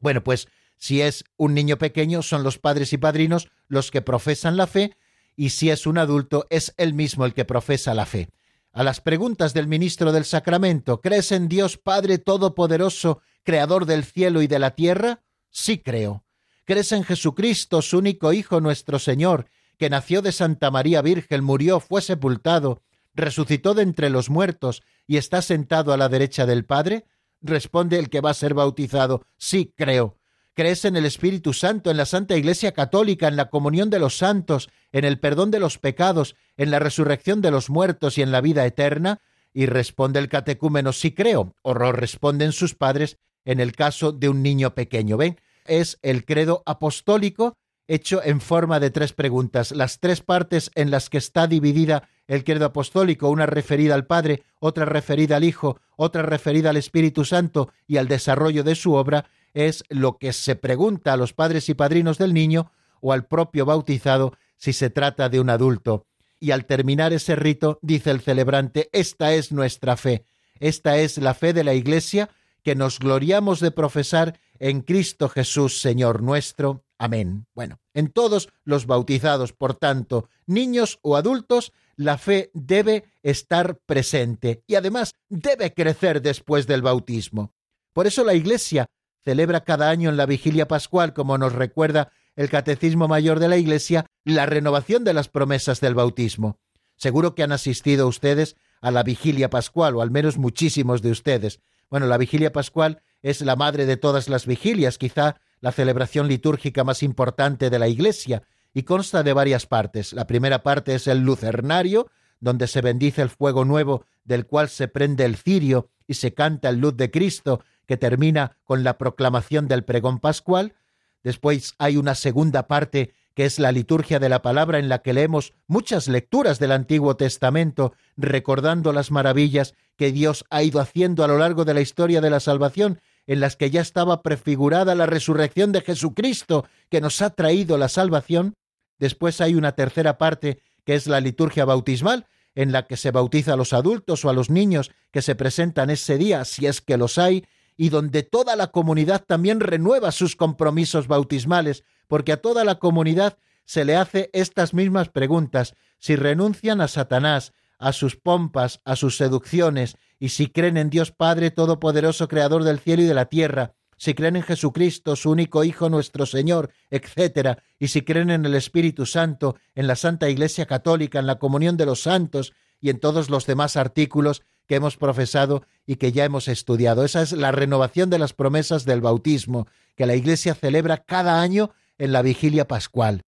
Bueno, 0.00 0.22
pues 0.22 0.48
Si 0.76 1.00
es 1.00 1.24
un 1.38 1.54
niño 1.54 1.78
pequeño, 1.78 2.20
son 2.20 2.42
los 2.42 2.58
padres 2.58 2.92
y 2.92 2.98
padrinos 2.98 3.48
los 3.68 3.90
que 3.90 4.02
profesan 4.02 4.58
la 4.58 4.66
fe, 4.66 4.94
y 5.36 5.50
si 5.50 5.70
es 5.70 5.86
un 5.86 5.98
adulto, 5.98 6.46
es 6.50 6.74
él 6.76 6.94
mismo 6.94 7.24
el 7.24 7.34
que 7.34 7.44
profesa 7.44 7.94
la 7.94 8.06
fe. 8.06 8.30
A 8.72 8.82
las 8.82 9.00
preguntas 9.00 9.54
del 9.54 9.68
ministro 9.68 10.12
del 10.12 10.24
Sacramento, 10.24 11.00
¿crees 11.00 11.32
en 11.32 11.48
Dios 11.48 11.78
Padre 11.78 12.18
Todopoderoso, 12.18 13.20
Creador 13.44 13.86
del 13.86 14.04
cielo 14.04 14.42
y 14.42 14.46
de 14.46 14.58
la 14.58 14.74
tierra? 14.74 15.22
Sí 15.50 15.78
creo. 15.78 16.24
¿Crees 16.64 16.92
en 16.92 17.04
Jesucristo, 17.04 17.82
su 17.82 17.98
único 17.98 18.32
Hijo, 18.32 18.60
nuestro 18.60 18.98
Señor, 18.98 19.46
que 19.78 19.90
nació 19.90 20.22
de 20.22 20.32
Santa 20.32 20.70
María 20.70 21.02
Virgen, 21.02 21.44
murió, 21.44 21.78
fue 21.78 22.00
sepultado, 22.00 22.82
resucitó 23.14 23.74
de 23.74 23.82
entre 23.82 24.10
los 24.10 24.30
muertos 24.30 24.82
y 25.06 25.18
está 25.18 25.42
sentado 25.42 25.92
a 25.92 25.96
la 25.96 26.08
derecha 26.08 26.46
del 26.46 26.64
Padre? 26.64 27.06
Responde 27.42 27.98
el 27.98 28.08
que 28.08 28.20
va 28.20 28.30
a 28.30 28.34
ser 28.34 28.54
bautizado, 28.54 29.26
sí 29.36 29.72
creo. 29.76 30.16
¿Crees 30.54 30.84
en 30.84 30.96
el 30.96 31.04
Espíritu 31.04 31.52
Santo, 31.52 31.90
en 31.90 31.96
la 31.96 32.06
Santa 32.06 32.36
Iglesia 32.36 32.72
Católica, 32.72 33.26
en 33.26 33.36
la 33.36 33.50
comunión 33.50 33.90
de 33.90 33.98
los 33.98 34.16
santos, 34.16 34.70
en 34.92 35.04
el 35.04 35.18
perdón 35.18 35.50
de 35.50 35.58
los 35.58 35.78
pecados, 35.78 36.36
en 36.56 36.70
la 36.70 36.78
resurrección 36.78 37.40
de 37.40 37.50
los 37.50 37.70
muertos 37.70 38.18
y 38.18 38.22
en 38.22 38.30
la 38.30 38.40
vida 38.40 38.64
eterna? 38.64 39.20
Y 39.52 39.66
responde 39.66 40.20
el 40.20 40.28
catecúmeno, 40.28 40.92
sí 40.92 41.12
creo. 41.12 41.54
Horror 41.62 41.98
responden 41.98 42.52
sus 42.52 42.74
padres 42.74 43.18
en 43.44 43.58
el 43.58 43.72
caso 43.72 44.12
de 44.12 44.28
un 44.28 44.42
niño 44.42 44.74
pequeño. 44.74 45.16
¿Ven? 45.16 45.40
Es 45.66 45.98
el 46.02 46.24
credo 46.24 46.62
apostólico 46.66 47.56
hecho 47.86 48.22
en 48.22 48.40
forma 48.40 48.80
de 48.80 48.90
tres 48.90 49.12
preguntas. 49.12 49.72
Las 49.72 50.00
tres 50.00 50.20
partes 50.20 50.70
en 50.74 50.90
las 50.90 51.10
que 51.10 51.18
está 51.18 51.46
dividida 51.46 52.08
el 52.26 52.44
credo 52.44 52.66
apostólico, 52.66 53.28
una 53.28 53.46
referida 53.46 53.94
al 53.94 54.06
Padre, 54.06 54.44
otra 54.58 54.84
referida 54.84 55.36
al 55.36 55.44
Hijo, 55.44 55.80
otra 55.96 56.22
referida 56.22 56.70
al 56.70 56.76
Espíritu 56.76 57.24
Santo 57.24 57.70
y 57.86 57.98
al 57.98 58.08
desarrollo 58.08 58.64
de 58.64 58.74
su 58.74 58.94
obra, 58.94 59.26
es 59.54 59.84
lo 59.88 60.18
que 60.18 60.32
se 60.32 60.56
pregunta 60.56 61.12
a 61.12 61.16
los 61.16 61.32
padres 61.32 61.68
y 61.68 61.74
padrinos 61.74 62.18
del 62.18 62.34
niño 62.34 62.70
o 63.00 63.12
al 63.12 63.26
propio 63.26 63.64
bautizado 63.64 64.34
si 64.56 64.72
se 64.72 64.90
trata 64.90 65.28
de 65.28 65.40
un 65.40 65.50
adulto. 65.50 66.06
Y 66.40 66.50
al 66.50 66.66
terminar 66.66 67.12
ese 67.12 67.36
rito, 67.36 67.78
dice 67.80 68.10
el 68.10 68.20
celebrante, 68.20 68.90
esta 68.92 69.32
es 69.32 69.52
nuestra 69.52 69.96
fe, 69.96 70.24
esta 70.58 70.98
es 70.98 71.18
la 71.18 71.34
fe 71.34 71.52
de 71.52 71.64
la 71.64 71.74
Iglesia 71.74 72.28
que 72.62 72.74
nos 72.74 72.98
gloriamos 72.98 73.60
de 73.60 73.70
profesar 73.70 74.40
en 74.58 74.80
Cristo 74.80 75.28
Jesús, 75.28 75.80
Señor 75.80 76.22
nuestro. 76.22 76.84
Amén. 76.98 77.46
Bueno, 77.54 77.78
en 77.92 78.10
todos 78.10 78.48
los 78.64 78.86
bautizados, 78.86 79.52
por 79.52 79.74
tanto, 79.74 80.28
niños 80.46 80.98
o 81.02 81.16
adultos, 81.16 81.72
la 81.96 82.18
fe 82.18 82.50
debe 82.54 83.04
estar 83.22 83.78
presente 83.78 84.62
y 84.66 84.74
además 84.76 85.14
debe 85.28 85.74
crecer 85.74 86.22
después 86.22 86.66
del 86.66 86.82
bautismo. 86.82 87.52
Por 87.92 88.06
eso 88.06 88.24
la 88.24 88.34
Iglesia 88.34 88.86
celebra 89.24 89.64
cada 89.64 89.90
año 89.90 90.10
en 90.10 90.16
la 90.16 90.26
vigilia 90.26 90.68
pascual, 90.68 91.12
como 91.14 91.38
nos 91.38 91.52
recuerda 91.52 92.10
el 92.36 92.50
Catecismo 92.50 93.08
Mayor 93.08 93.38
de 93.38 93.48
la 93.48 93.56
Iglesia, 93.56 94.06
la 94.24 94.46
renovación 94.46 95.04
de 95.04 95.14
las 95.14 95.28
promesas 95.28 95.80
del 95.80 95.94
bautismo. 95.94 96.58
Seguro 96.96 97.34
que 97.34 97.42
han 97.42 97.52
asistido 97.52 98.06
ustedes 98.06 98.56
a 98.80 98.90
la 98.90 99.02
vigilia 99.02 99.50
pascual, 99.50 99.96
o 99.96 100.02
al 100.02 100.10
menos 100.10 100.36
muchísimos 100.36 101.02
de 101.02 101.10
ustedes. 101.10 101.60
Bueno, 101.90 102.06
la 102.06 102.18
vigilia 102.18 102.52
pascual 102.52 103.02
es 103.22 103.40
la 103.40 103.56
madre 103.56 103.86
de 103.86 103.96
todas 103.96 104.28
las 104.28 104.46
vigilias, 104.46 104.98
quizá 104.98 105.36
la 105.60 105.72
celebración 105.72 106.28
litúrgica 106.28 106.84
más 106.84 107.02
importante 107.02 107.70
de 107.70 107.78
la 107.78 107.88
Iglesia, 107.88 108.42
y 108.74 108.82
consta 108.82 109.22
de 109.22 109.32
varias 109.32 109.66
partes. 109.66 110.12
La 110.12 110.26
primera 110.26 110.62
parte 110.62 110.94
es 110.94 111.06
el 111.06 111.20
lucernario, 111.20 112.08
donde 112.44 112.66
se 112.66 112.82
bendice 112.82 113.22
el 113.22 113.30
fuego 113.30 113.64
nuevo 113.64 114.04
del 114.22 114.46
cual 114.46 114.68
se 114.68 114.86
prende 114.86 115.24
el 115.24 115.36
cirio 115.36 115.88
y 116.06 116.14
se 116.14 116.34
canta 116.34 116.68
el 116.68 116.76
luz 116.76 116.94
de 116.94 117.10
Cristo, 117.10 117.64
que 117.86 117.96
termina 117.96 118.58
con 118.64 118.84
la 118.84 118.98
proclamación 118.98 119.66
del 119.66 119.82
pregón 119.82 120.18
pascual. 120.18 120.74
Después 121.22 121.74
hay 121.78 121.96
una 121.96 122.14
segunda 122.14 122.66
parte 122.66 123.14
que 123.32 123.46
es 123.46 123.58
la 123.58 123.72
liturgia 123.72 124.18
de 124.18 124.28
la 124.28 124.42
palabra 124.42 124.78
en 124.78 124.90
la 124.90 124.98
que 124.98 125.14
leemos 125.14 125.54
muchas 125.66 126.06
lecturas 126.06 126.58
del 126.58 126.72
Antiguo 126.72 127.16
Testamento, 127.16 127.94
recordando 128.18 128.92
las 128.92 129.10
maravillas 129.10 129.74
que 129.96 130.12
Dios 130.12 130.44
ha 130.50 130.62
ido 130.62 130.80
haciendo 130.80 131.24
a 131.24 131.28
lo 131.28 131.38
largo 131.38 131.64
de 131.64 131.72
la 131.72 131.80
historia 131.80 132.20
de 132.20 132.28
la 132.28 132.40
salvación, 132.40 133.00
en 133.26 133.40
las 133.40 133.56
que 133.56 133.70
ya 133.70 133.80
estaba 133.80 134.22
prefigurada 134.22 134.94
la 134.94 135.06
resurrección 135.06 135.72
de 135.72 135.80
Jesucristo, 135.80 136.66
que 136.90 137.00
nos 137.00 137.22
ha 137.22 137.30
traído 137.30 137.78
la 137.78 137.88
salvación. 137.88 138.54
Después 138.98 139.40
hay 139.40 139.54
una 139.54 139.72
tercera 139.72 140.18
parte, 140.18 140.60
que 140.84 140.94
es 140.94 141.06
la 141.06 141.20
liturgia 141.20 141.64
bautismal, 141.64 142.26
en 142.54 142.72
la 142.72 142.86
que 142.86 142.96
se 142.96 143.10
bautiza 143.10 143.54
a 143.54 143.56
los 143.56 143.72
adultos 143.72 144.24
o 144.24 144.30
a 144.30 144.32
los 144.32 144.50
niños 144.50 144.90
que 145.10 145.22
se 145.22 145.34
presentan 145.34 145.90
ese 145.90 146.18
día, 146.18 146.44
si 146.44 146.66
es 146.66 146.80
que 146.80 146.96
los 146.96 147.18
hay, 147.18 147.44
y 147.76 147.88
donde 147.88 148.22
toda 148.22 148.56
la 148.56 148.68
comunidad 148.68 149.24
también 149.26 149.60
renueva 149.60 150.12
sus 150.12 150.36
compromisos 150.36 151.08
bautismales, 151.08 151.84
porque 152.06 152.32
a 152.32 152.40
toda 152.40 152.64
la 152.64 152.76
comunidad 152.76 153.38
se 153.64 153.84
le 153.84 153.96
hace 153.96 154.30
estas 154.32 154.74
mismas 154.74 155.08
preguntas, 155.08 155.74
si 155.98 156.16
renuncian 156.16 156.80
a 156.80 156.88
Satanás, 156.88 157.52
a 157.78 157.92
sus 157.92 158.16
pompas, 158.16 158.80
a 158.84 158.96
sus 158.96 159.16
seducciones, 159.16 159.96
y 160.18 160.28
si 160.28 160.46
creen 160.46 160.76
en 160.76 160.90
Dios 160.90 161.10
Padre 161.10 161.50
Todopoderoso, 161.50 162.28
Creador 162.28 162.62
del 162.62 162.78
cielo 162.78 163.02
y 163.02 163.06
de 163.06 163.14
la 163.14 163.26
tierra, 163.26 163.74
si 163.96 164.14
creen 164.14 164.36
en 164.36 164.42
Jesucristo, 164.42 165.16
su 165.16 165.30
único 165.30 165.64
Hijo 165.64 165.88
nuestro 165.88 166.26
Señor, 166.26 166.70
etc., 166.90 167.58
y 167.78 167.88
si 167.88 168.02
creen 168.02 168.30
en 168.30 168.44
el 168.44 168.54
Espíritu 168.54 169.06
Santo, 169.06 169.56
en 169.74 169.86
la 169.86 169.96
Santa 169.96 170.28
Iglesia 170.28 170.66
Católica, 170.66 171.18
en 171.18 171.26
la 171.26 171.38
comunión 171.38 171.76
de 171.76 171.86
los 171.86 172.02
santos 172.02 172.52
y 172.80 172.90
en 172.90 173.00
todos 173.00 173.30
los 173.30 173.46
demás 173.46 173.76
artículos 173.76 174.42
que 174.66 174.76
hemos 174.76 174.96
profesado 174.96 175.64
y 175.86 175.96
que 175.96 176.12
ya 176.12 176.24
hemos 176.24 176.48
estudiado. 176.48 177.04
Esa 177.04 177.22
es 177.22 177.32
la 177.32 177.52
renovación 177.52 178.10
de 178.10 178.18
las 178.18 178.32
promesas 178.32 178.84
del 178.84 179.00
bautismo, 179.00 179.66
que 179.94 180.06
la 180.06 180.14
Iglesia 180.14 180.54
celebra 180.54 180.98
cada 180.98 181.40
año 181.40 181.70
en 181.98 182.12
la 182.12 182.22
vigilia 182.22 182.66
pascual. 182.66 183.22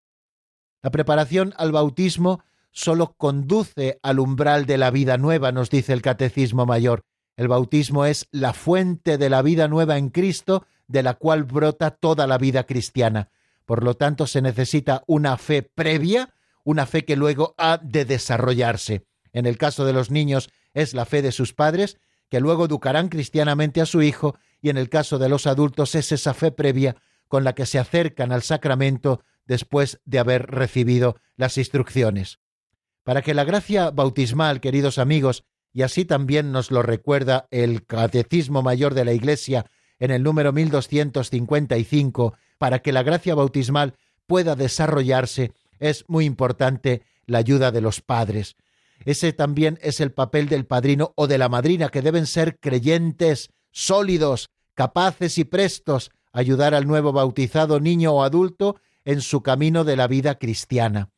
La 0.82 0.90
preparación 0.90 1.54
al 1.56 1.72
bautismo 1.72 2.42
solo 2.70 3.14
conduce 3.16 3.98
al 4.02 4.20
umbral 4.20 4.66
de 4.66 4.78
la 4.78 4.90
vida 4.90 5.16
nueva, 5.16 5.52
nos 5.52 5.70
dice 5.70 5.92
el 5.92 6.02
Catecismo 6.02 6.66
Mayor. 6.66 7.02
El 7.37 7.49
bautismo 7.49 8.07
es 8.07 8.28
la 8.30 8.53
fuente 8.53 9.18
de 9.18 9.28
la 9.28 9.43
vida 9.43 9.68
nueva 9.68 9.99
en 9.99 10.09
Cristo, 10.09 10.66
de 10.89 11.03
la 11.03 11.14
cual 11.14 11.45
brota 11.45 11.91
toda 11.91 12.26
la 12.26 12.39
vida 12.39 12.64
cristiana. 12.64 13.30
Por 13.66 13.84
lo 13.84 13.95
tanto, 13.95 14.26
se 14.26 14.41
necesita 14.41 15.03
una 15.07 15.37
fe 15.37 15.62
previa, 15.62 16.34
una 16.64 16.87
fe 16.87 17.05
que 17.05 17.16
luego 17.16 17.55
ha 17.59 17.78
de 17.82 18.05
desarrollarse. 18.05 19.07
En 19.32 19.45
el 19.45 19.59
caso 19.59 19.84
de 19.84 19.93
los 19.93 20.11
niños 20.11 20.51
es 20.72 20.95
la 20.95 21.05
fe 21.05 21.20
de 21.20 21.32
sus 21.32 21.53
padres, 21.53 21.99
que 22.30 22.41
luego 22.41 22.64
educarán 22.64 23.09
cristianamente 23.09 23.80
a 23.80 23.87
su 23.87 24.03
hijo, 24.03 24.37
y 24.62 24.70
en 24.70 24.78
el 24.78 24.89
caso 24.89 25.18
de 25.18 25.28
los 25.28 25.47
adultos 25.47 25.95
es 25.95 26.12
esa 26.12 26.32
fe 26.32 26.53
previa 26.53 26.97
con 27.28 27.45
la 27.45 27.55
que 27.55 27.66
se 27.66 27.78
acercan 27.78 28.32
al 28.32 28.43
sacramento 28.43 29.22
después 29.47 30.01
de 30.05 30.18
haber 30.18 30.47
recibido 30.47 31.16
las 31.37 31.59
instrucciones. 31.59 32.39
Para 33.05 33.22
que 33.22 33.34
la 33.34 33.45
gracia 33.45 33.91
bautismal, 33.91 34.61
queridos 34.61 34.99
amigos, 34.99 35.45
y 35.77 35.83
así 35.83 36.07
también 36.07 36.53
nos 36.53 36.70
lo 36.70 36.81
recuerda 36.81 37.49
el 37.51 37.85
Catecismo 37.85 38.62
Mayor 38.62 38.95
de 38.95 39.05
la 39.05 39.12
Iglesia 39.12 39.66
en 39.99 40.11
el 40.11 40.22
número 40.22 40.51
1255, 40.51 42.33
para 42.57 42.79
que 42.79 42.93
la 42.93 43.03
gracia 43.03 43.35
bautismal 43.35 43.93
pueda 44.27 44.57
desarrollarse, 44.57 45.53
es 45.79 46.07
muy 46.09 46.24
importante 46.24 47.03
la 47.27 47.37
ayuda 47.37 47.72
de 47.72 47.83
los 47.83 48.01
padres. 48.01 48.57
Ese 49.05 49.35
también 49.35 49.79
es 49.83 50.01
el 50.01 50.12
papel 50.12 50.49
del 50.49 50.64
padrino 50.64 51.12
o 51.14 51.27
de 51.27 51.37
la 51.37 51.51
madrina, 51.51 51.91
que 51.91 52.01
deben 52.01 52.24
ser 52.24 52.59
creyentes, 52.59 53.51
sólidos, 53.70 54.49
capaces 54.72 55.37
y 55.37 55.45
prestos 55.45 56.11
a 56.33 56.39
ayudar 56.39 56.74
al 56.74 56.87
nuevo 56.87 57.12
bautizado 57.12 57.81
niño 57.81 58.12
o 58.12 58.22
adulto 58.22 58.77
en 59.05 59.20
su 59.20 59.43
camino 59.43 59.85
de 59.85 59.97
la 59.97 60.07
vida 60.07 60.39
cristiana. 60.39 61.11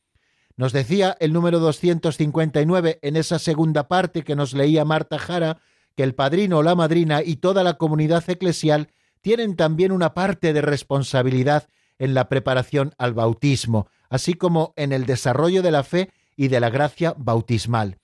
Nos 0.58 0.72
decía 0.72 1.16
el 1.20 1.32
número 1.32 1.60
259 1.60 2.98
en 3.00 3.16
esa 3.16 3.38
segunda 3.38 3.86
parte 3.86 4.24
que 4.24 4.34
nos 4.34 4.54
leía 4.54 4.84
Marta 4.84 5.16
Jara 5.16 5.58
que 5.94 6.02
el 6.02 6.16
padrino 6.16 6.58
o 6.58 6.62
la 6.64 6.74
madrina 6.74 7.22
y 7.22 7.36
toda 7.36 7.62
la 7.62 7.74
comunidad 7.74 8.28
eclesial 8.28 8.88
tienen 9.20 9.54
también 9.54 9.92
una 9.92 10.14
parte 10.14 10.52
de 10.52 10.60
responsabilidad 10.60 11.68
en 12.00 12.12
la 12.12 12.28
preparación 12.28 12.92
al 12.98 13.14
bautismo, 13.14 13.86
así 14.10 14.34
como 14.34 14.72
en 14.74 14.92
el 14.92 15.06
desarrollo 15.06 15.62
de 15.62 15.70
la 15.70 15.84
fe 15.84 16.10
y 16.34 16.48
de 16.48 16.58
la 16.58 16.70
gracia 16.70 17.14
bautismal. 17.16 17.98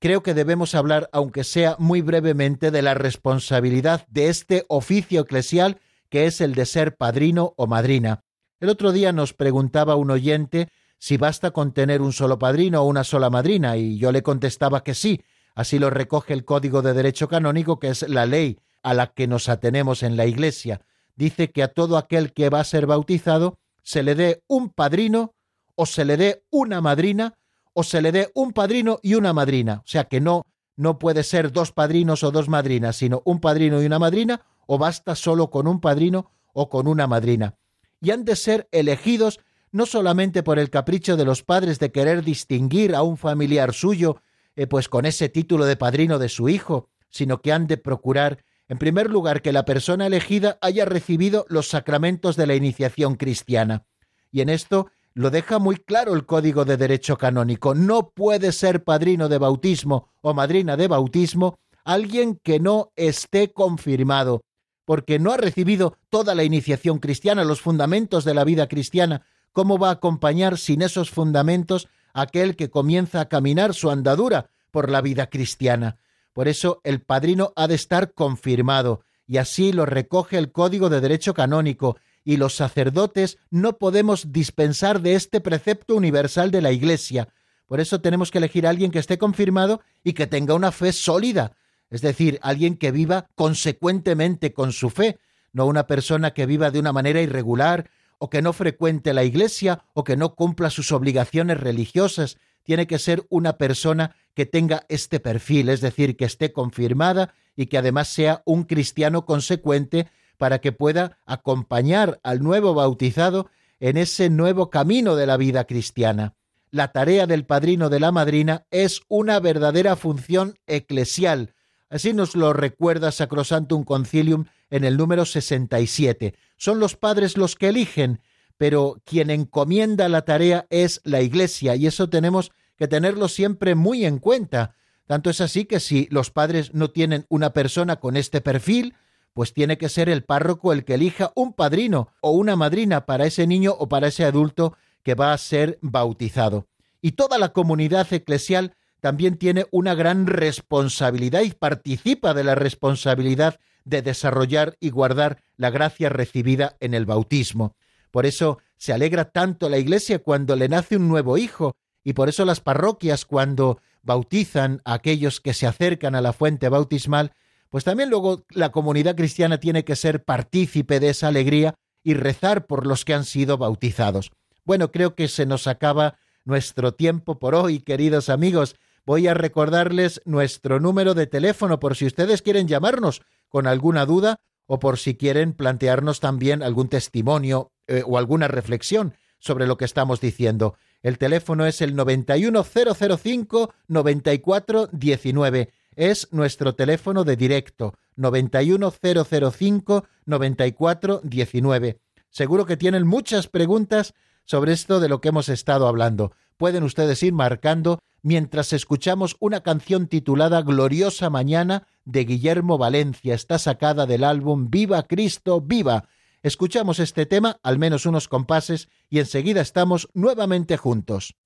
Creo 0.00 0.24
que 0.24 0.34
debemos 0.34 0.74
hablar, 0.74 1.08
aunque 1.12 1.44
sea 1.44 1.76
muy 1.78 2.00
brevemente, 2.00 2.72
de 2.72 2.82
la 2.82 2.94
responsabilidad 2.94 4.04
de 4.08 4.30
este 4.30 4.64
oficio 4.68 5.20
eclesial 5.20 5.78
que 6.08 6.26
es 6.26 6.40
el 6.40 6.56
de 6.56 6.66
ser 6.66 6.96
padrino 6.96 7.54
o 7.56 7.68
madrina. 7.68 8.24
El 8.58 8.68
otro 8.68 8.90
día 8.90 9.12
nos 9.12 9.32
preguntaba 9.32 9.94
un 9.94 10.10
oyente 10.10 10.70
si 11.00 11.16
basta 11.16 11.50
con 11.50 11.72
tener 11.72 12.02
un 12.02 12.12
solo 12.12 12.38
padrino 12.38 12.82
o 12.82 12.84
una 12.84 13.04
sola 13.04 13.30
madrina, 13.30 13.78
y 13.78 13.96
yo 13.96 14.12
le 14.12 14.22
contestaba 14.22 14.84
que 14.84 14.94
sí, 14.94 15.22
así 15.54 15.78
lo 15.78 15.88
recoge 15.88 16.34
el 16.34 16.44
Código 16.44 16.82
de 16.82 16.92
Derecho 16.92 17.26
Canónico, 17.26 17.78
que 17.78 17.88
es 17.88 18.06
la 18.06 18.26
ley 18.26 18.58
a 18.82 18.92
la 18.92 19.06
que 19.08 19.26
nos 19.26 19.48
atenemos 19.48 20.02
en 20.02 20.18
la 20.18 20.26
Iglesia. 20.26 20.82
Dice 21.16 21.52
que 21.52 21.62
a 21.62 21.68
todo 21.68 21.96
aquel 21.96 22.34
que 22.34 22.50
va 22.50 22.60
a 22.60 22.64
ser 22.64 22.86
bautizado 22.86 23.58
se 23.82 24.02
le 24.02 24.14
dé 24.14 24.42
un 24.46 24.68
padrino 24.68 25.34
o 25.74 25.86
se 25.86 26.04
le 26.04 26.18
dé 26.18 26.44
una 26.50 26.82
madrina 26.82 27.34
o 27.72 27.82
se 27.82 28.02
le 28.02 28.12
dé 28.12 28.30
un 28.34 28.52
padrino 28.52 29.00
y 29.02 29.14
una 29.14 29.32
madrina. 29.32 29.80
O 29.84 29.88
sea 29.88 30.04
que 30.04 30.20
no, 30.20 30.44
no 30.76 30.98
puede 30.98 31.22
ser 31.22 31.50
dos 31.50 31.72
padrinos 31.72 32.22
o 32.24 32.30
dos 32.30 32.50
madrinas, 32.50 32.96
sino 32.96 33.22
un 33.24 33.40
padrino 33.40 33.82
y 33.82 33.86
una 33.86 33.98
madrina, 33.98 34.42
o 34.66 34.76
basta 34.76 35.14
solo 35.14 35.48
con 35.48 35.66
un 35.66 35.80
padrino 35.80 36.30
o 36.52 36.68
con 36.68 36.86
una 36.86 37.06
madrina. 37.06 37.54
y 38.02 38.10
han 38.10 38.24
de 38.24 38.36
ser 38.36 38.68
elegidos 38.70 39.40
no 39.72 39.86
solamente 39.86 40.42
por 40.42 40.58
el 40.58 40.70
capricho 40.70 41.16
de 41.16 41.24
los 41.24 41.42
padres 41.42 41.78
de 41.78 41.92
querer 41.92 42.24
distinguir 42.24 42.94
a 42.94 43.02
un 43.02 43.16
familiar 43.16 43.72
suyo, 43.72 44.22
eh, 44.56 44.66
pues 44.66 44.88
con 44.88 45.06
ese 45.06 45.28
título 45.28 45.64
de 45.64 45.76
padrino 45.76 46.18
de 46.18 46.28
su 46.28 46.48
hijo, 46.48 46.88
sino 47.08 47.40
que 47.40 47.52
han 47.52 47.66
de 47.66 47.76
procurar, 47.76 48.44
en 48.68 48.78
primer 48.78 49.10
lugar, 49.10 49.42
que 49.42 49.52
la 49.52 49.64
persona 49.64 50.06
elegida 50.06 50.58
haya 50.60 50.84
recibido 50.84 51.46
los 51.48 51.68
sacramentos 51.68 52.36
de 52.36 52.46
la 52.46 52.54
iniciación 52.54 53.16
cristiana. 53.16 53.84
Y 54.32 54.40
en 54.40 54.48
esto 54.48 54.90
lo 55.12 55.30
deja 55.30 55.58
muy 55.58 55.76
claro 55.76 56.14
el 56.14 56.24
Código 56.24 56.64
de 56.64 56.76
Derecho 56.76 57.16
Canónico. 57.16 57.74
No 57.74 58.10
puede 58.10 58.52
ser 58.52 58.84
padrino 58.84 59.28
de 59.28 59.38
bautismo 59.38 60.08
o 60.20 60.34
madrina 60.34 60.76
de 60.76 60.88
bautismo 60.88 61.58
alguien 61.84 62.36
que 62.36 62.60
no 62.60 62.92
esté 62.96 63.52
confirmado, 63.52 64.44
porque 64.84 65.18
no 65.18 65.32
ha 65.32 65.36
recibido 65.36 65.96
toda 66.08 66.34
la 66.34 66.44
iniciación 66.44 66.98
cristiana, 66.98 67.44
los 67.44 67.60
fundamentos 67.60 68.24
de 68.24 68.34
la 68.34 68.44
vida 68.44 68.68
cristiana. 68.68 69.26
¿Cómo 69.52 69.78
va 69.78 69.88
a 69.88 69.94
acompañar 69.94 70.58
sin 70.58 70.82
esos 70.82 71.10
fundamentos 71.10 71.88
aquel 72.12 72.56
que 72.56 72.70
comienza 72.70 73.20
a 73.20 73.28
caminar 73.28 73.74
su 73.74 73.90
andadura 73.90 74.50
por 74.70 74.90
la 74.90 75.00
vida 75.00 75.28
cristiana? 75.28 75.96
Por 76.32 76.46
eso 76.46 76.80
el 76.84 77.00
padrino 77.00 77.52
ha 77.56 77.66
de 77.66 77.74
estar 77.74 78.14
confirmado, 78.14 79.02
y 79.26 79.38
así 79.38 79.72
lo 79.72 79.86
recoge 79.86 80.38
el 80.38 80.52
Código 80.52 80.88
de 80.88 81.00
Derecho 81.00 81.34
Canónico, 81.34 81.96
y 82.24 82.36
los 82.36 82.54
sacerdotes 82.54 83.38
no 83.50 83.78
podemos 83.78 84.32
dispensar 84.32 85.00
de 85.00 85.14
este 85.14 85.40
precepto 85.40 85.96
universal 85.96 86.50
de 86.50 86.60
la 86.60 86.70
Iglesia. 86.70 87.28
Por 87.66 87.80
eso 87.80 88.00
tenemos 88.00 88.30
que 88.30 88.38
elegir 88.38 88.66
a 88.66 88.70
alguien 88.70 88.90
que 88.90 88.98
esté 88.98 89.18
confirmado 89.18 89.80
y 90.04 90.12
que 90.12 90.26
tenga 90.26 90.54
una 90.54 90.70
fe 90.70 90.92
sólida, 90.92 91.56
es 91.88 92.02
decir, 92.02 92.38
alguien 92.42 92.76
que 92.76 92.92
viva 92.92 93.28
consecuentemente 93.34 94.52
con 94.52 94.72
su 94.72 94.90
fe, 94.90 95.18
no 95.52 95.66
una 95.66 95.86
persona 95.86 96.32
que 96.32 96.46
viva 96.46 96.70
de 96.70 96.78
una 96.78 96.92
manera 96.92 97.20
irregular 97.20 97.90
o 98.20 98.28
que 98.28 98.42
no 98.42 98.52
frecuente 98.52 99.14
la 99.14 99.24
Iglesia 99.24 99.82
o 99.94 100.04
que 100.04 100.16
no 100.16 100.34
cumpla 100.34 100.68
sus 100.68 100.92
obligaciones 100.92 101.58
religiosas. 101.58 102.36
Tiene 102.62 102.86
que 102.86 102.98
ser 102.98 103.26
una 103.30 103.56
persona 103.56 104.14
que 104.34 104.44
tenga 104.44 104.84
este 104.90 105.20
perfil, 105.20 105.70
es 105.70 105.80
decir, 105.80 106.16
que 106.18 106.26
esté 106.26 106.52
confirmada 106.52 107.32
y 107.56 107.66
que 107.66 107.78
además 107.78 108.08
sea 108.08 108.42
un 108.44 108.64
cristiano 108.64 109.24
consecuente 109.24 110.08
para 110.36 110.60
que 110.60 110.70
pueda 110.70 111.18
acompañar 111.24 112.20
al 112.22 112.42
nuevo 112.42 112.74
bautizado 112.74 113.50
en 113.80 113.96
ese 113.96 114.28
nuevo 114.28 114.68
camino 114.68 115.16
de 115.16 115.26
la 115.26 115.38
vida 115.38 115.64
cristiana. 115.64 116.34
La 116.70 116.92
tarea 116.92 117.26
del 117.26 117.46
padrino 117.46 117.88
de 117.88 118.00
la 118.00 118.12
madrina 118.12 118.66
es 118.70 119.00
una 119.08 119.40
verdadera 119.40 119.96
función 119.96 120.58
eclesial. 120.66 121.54
Así 121.88 122.12
nos 122.12 122.36
lo 122.36 122.52
recuerda 122.52 123.12
Sacrosantum 123.12 123.84
Concilium 123.84 124.44
en 124.70 124.84
el 124.84 124.96
número 124.96 125.24
67. 125.24 126.34
Son 126.56 126.78
los 126.80 126.96
padres 126.96 127.36
los 127.36 127.56
que 127.56 127.68
eligen, 127.68 128.20
pero 128.56 129.00
quien 129.04 129.30
encomienda 129.30 130.08
la 130.08 130.22
tarea 130.22 130.66
es 130.70 131.00
la 131.04 131.20
Iglesia, 131.20 131.76
y 131.76 131.86
eso 131.86 132.08
tenemos 132.08 132.52
que 132.76 132.88
tenerlo 132.88 133.28
siempre 133.28 133.74
muy 133.74 134.04
en 134.06 134.18
cuenta. 134.18 134.74
Tanto 135.06 135.28
es 135.28 135.40
así 135.40 135.64
que 135.64 135.80
si 135.80 136.06
los 136.10 136.30
padres 136.30 136.72
no 136.72 136.90
tienen 136.90 137.26
una 137.28 137.52
persona 137.52 137.96
con 137.96 138.16
este 138.16 138.40
perfil, 138.40 138.94
pues 139.34 139.52
tiene 139.52 139.78
que 139.78 139.88
ser 139.88 140.08
el 140.08 140.24
párroco 140.24 140.72
el 140.72 140.84
que 140.84 140.94
elija 140.94 141.32
un 141.34 141.52
padrino 141.52 142.08
o 142.20 142.30
una 142.30 142.56
madrina 142.56 143.06
para 143.06 143.26
ese 143.26 143.46
niño 143.46 143.74
o 143.78 143.88
para 143.88 144.08
ese 144.08 144.24
adulto 144.24 144.76
que 145.02 145.14
va 145.14 145.32
a 145.32 145.38
ser 145.38 145.78
bautizado. 145.82 146.66
Y 147.00 147.12
toda 147.12 147.38
la 147.38 147.52
comunidad 147.52 148.12
eclesial 148.12 148.74
también 149.00 149.38
tiene 149.38 149.66
una 149.70 149.94
gran 149.94 150.26
responsabilidad 150.26 151.40
y 151.42 151.50
participa 151.52 152.34
de 152.34 152.44
la 152.44 152.54
responsabilidad 152.54 153.58
de 153.84 154.02
desarrollar 154.02 154.76
y 154.80 154.90
guardar 154.90 155.42
la 155.56 155.70
gracia 155.70 156.08
recibida 156.08 156.76
en 156.80 156.94
el 156.94 157.06
bautismo. 157.06 157.76
Por 158.10 158.26
eso 158.26 158.58
se 158.76 158.92
alegra 158.92 159.26
tanto 159.26 159.68
la 159.68 159.78
Iglesia 159.78 160.20
cuando 160.20 160.56
le 160.56 160.68
nace 160.68 160.96
un 160.96 161.08
nuevo 161.08 161.38
hijo, 161.38 161.76
y 162.02 162.14
por 162.14 162.28
eso 162.28 162.44
las 162.44 162.60
parroquias 162.60 163.24
cuando 163.24 163.80
bautizan 164.02 164.80
a 164.84 164.94
aquellos 164.94 165.40
que 165.40 165.52
se 165.52 165.66
acercan 165.66 166.14
a 166.14 166.20
la 166.20 166.32
fuente 166.32 166.68
bautismal 166.68 167.32
pues 167.70 167.84
también 167.84 168.10
luego 168.10 168.44
la 168.50 168.72
comunidad 168.72 169.16
cristiana 169.16 169.58
tiene 169.58 169.84
que 169.84 169.96
ser 169.96 170.24
partícipe 170.24 171.00
de 171.00 171.10
esa 171.10 171.28
alegría 171.28 171.74
y 172.02 172.14
rezar 172.14 172.66
por 172.66 172.86
los 172.86 173.04
que 173.04 173.14
han 173.14 173.24
sido 173.24 173.58
bautizados. 173.58 174.32
Bueno, 174.64 174.90
creo 174.90 175.14
que 175.14 175.28
se 175.28 175.46
nos 175.46 175.66
acaba 175.68 176.18
nuestro 176.44 176.92
tiempo 176.94 177.38
por 177.38 177.54
hoy, 177.54 177.78
queridos 177.78 178.28
amigos. 178.28 178.74
Voy 179.06 179.26
a 179.26 179.34
recordarles 179.34 180.20
nuestro 180.24 180.80
número 180.80 181.14
de 181.14 181.26
teléfono 181.26 181.80
por 181.80 181.96
si 181.96 182.06
ustedes 182.06 182.42
quieren 182.42 182.68
llamarnos 182.68 183.22
con 183.48 183.66
alguna 183.66 184.06
duda 184.06 184.40
o 184.66 184.78
por 184.78 184.98
si 184.98 185.16
quieren 185.16 185.52
plantearnos 185.52 186.20
también 186.20 186.62
algún 186.62 186.88
testimonio 186.88 187.72
eh, 187.86 188.02
o 188.06 188.18
alguna 188.18 188.46
reflexión 188.48 189.14
sobre 189.38 189.66
lo 189.66 189.76
que 189.76 189.84
estamos 189.84 190.20
diciendo. 190.20 190.76
El 191.02 191.18
teléfono 191.18 191.66
es 191.66 191.80
el 191.80 191.96
91005 191.96 193.74
9419 193.88 195.72
es 195.96 196.28
nuestro 196.30 196.74
teléfono 196.74 197.24
de 197.24 197.36
directo 197.36 197.94
91005 198.16 200.06
9419. 200.24 202.00
Seguro 202.30 202.64
que 202.64 202.76
tienen 202.76 203.06
muchas 203.06 203.48
preguntas 203.48 204.14
sobre 204.50 204.72
esto 204.72 204.98
de 204.98 205.08
lo 205.08 205.20
que 205.20 205.28
hemos 205.28 205.48
estado 205.48 205.86
hablando. 205.86 206.32
Pueden 206.56 206.82
ustedes 206.82 207.22
ir 207.22 207.32
marcando 207.32 208.00
mientras 208.20 208.72
escuchamos 208.72 209.36
una 209.38 209.60
canción 209.60 210.08
titulada 210.08 210.60
Gloriosa 210.62 211.30
Mañana 211.30 211.86
de 212.04 212.24
Guillermo 212.24 212.76
Valencia. 212.76 213.32
Está 213.36 213.60
sacada 213.60 214.06
del 214.06 214.24
álbum 214.24 214.68
Viva 214.68 215.04
Cristo, 215.04 215.60
Viva. 215.60 216.08
Escuchamos 216.42 216.98
este 216.98 217.26
tema, 217.26 217.60
al 217.62 217.78
menos 217.78 218.06
unos 218.06 218.26
compases, 218.26 218.88
y 219.08 219.20
enseguida 219.20 219.60
estamos 219.60 220.08
nuevamente 220.14 220.76
juntos. 220.76 221.36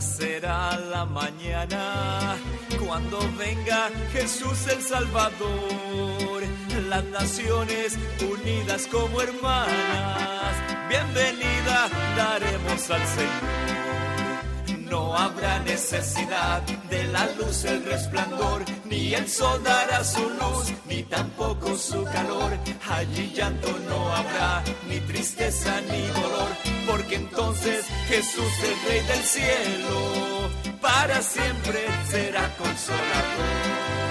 Será 0.00 0.78
la 0.78 1.04
mañana 1.04 2.36
cuando 2.86 3.18
venga 3.36 3.90
Jesús 4.12 4.66
el 4.68 4.80
Salvador. 4.80 6.42
Las 6.88 7.04
naciones 7.04 7.98
unidas 8.20 8.86
como 8.86 9.20
hermanas, 9.20 10.54
bienvenida 10.88 11.88
daremos 12.16 12.90
al 12.90 13.06
Señor. 13.06 13.75
No 14.90 15.16
habrá 15.16 15.58
necesidad 15.60 16.62
de 16.90 17.04
la 17.04 17.26
luz, 17.38 17.64
el 17.64 17.84
resplandor, 17.84 18.64
ni 18.84 19.14
el 19.14 19.28
sol 19.28 19.60
dará 19.64 20.04
su 20.04 20.20
luz, 20.20 20.72
ni 20.86 21.02
tampoco 21.02 21.76
su 21.76 22.04
calor. 22.04 22.52
Allí 22.88 23.32
llanto 23.34 23.68
no 23.88 24.14
habrá, 24.14 24.62
ni 24.88 25.00
tristeza 25.00 25.80
ni 25.90 26.06
dolor, 26.06 26.50
porque 26.86 27.16
entonces 27.16 27.84
Jesús 28.08 28.52
el 28.62 28.88
Rey 28.88 29.00
del 29.06 29.24
cielo, 29.24 30.50
para 30.80 31.20
siempre 31.20 31.80
será 32.08 32.54
consolador. 32.56 34.05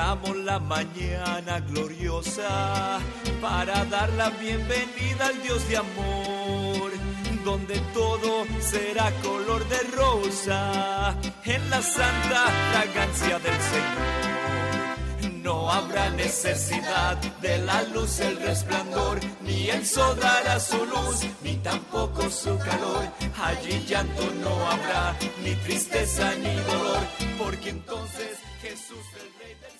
Esperamos 0.00 0.36
la 0.46 0.58
mañana 0.58 1.60
gloriosa 1.60 3.00
para 3.38 3.84
dar 3.84 4.08
la 4.14 4.30
bienvenida 4.30 5.26
al 5.26 5.42
Dios 5.42 5.68
de 5.68 5.76
amor, 5.76 6.90
donde 7.44 7.78
todo 7.92 8.46
será 8.60 9.12
color 9.22 9.62
de 9.68 9.78
rosa 9.94 11.14
en 11.44 11.68
la 11.68 11.82
santa 11.82 12.46
fragancia 12.72 13.38
del 13.40 13.60
Señor. 13.72 14.30
No 15.42 15.70
habrá 15.70 16.08
necesidad 16.08 17.18
de 17.42 17.58
la 17.58 17.82
luz, 17.82 18.20
el 18.20 18.38
resplandor, 18.40 19.20
ni 19.42 19.68
el 19.68 19.84
sol 19.84 20.18
dará 20.18 20.58
su 20.60 20.78
luz, 20.78 21.26
ni 21.42 21.56
tampoco 21.56 22.30
su 22.30 22.56
calor. 22.56 23.04
Allí 23.38 23.84
llanto 23.86 24.22
no 24.42 24.66
habrá, 24.66 25.14
ni 25.44 25.54
tristeza 25.56 26.34
ni 26.36 26.54
dolor, 26.54 27.02
porque 27.38 27.68
entonces 27.68 28.38
Jesús 28.62 29.04
el 29.14 29.32
Rey 29.38 29.54
del 29.54 29.79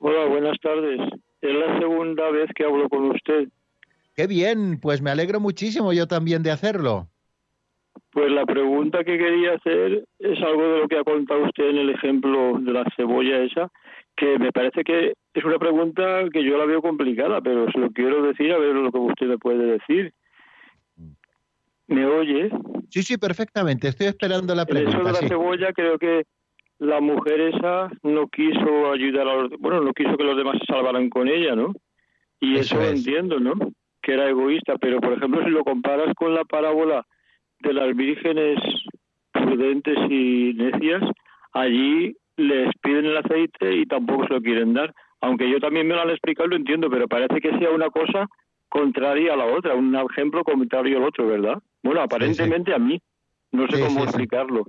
Hola, 0.00 0.26
buenas 0.26 0.58
tardes. 0.60 1.00
Es 1.40 1.54
la 1.54 1.78
segunda 1.78 2.30
vez 2.30 2.50
que 2.54 2.64
hablo 2.64 2.88
con 2.88 3.10
usted. 3.10 3.48
Qué 4.16 4.26
bien, 4.26 4.80
pues 4.80 5.00
me 5.00 5.10
alegro 5.10 5.40
muchísimo 5.40 5.92
yo 5.92 6.06
también 6.06 6.42
de 6.42 6.50
hacerlo. 6.50 7.08
Pues 8.10 8.30
la 8.30 8.44
pregunta 8.44 9.04
que 9.04 9.18
quería 9.18 9.54
hacer 9.54 10.04
es 10.18 10.42
algo 10.42 10.62
de 10.62 10.78
lo 10.80 10.88
que 10.88 10.98
ha 10.98 11.04
contado 11.04 11.44
usted 11.44 11.70
en 11.70 11.78
el 11.78 11.90
ejemplo 11.90 12.58
de 12.60 12.72
la 12.72 12.84
cebolla 12.96 13.42
esa, 13.42 13.70
que 14.16 14.38
me 14.38 14.52
parece 14.52 14.84
que 14.84 15.14
es 15.34 15.44
una 15.44 15.58
pregunta 15.58 16.24
que 16.32 16.44
yo 16.44 16.56
la 16.56 16.64
veo 16.64 16.80
complicada, 16.80 17.40
pero 17.40 17.70
se 17.72 17.78
lo 17.78 17.90
quiero 17.90 18.22
decir 18.22 18.52
a 18.52 18.58
ver 18.58 18.74
lo 18.74 18.90
que 18.90 18.98
usted 18.98 19.26
me 19.26 19.38
puede 19.38 19.78
decir. 19.78 20.12
¿Me 21.86 22.06
oye? 22.06 22.50
Sí, 22.88 23.02
sí, 23.02 23.16
perfectamente. 23.16 23.88
Estoy 23.88 24.06
esperando 24.06 24.54
la 24.54 24.64
pregunta. 24.64 24.96
Eso 24.96 25.06
de 25.06 25.12
la 25.12 25.28
cebolla 25.28 25.72
creo 25.72 25.98
que 25.98 26.24
la 26.78 27.00
mujer 27.00 27.40
esa 27.40 27.90
no 28.02 28.28
quiso 28.28 28.92
ayudar 28.92 29.28
a 29.28 29.34
los, 29.34 29.50
bueno, 29.58 29.80
no 29.80 29.92
quiso 29.92 30.16
que 30.16 30.24
los 30.24 30.36
demás 30.36 30.56
se 30.58 30.72
salvaran 30.72 31.08
con 31.08 31.28
ella, 31.28 31.54
¿no? 31.54 31.72
Y 32.40 32.56
eso, 32.56 32.82
entiendo, 32.82 33.40
¿no? 33.40 33.54
Que 34.02 34.14
era 34.14 34.28
egoísta, 34.28 34.76
pero 34.78 35.00
por 35.00 35.14
ejemplo, 35.14 35.42
si 35.44 35.50
lo 35.50 35.64
comparas 35.64 36.12
con 36.14 36.34
la 36.34 36.44
parábola 36.44 37.06
de 37.60 37.72
las 37.72 37.96
vírgenes 37.96 38.58
prudentes 39.32 39.96
y 40.10 40.52
necias, 40.54 41.02
allí 41.52 42.16
les 42.36 42.68
piden 42.82 43.06
el 43.06 43.16
aceite 43.16 43.74
y 43.74 43.86
tampoco 43.86 44.26
se 44.26 44.34
lo 44.34 44.42
quieren 44.42 44.74
dar. 44.74 44.92
Aunque 45.20 45.48
yo 45.50 45.58
también 45.58 45.86
me 45.86 45.94
lo 45.94 46.02
han 46.02 46.10
explicado, 46.10 46.48
lo 46.48 46.56
entiendo, 46.56 46.90
pero 46.90 47.08
parece 47.08 47.40
que 47.40 47.56
sea 47.58 47.70
una 47.70 47.88
cosa 47.88 48.26
contraria 48.68 49.32
a 49.32 49.36
la 49.36 49.46
otra, 49.46 49.74
un 49.74 49.94
ejemplo 49.94 50.44
contrario 50.44 50.98
al 50.98 51.04
otro, 51.04 51.26
¿verdad? 51.26 51.62
Bueno, 51.82 52.02
aparentemente 52.02 52.74
a 52.74 52.78
mí. 52.78 53.00
No 53.52 53.68
sé 53.68 53.80
cómo 53.80 54.02
explicarlo. 54.02 54.66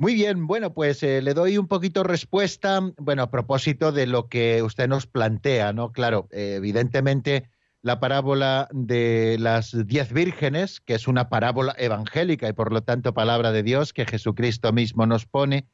Muy 0.00 0.14
bien, 0.14 0.46
bueno, 0.46 0.72
pues 0.72 1.02
eh, 1.02 1.20
le 1.22 1.34
doy 1.34 1.58
un 1.58 1.66
poquito 1.66 2.04
respuesta, 2.04 2.80
bueno, 2.98 3.24
a 3.24 3.30
propósito 3.32 3.90
de 3.90 4.06
lo 4.06 4.28
que 4.28 4.62
usted 4.62 4.86
nos 4.86 5.08
plantea, 5.08 5.72
¿no? 5.72 5.90
Claro, 5.90 6.28
eh, 6.30 6.54
evidentemente 6.56 7.50
la 7.82 7.98
parábola 7.98 8.68
de 8.70 9.38
las 9.40 9.76
diez 9.88 10.12
vírgenes, 10.12 10.78
que 10.80 10.94
es 10.94 11.08
una 11.08 11.28
parábola 11.28 11.74
evangélica 11.76 12.48
y 12.48 12.52
por 12.52 12.72
lo 12.72 12.84
tanto 12.84 13.12
palabra 13.12 13.50
de 13.50 13.64
Dios 13.64 13.92
que 13.92 14.06
Jesucristo 14.06 14.72
mismo 14.72 15.04
nos 15.04 15.26
pone 15.26 15.66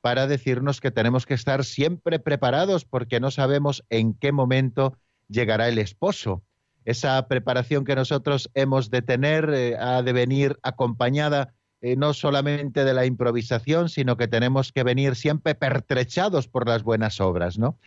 para 0.00 0.28
decirnos 0.28 0.80
que 0.80 0.92
tenemos 0.92 1.26
que 1.26 1.34
estar 1.34 1.64
siempre 1.64 2.20
preparados 2.20 2.84
porque 2.84 3.18
no 3.18 3.32
sabemos 3.32 3.84
en 3.90 4.14
qué 4.14 4.30
momento 4.30 4.96
llegará 5.26 5.66
el 5.66 5.78
esposo. 5.78 6.44
Esa 6.84 7.26
preparación 7.26 7.84
que 7.84 7.96
nosotros 7.96 8.52
hemos 8.54 8.90
de 8.90 9.02
tener 9.02 9.50
eh, 9.52 9.76
ha 9.76 10.00
de 10.02 10.12
venir 10.12 10.60
acompañada 10.62 11.54
eh, 11.84 11.96
no 11.96 12.14
solamente 12.14 12.82
de 12.82 12.94
la 12.94 13.04
improvisación, 13.04 13.90
sino 13.90 14.16
que 14.16 14.26
tenemos 14.26 14.72
que 14.72 14.82
venir 14.84 15.16
siempre 15.16 15.54
pertrechados 15.54 16.48
por 16.48 16.66
las 16.66 16.82
buenas 16.82 17.20
obras, 17.20 17.58
¿no? 17.58 17.78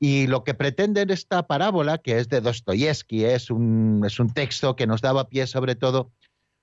Y 0.00 0.26
lo 0.26 0.42
que 0.42 0.54
pretende 0.54 1.02
en 1.02 1.10
esta 1.10 1.46
parábola, 1.46 1.98
que 1.98 2.18
es 2.18 2.28
de 2.28 2.40
Dostoyevsky, 2.40 3.24
es 3.24 3.48
un, 3.48 4.02
es 4.04 4.18
un 4.18 4.32
texto 4.32 4.74
que 4.74 4.88
nos 4.88 5.00
daba 5.00 5.28
pie 5.28 5.46
sobre 5.46 5.76
todo 5.76 6.10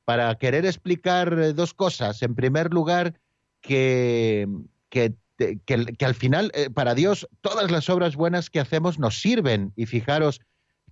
para 0.03 0.35
querer 0.35 0.65
explicar 0.65 1.31
eh, 1.39 1.53
dos 1.53 1.73
cosas. 1.73 2.21
En 2.21 2.35
primer 2.35 2.73
lugar, 2.73 3.13
que, 3.61 4.45
que, 4.89 5.13
que, 5.37 6.05
al 6.05 6.15
final, 6.15 6.51
eh, 6.53 6.69
para 6.69 6.95
Dios, 6.95 7.29
todas 7.39 7.71
las 7.71 7.89
obras 7.89 8.17
buenas 8.17 8.49
que 8.49 8.59
hacemos 8.59 8.99
nos 8.99 9.21
sirven. 9.21 9.71
Y 9.77 9.85
fijaros, 9.85 10.41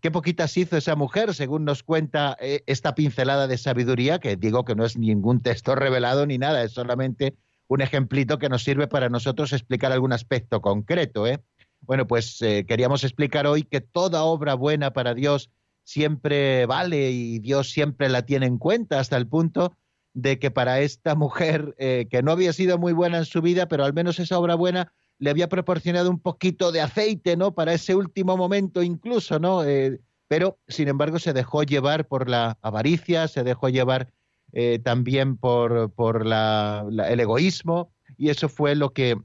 Qué 0.02 0.10
poquitas 0.10 0.58
hizo 0.58 0.78
esa 0.78 0.96
mujer, 0.96 1.36
según 1.36 1.64
nos 1.64 1.84
cuenta 1.84 2.36
eh, 2.42 2.64
esta 2.66 2.96
pincelada 2.96 3.48
de 3.48 3.60
sabiduría, 3.60 4.18
que 4.18 4.36
digo 4.36 4.66
que 4.66 4.74
no 4.74 4.84
es 4.84 4.98
ningún 4.98 5.44
texto 5.44 5.76
revelado 5.76 6.26
ni 6.26 6.40
nada, 6.40 6.64
es 6.64 6.72
solamente 6.72 7.36
un 7.68 7.82
ejemplito 7.82 8.40
que 8.40 8.50
nos 8.50 8.64
sirve 8.64 8.88
para 8.88 9.10
nosotros 9.10 9.54
explicar 9.54 9.92
algún 9.92 10.12
aspecto 10.12 10.60
concreto. 10.60 11.28
¿eh? 11.28 11.44
Bueno, 11.82 12.08
pues 12.08 12.42
eh, 12.42 12.66
queríamos 12.68 13.04
explicar 13.04 13.46
hoy 13.46 13.62
que 13.62 13.80
toda 13.80 14.24
obra 14.24 14.56
buena 14.56 14.92
para 14.92 15.14
Dios 15.14 15.52
siempre 15.84 16.66
vale 16.66 17.12
y 17.12 17.38
Dios 17.38 17.70
siempre 17.70 18.10
la 18.10 18.26
tiene 18.26 18.48
en 18.48 18.58
cuenta 18.58 19.00
hasta 19.00 19.18
el 19.18 19.28
punto 19.28 19.78
de 20.14 20.40
que 20.40 20.50
para 20.50 20.82
esta 20.82 21.14
mujer, 21.14 21.76
que 21.78 22.22
no 22.22 22.32
había 22.32 22.52
sido 22.52 22.78
muy 22.78 22.92
buena 22.92 23.20
en 23.20 23.26
su 23.26 23.42
vida, 23.42 23.68
pero 23.68 23.86
al 23.86 23.94
menos 23.94 24.20
esa 24.20 24.38
obra 24.38 24.56
buena 24.56 24.92
le 25.22 25.30
había 25.30 25.48
proporcionado 25.48 26.10
un 26.10 26.20
poquito 26.20 26.72
de 26.72 26.82
aceite, 26.82 27.38
¿no? 27.38 27.54
Para 27.54 27.74
ese 27.74 27.94
último 27.94 28.38
momento 28.38 28.82
incluso, 28.82 29.38
¿no? 29.38 29.64
Eh, 29.64 30.00
pero, 30.28 30.58
sin 30.68 30.88
embargo, 30.88 31.20
se 31.20 31.32
dejó 31.32 31.62
llevar 31.62 32.08
por 32.08 32.28
la 32.28 32.58
avaricia, 32.64 33.28
se 33.28 33.44
dejó 33.44 33.70
llevar 33.70 34.12
eh, 34.52 34.80
también 34.80 35.38
por, 35.38 35.92
por 35.92 36.26
la, 36.26 36.88
el 37.08 37.20
egoísmo, 37.20 37.94
y 38.18 38.30
eso 38.30 38.50
fue 38.50 38.74
lo 38.74 38.94
que, 38.94 39.16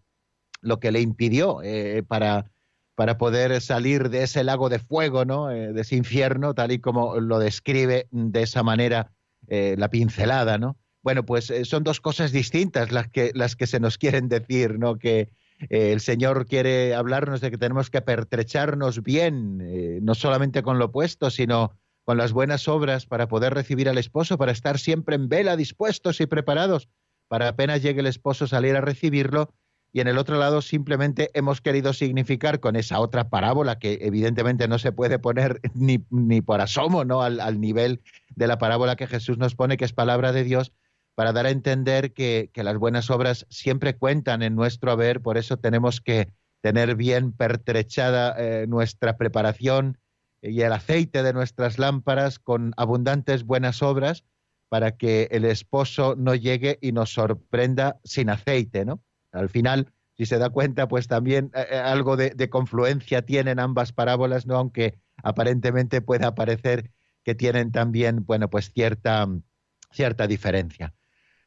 lo 0.60 0.80
que 0.80 0.92
le 0.92 1.00
impidió 1.00 1.62
eh, 1.62 2.02
para, 2.06 2.50
para 2.94 3.16
poder 3.16 3.58
salir 3.62 4.10
de 4.10 4.24
ese 4.24 4.44
lago 4.44 4.68
de 4.68 4.80
fuego, 4.80 5.24
¿no? 5.24 5.46
de 5.46 5.80
ese 5.80 5.96
infierno, 5.96 6.52
tal 6.52 6.72
y 6.72 6.78
como 6.78 7.20
lo 7.20 7.38
describe 7.38 8.06
de 8.10 8.42
esa 8.42 8.62
manera 8.62 9.12
la 9.48 9.88
pincelada, 9.88 10.58
¿no? 10.58 10.76
Bueno, 11.02 11.24
pues 11.24 11.52
son 11.64 11.84
dos 11.84 12.00
cosas 12.00 12.32
distintas 12.32 12.90
las 12.92 13.08
que, 13.08 13.30
las 13.34 13.54
que 13.54 13.66
se 13.66 13.80
nos 13.80 13.96
quieren 13.96 14.28
decir, 14.28 14.78
¿no? 14.78 14.98
Que, 14.98 15.30
el 15.70 16.00
Señor 16.00 16.46
quiere 16.46 16.94
hablarnos 16.94 17.40
de 17.40 17.50
que 17.50 17.58
tenemos 17.58 17.90
que 17.90 18.02
pertrecharnos 18.02 19.02
bien, 19.02 19.60
eh, 19.62 19.98
no 20.02 20.14
solamente 20.14 20.62
con 20.62 20.78
lo 20.78 20.92
puesto, 20.92 21.30
sino 21.30 21.72
con 22.04 22.18
las 22.18 22.32
buenas 22.32 22.68
obras 22.68 23.06
para 23.06 23.26
poder 23.26 23.54
recibir 23.54 23.88
al 23.88 23.98
esposo, 23.98 24.38
para 24.38 24.52
estar 24.52 24.78
siempre 24.78 25.16
en 25.16 25.28
vela, 25.28 25.56
dispuestos 25.56 26.20
y 26.20 26.26
preparados, 26.26 26.88
para 27.28 27.48
apenas 27.48 27.82
llegue 27.82 28.00
el 28.00 28.06
esposo 28.06 28.46
salir 28.46 28.76
a 28.76 28.80
recibirlo. 28.80 29.52
Y 29.92 30.00
en 30.00 30.08
el 30.08 30.18
otro 30.18 30.38
lado 30.38 30.60
simplemente 30.60 31.30
hemos 31.32 31.62
querido 31.62 31.94
significar 31.94 32.60
con 32.60 32.76
esa 32.76 33.00
otra 33.00 33.30
parábola 33.30 33.78
que 33.78 33.98
evidentemente 34.02 34.68
no 34.68 34.78
se 34.78 34.92
puede 34.92 35.18
poner 35.18 35.60
ni, 35.74 36.04
ni 36.10 36.42
por 36.42 36.60
asomo 36.60 37.04
¿no? 37.04 37.22
al, 37.22 37.40
al 37.40 37.60
nivel 37.60 38.02
de 38.34 38.46
la 38.46 38.58
parábola 38.58 38.96
que 38.96 39.06
Jesús 39.06 39.38
nos 39.38 39.54
pone, 39.54 39.76
que 39.76 39.86
es 39.86 39.92
palabra 39.92 40.32
de 40.32 40.44
Dios, 40.44 40.72
para 41.16 41.32
dar 41.32 41.46
a 41.46 41.50
entender 41.50 42.12
que, 42.12 42.50
las 42.54 42.76
buenas 42.76 43.10
obras 43.10 43.46
siempre 43.48 43.96
cuentan 43.96 44.42
en 44.42 44.54
nuestro 44.54 44.92
haber, 44.92 45.22
por 45.22 45.38
eso 45.38 45.56
tenemos 45.56 46.02
que 46.02 46.28
tener 46.60 46.94
bien 46.94 47.32
pertrechada 47.32 48.34
eh, 48.38 48.66
nuestra 48.66 49.16
preparación 49.16 49.98
y 50.42 50.60
el 50.60 50.74
aceite 50.74 51.22
de 51.22 51.32
nuestras 51.32 51.78
lámparas 51.78 52.38
con 52.38 52.74
abundantes 52.76 53.44
buenas 53.44 53.82
obras 53.82 54.24
para 54.68 54.98
que 54.98 55.28
el 55.30 55.46
esposo 55.46 56.16
no 56.18 56.34
llegue 56.34 56.78
y 56.82 56.92
nos 56.92 57.14
sorprenda 57.14 57.98
sin 58.04 58.28
aceite, 58.28 58.84
¿no? 58.84 59.00
Al 59.32 59.48
final, 59.48 59.90
si 60.18 60.26
se 60.26 60.36
da 60.36 60.50
cuenta, 60.50 60.86
pues 60.86 61.08
también 61.08 61.50
eh, 61.54 61.66
eh, 61.70 61.78
algo 61.78 62.18
de, 62.18 62.30
de, 62.30 62.50
confluencia 62.50 63.22
tienen 63.22 63.58
ambas 63.58 63.92
parábolas, 63.92 64.46
¿no? 64.46 64.56
Aunque 64.56 64.98
aparentemente 65.22 66.02
pueda 66.02 66.34
parecer 66.34 66.90
que 67.24 67.34
tienen 67.34 67.72
también, 67.72 68.26
bueno, 68.26 68.50
pues 68.50 68.70
cierta, 68.70 69.26
cierta 69.92 70.26
diferencia. 70.26 70.92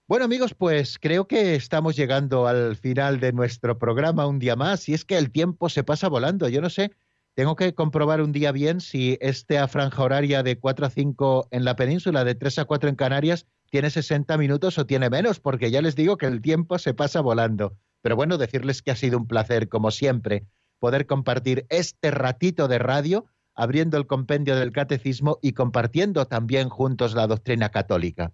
Bueno 0.09 0.25
amigos, 0.25 0.55
pues 0.55 0.97
creo 0.97 1.27
que 1.27 1.53
estamos 1.53 1.95
llegando 1.95 2.47
al 2.47 2.75
final 2.75 3.19
de 3.19 3.31
nuestro 3.31 3.77
programa 3.77 4.25
un 4.25 4.39
día 4.39 4.55
más 4.55 4.89
y 4.89 4.95
es 4.95 5.05
que 5.05 5.19
el 5.19 5.29
tiempo 5.29 5.69
se 5.69 5.83
pasa 5.83 6.07
volando. 6.07 6.49
Yo 6.49 6.61
no 6.61 6.71
sé, 6.71 6.89
tengo 7.35 7.55
que 7.55 7.75
comprobar 7.75 8.19
un 8.19 8.31
día 8.31 8.51
bien 8.51 8.81
si 8.81 9.19
esta 9.21 9.67
franja 9.67 10.01
horaria 10.01 10.41
de 10.41 10.57
4 10.57 10.87
a 10.87 10.89
5 10.89 11.49
en 11.51 11.63
la 11.63 11.75
península, 11.75 12.23
de 12.23 12.33
3 12.33 12.57
a 12.57 12.65
4 12.65 12.89
en 12.89 12.95
Canarias, 12.95 13.45
tiene 13.69 13.91
60 13.91 14.35
minutos 14.39 14.79
o 14.79 14.87
tiene 14.87 15.11
menos, 15.11 15.39
porque 15.39 15.69
ya 15.69 15.79
les 15.79 15.95
digo 15.95 16.17
que 16.17 16.25
el 16.25 16.41
tiempo 16.41 16.79
se 16.79 16.95
pasa 16.95 17.21
volando. 17.21 17.77
Pero 18.01 18.15
bueno, 18.15 18.39
decirles 18.39 18.81
que 18.81 18.89
ha 18.89 18.95
sido 18.95 19.15
un 19.19 19.27
placer, 19.27 19.69
como 19.69 19.91
siempre, 19.91 20.47
poder 20.79 21.05
compartir 21.05 21.67
este 21.69 22.09
ratito 22.09 22.67
de 22.67 22.79
radio, 22.79 23.27
abriendo 23.53 23.95
el 23.95 24.07
compendio 24.07 24.55
del 24.55 24.71
catecismo 24.71 25.37
y 25.43 25.53
compartiendo 25.53 26.25
también 26.25 26.69
juntos 26.69 27.13
la 27.13 27.27
doctrina 27.27 27.69
católica. 27.69 28.33